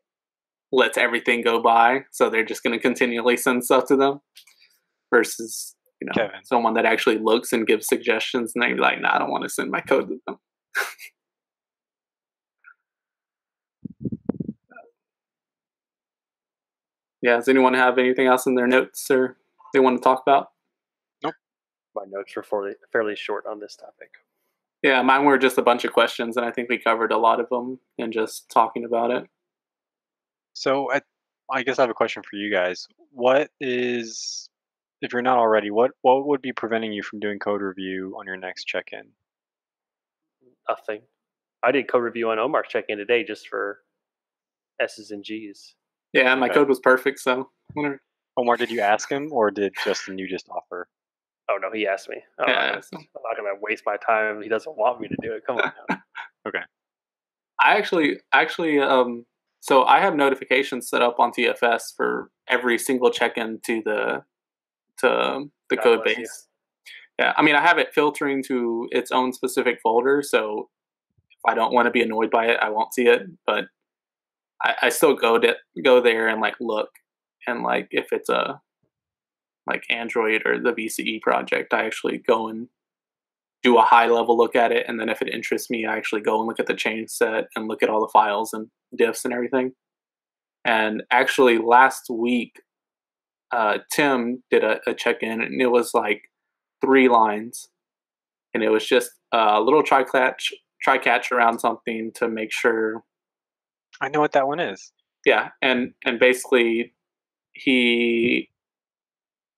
lets 0.72 0.98
everything 0.98 1.42
go 1.42 1.62
by, 1.62 2.02
so 2.12 2.30
they're 2.30 2.46
just 2.46 2.64
gonna 2.64 2.80
continually 2.80 3.38
send 3.38 3.64
stuff 3.64 3.86
to 3.88 3.96
them, 3.96 4.20
versus 5.14 5.76
you 6.02 6.08
know 6.08 6.14
Kevin. 6.16 6.44
someone 6.46 6.74
that 6.76 6.86
actually 6.86 7.18
looks 7.20 7.54
and 7.54 7.68
gives 7.68 7.88
suggestions, 7.88 8.52
and 8.56 8.64
they're 8.64 8.76
like, 8.78 9.02
"Nah, 9.02 9.16
I 9.16 9.20
don't 9.20 9.32
want 9.32 9.44
to 9.44 9.50
send 9.50 9.72
my 9.72 9.82
code 9.82 10.10
to 10.10 10.20
them." 10.28 10.38
yeah, 17.22 17.36
does 17.36 17.48
anyone 17.48 17.74
have 17.74 17.98
anything 17.98 18.28
else 18.28 18.46
in 18.46 18.56
their 18.56 18.68
notes 18.68 19.10
or 19.10 19.38
they 19.74 19.80
want 19.80 19.98
to 19.98 20.04
talk 20.04 20.22
about? 20.26 20.50
My 21.98 22.04
notes 22.10 22.36
were 22.36 22.44
fairly, 22.44 22.74
fairly 22.92 23.16
short 23.16 23.46
on 23.48 23.60
this 23.60 23.76
topic. 23.76 24.12
Yeah, 24.84 25.02
mine 25.02 25.26
were 25.26 25.40
just 25.40 25.58
a 25.58 25.64
bunch 25.64 25.84
of 25.86 25.94
questions, 25.94 26.38
and 26.38 26.46
I 26.46 26.52
think 26.52 26.70
we 26.70 26.78
covered 26.78 27.12
a 27.12 27.18
lot 27.18 27.40
of 27.40 27.50
them 27.50 27.80
in 27.98 28.12
just 28.12 28.50
talking 28.52 28.86
about 28.86 29.10
it. 29.10 29.26
So 30.54 30.92
I, 30.92 31.02
I 31.52 31.64
guess 31.64 31.80
I 31.80 31.84
have 31.84 31.90
a 31.90 31.96
question 31.96 32.22
for 32.22 32.36
you 32.36 32.52
guys. 32.54 32.88
What 33.12 33.50
is, 33.60 34.50
if 35.02 35.14
you're 35.14 35.24
not 35.24 35.40
already, 35.40 35.72
what 35.72 35.92
what 36.04 36.28
would 36.28 36.42
be 36.42 36.54
preventing 36.54 36.94
you 36.94 37.02
from 37.02 37.20
doing 37.20 37.40
code 37.40 37.62
review 37.62 38.16
on 38.20 38.28
your 38.28 38.38
next 38.38 38.66
check-in? 38.66 39.10
Nothing. 40.70 41.02
I 41.64 41.72
did 41.72 41.90
code 41.90 42.04
review 42.04 42.30
on 42.30 42.38
Omar's 42.38 42.68
check-in 42.70 42.98
today 43.00 43.24
just 43.24 43.48
for 43.48 43.80
S's 44.80 45.10
and 45.12 45.24
G's. 45.24 45.74
Yeah, 46.14 46.36
my 46.36 46.46
Okay. 46.48 46.54
code 46.56 46.70
was 46.70 46.80
perfect, 46.80 47.20
so 47.20 47.50
whatever. 47.74 48.00
Omar, 48.38 48.58
did 48.58 48.70
you 48.70 48.82
ask 48.82 49.10
him, 49.12 49.30
or 49.32 49.50
did 49.50 49.74
Justin 49.84 50.20
you 50.20 50.28
just 50.28 50.48
offer? 50.50 50.88
Oh 51.50 51.58
no, 51.62 51.72
he 51.72 51.88
asked 51.88 52.10
me. 52.10 52.18
I'm, 52.40 52.50
Yeah, 52.50 52.72
not, 52.74 52.86
so- 52.86 52.98
I'm 52.98 53.06
not 53.24 53.38
gonna 53.38 53.60
waste 53.62 53.84
my 53.86 53.98
time. 53.98 54.42
He 54.42 54.50
doesn't 54.50 54.78
want 54.78 55.00
me 55.00 55.08
to 55.08 55.16
do 55.22 55.34
it. 55.34 55.44
Come 55.46 55.58
on. 55.58 55.72
now. 55.90 55.98
I 57.60 57.76
actually, 57.78 58.20
actually, 58.34 58.80
um, 58.80 59.26
so 59.62 59.84
I 59.84 60.00
have 60.00 60.16
notifications 60.16 60.88
set 60.90 61.02
up 61.02 61.20
on 61.20 61.32
TFS 61.32 61.96
for 61.96 62.30
every 62.48 62.78
single 62.78 63.10
check-in 63.10 63.60
to 63.66 63.82
the 63.84 64.24
to 65.00 65.46
the 65.70 65.76
God 65.76 65.84
code 65.84 66.04
bless 66.04 66.18
you. 66.18 66.24
base. 66.24 66.48
Yeah, 67.20 67.34
I 67.36 67.42
mean, 67.42 67.56
I 67.56 67.62
have 67.62 67.80
it 67.80 67.94
filtering 67.94 68.44
to 68.44 68.88
its 68.92 69.12
own 69.12 69.34
specific 69.34 69.80
folder, 69.82 70.22
so 70.22 70.70
if 71.32 71.40
I 71.52 71.56
don't 71.56 71.74
want 71.74 71.88
to 71.88 71.92
be 71.92 72.02
annoyed 72.04 72.30
by 72.30 72.46
it, 72.46 72.58
I 72.62 72.70
won't 72.70 72.94
see 72.94 73.08
it. 73.08 73.24
But 73.46 73.66
I, 74.64 74.76
I 74.84 74.90
still 74.90 75.16
go 75.16 75.40
to 75.40 75.56
go 75.84 76.00
there 76.00 76.28
and 76.28 76.40
like 76.40 76.56
look, 76.60 76.90
and 77.48 77.64
like 77.64 77.88
if 77.92 78.08
it's 78.12 78.30
a 78.30 78.62
like 79.68 79.84
Android 79.90 80.44
or 80.46 80.60
the 80.60 80.74
VCE 80.74 81.22
project, 81.22 81.74
I 81.74 81.86
actually 81.86 82.18
go 82.18 82.48
and 82.48 82.70
do 83.64 83.78
a 83.78 83.84
high 83.84 84.08
level 84.08 84.38
look 84.38 84.56
at 84.56 84.72
it, 84.72 84.86
and 84.88 85.00
then 85.00 85.10
if 85.10 85.22
it 85.22 85.34
interests 85.34 85.70
me, 85.70 85.86
I 85.86 85.98
actually 85.98 86.22
go 86.22 86.40
and 86.40 86.48
look 86.48 86.60
at 86.60 86.68
the 86.68 86.76
change 86.76 87.10
set 87.10 87.46
and 87.56 87.68
look 87.68 87.84
at 87.84 87.90
all 87.90 88.02
the 88.02 88.08
files 88.08 88.54
and 88.54 88.70
diffs 88.98 89.26
and 89.26 89.34
everything. 89.34 89.74
And 90.64 91.04
actually, 91.12 91.58
last 91.58 92.10
week, 92.10 92.62
uh, 93.52 93.80
Tim 93.92 94.44
did 94.52 94.64
a, 94.64 94.80
a 94.88 94.94
check 94.94 95.18
in, 95.22 95.42
and 95.42 95.62
it 95.62 95.72
was 95.72 95.94
like 95.94 96.30
three 96.82 97.10
lines, 97.10 97.70
and 98.54 98.64
it 98.64 98.70
was 98.70 98.86
just 98.86 99.12
a 99.32 99.60
little 99.62 99.84
try 99.84 100.04
catch 100.04 100.54
try 100.82 100.98
catch 100.98 101.32
around 101.32 101.60
something 101.60 102.12
to 102.14 102.28
make 102.28 102.52
sure 102.52 103.04
I 104.00 104.10
know 104.10 104.20
what 104.20 104.34
that 104.34 104.48
one 104.48 104.60
is. 104.60 104.92
yeah 105.26 105.50
and 105.62 105.94
and 106.06 106.20
basically 106.20 106.94
he 107.54 108.50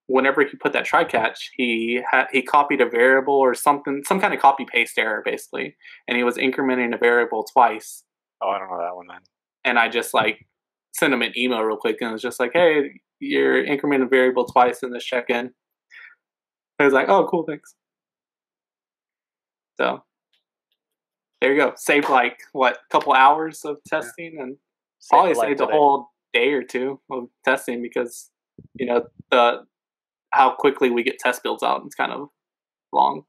whenever 0.10 0.44
he 0.44 0.58
put 0.58 0.74
that 0.74 0.86
try 0.86 1.04
catch 1.04 1.52
he 1.56 2.02
had 2.12 2.26
he 2.32 2.42
copied 2.42 2.82
a 2.82 2.90
variable 2.90 3.36
or 3.36 3.54
something 3.54 4.02
some 4.06 4.20
kind 4.20 4.34
of 4.34 4.40
copy 4.40 4.66
paste 4.66 4.98
error 4.98 5.22
basically. 5.24 5.76
And 6.08 6.18
he 6.18 6.24
was 6.24 6.36
incrementing 6.36 6.94
a 6.94 6.98
variable 6.98 7.46
twice. 7.54 8.04
Oh, 8.42 8.50
I 8.50 8.60
don't 8.60 8.70
know 8.70 8.80
that 8.80 8.96
one 8.96 9.08
then. 9.08 9.20
and 9.66 9.78
i 9.78 9.90
just 9.90 10.14
like 10.14 10.46
sent 10.94 11.14
him 11.14 11.22
an 11.22 11.38
email 11.38 11.62
real 11.62 11.78
quick 11.78 11.98
and 12.02 12.10
it 12.10 12.14
was 12.14 12.22
just 12.22 12.40
like 12.40 12.52
hey 12.54 13.00
you're 13.20 13.64
incrementing 13.64 14.04
a 14.04 14.08
variable 14.08 14.46
twice 14.46 14.82
in 14.82 14.92
this 14.92 15.04
check-in. 15.04 15.52
I 16.80 16.86
was 16.86 16.94
like 16.94 17.10
oh 17.10 17.28
cool 17.28 17.44
thanks. 17.48 17.76
So 19.80 20.04
there 21.42 21.54
you 21.54 21.60
go. 21.60 21.74
Saved 21.78 22.10
like 22.10 22.40
what 22.54 22.80
couple 22.92 23.14
hours 23.14 23.64
of 23.64 23.78
testing 23.86 24.38
and 24.40 24.58
probably 25.10 25.36
saved 25.36 25.62
a 25.62 25.66
whole 25.66 26.10
day 26.34 26.52
or 26.52 26.64
two 26.64 27.00
of 27.10 27.28
testing 27.46 27.82
because 27.82 28.30
you 28.76 28.86
know 28.86 29.04
the 29.32 29.66
how 30.32 30.56
quickly 30.56 30.90
we 30.90 31.04
get 31.04 31.20
test 31.20 31.44
builds 31.44 31.64
out. 31.64 31.82
It's 31.86 31.96
kind 31.96 32.12
of 32.12 32.30
long. 32.94 33.24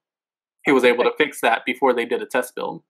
He 0.65 0.73
was 0.73 0.85
able 0.85 1.05
to 1.05 1.13
fix 1.17 1.41
that 1.41 1.63
before 1.65 1.95
they 1.95 2.05
did 2.05 2.23
a 2.23 2.27
test 2.27 2.55
build. 2.55 2.83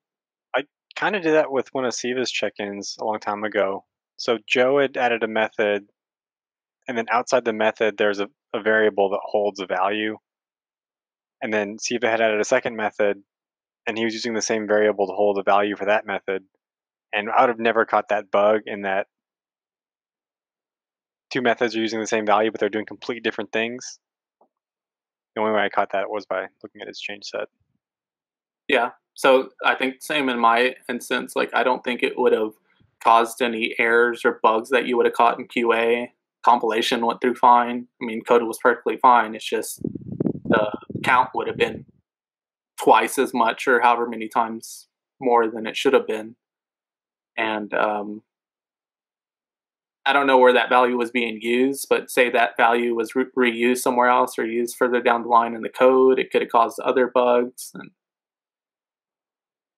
I 0.55 0.63
kind 0.97 1.15
of 1.15 1.23
did 1.23 1.35
that 1.35 1.53
with 1.53 1.69
one 1.73 1.85
of 1.85 1.95
Siva's 1.95 2.31
check-ins 2.31 2.97
a 3.01 3.05
long 3.05 3.21
time 3.21 3.45
ago. 3.45 3.85
So 4.19 4.39
Joe 4.47 4.81
had 4.81 4.97
added 4.97 5.23
a 5.23 5.29
method, 5.29 5.87
and 6.89 6.99
then 6.99 7.07
outside 7.11 7.45
the 7.45 7.53
method, 7.53 7.97
there's 7.97 8.21
a, 8.21 8.29
a 8.55 8.61
variable 8.61 9.11
that 9.11 9.21
holds 9.23 9.61
a 9.61 9.67
value. 9.67 10.19
And 11.41 11.55
then 11.55 11.79
Siva 11.79 12.11
had 12.11 12.21
added 12.21 12.41
a 12.41 12.45
second 12.45 12.77
method, 12.77 13.23
and 13.87 13.97
he 13.97 14.05
was 14.05 14.15
using 14.15 14.35
the 14.35 14.43
same 14.43 14.67
variable 14.67 15.07
to 15.07 15.15
hold 15.15 15.39
a 15.39 15.43
value 15.43 15.77
for 15.77 15.87
that 15.87 16.05
method. 16.05 16.43
And 17.13 17.31
I 17.31 17.43
would 17.43 17.51
have 17.51 17.59
never 17.59 17.87
caught 17.87 18.09
that 18.09 18.31
bug 18.31 18.63
in 18.67 18.83
that 18.83 19.07
two 21.31 21.43
methods 21.43 21.77
are 21.77 21.81
using 21.81 22.01
the 22.01 22.07
same 22.07 22.27
value, 22.27 22.51
but 22.51 22.61
they're 22.61 22.69
doing 22.69 22.87
completely 22.87 23.21
different 23.21 23.53
things. 23.53 23.99
The 25.35 25.43
only 25.43 25.53
way 25.53 25.63
I 25.63 25.69
caught 25.69 25.93
that 25.93 26.11
was 26.11 26.27
by 26.27 26.47
looking 26.63 26.83
at 26.83 26.89
its 26.89 27.01
change 27.01 27.25
set. 27.25 27.49
Yeah. 28.69 28.91
So 29.15 29.51
I 29.65 29.75
think 29.75 29.97
same 30.01 30.29
in 30.29 30.39
my 30.39 30.75
instance. 30.89 31.35
Like 31.37 31.51
I 31.55 31.63
don't 31.63 31.85
think 31.85 32.03
it 32.03 32.19
would 32.19 32.33
have 32.33 32.53
caused 33.03 33.43
any 33.43 33.75
errors 33.79 34.25
or 34.25 34.41
bugs 34.43 34.71
that 34.71 34.87
you 34.87 34.97
would 34.97 35.07
have 35.07 35.15
caught 35.15 35.39
in 35.39 35.47
QA. 35.47 36.09
Compilation 36.43 37.05
went 37.05 37.21
through 37.21 37.35
fine. 37.35 37.87
I 38.01 38.05
mean, 38.05 38.23
code 38.23 38.43
was 38.43 38.59
perfectly 38.59 38.97
fine. 38.97 39.35
It's 39.35 39.45
just 39.45 39.83
the 40.45 40.71
count 41.05 41.31
would 41.35 41.49
have 41.49 41.57
been 41.57 41.87
twice 42.79 43.19
as 43.19 43.35
much 43.35 43.69
or 43.69 43.81
however 43.81 44.09
many 44.09 44.29
times 44.29 44.89
more 45.21 45.49
than 45.49 45.67
it 45.67 45.77
should 45.77 45.93
have 45.93 46.07
been. 46.07 46.37
And 47.37 47.73
um, 47.75 48.23
I 50.07 50.13
don't 50.15 50.27
know 50.27 50.39
where 50.39 50.55
that 50.55 50.71
value 50.71 50.97
was 50.97 51.11
being 51.11 51.41
used, 51.43 51.87
but 51.91 52.11
say 52.11 52.31
that 52.31 52.57
value 52.57 52.95
was 52.95 53.15
re- 53.15 53.27
reused 53.37 53.79
somewhere 53.79 54.09
else 54.09 54.39
or 54.39 54.47
used 54.47 54.77
further 54.77 55.03
down 55.03 55.23
the 55.23 55.29
line 55.29 55.55
in 55.55 55.61
the 55.61 55.69
code, 55.69 56.19
it 56.19 56.31
could 56.31 56.41
have 56.41 56.51
caused 56.51 56.81
other 56.81 57.07
bugs. 57.07 57.71
And 57.75 57.91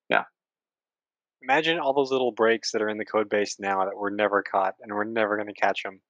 yeah. 0.08 0.22
Imagine 1.42 1.80
all 1.80 1.92
those 1.92 2.12
little 2.12 2.30
breaks 2.30 2.70
that 2.70 2.82
are 2.82 2.88
in 2.88 2.98
the 2.98 3.04
code 3.04 3.28
base 3.28 3.56
now 3.58 3.84
that 3.84 3.96
were 3.96 4.10
never 4.10 4.42
caught 4.42 4.74
and 4.80 4.94
we're 4.94 5.04
never 5.04 5.36
going 5.36 5.48
to 5.48 5.60
catch 5.60 5.82
them. 5.82 6.00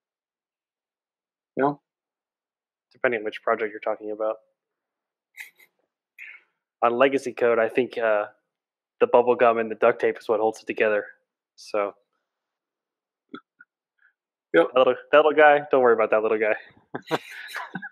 Yeah. 1.57 1.73
Depending 2.93 3.21
on 3.21 3.25
which 3.25 3.43
project 3.43 3.71
you're 3.71 3.81
talking 3.81 4.11
about. 4.11 4.37
on 6.83 6.99
legacy 6.99 7.33
code, 7.33 7.59
I 7.59 7.71
think 7.71 7.97
uh, 7.97 8.27
the 9.01 9.07
bubble 9.07 9.37
gum 9.37 9.57
and 9.57 9.71
the 9.71 9.75
duct 9.77 10.03
tape 10.03 10.19
is 10.19 10.29
what 10.29 10.39
holds 10.39 10.61
it 10.61 10.67
together. 10.67 11.07
So 11.57 11.95
Yep. 14.55 14.67
That 14.75 14.79
little, 14.79 14.95
that 15.11 15.17
little 15.19 15.33
guy, 15.33 15.61
don't 15.71 15.81
worry 15.81 15.95
about 15.95 16.11
that 16.11 16.23
little 16.23 16.39
guy. 16.39 16.57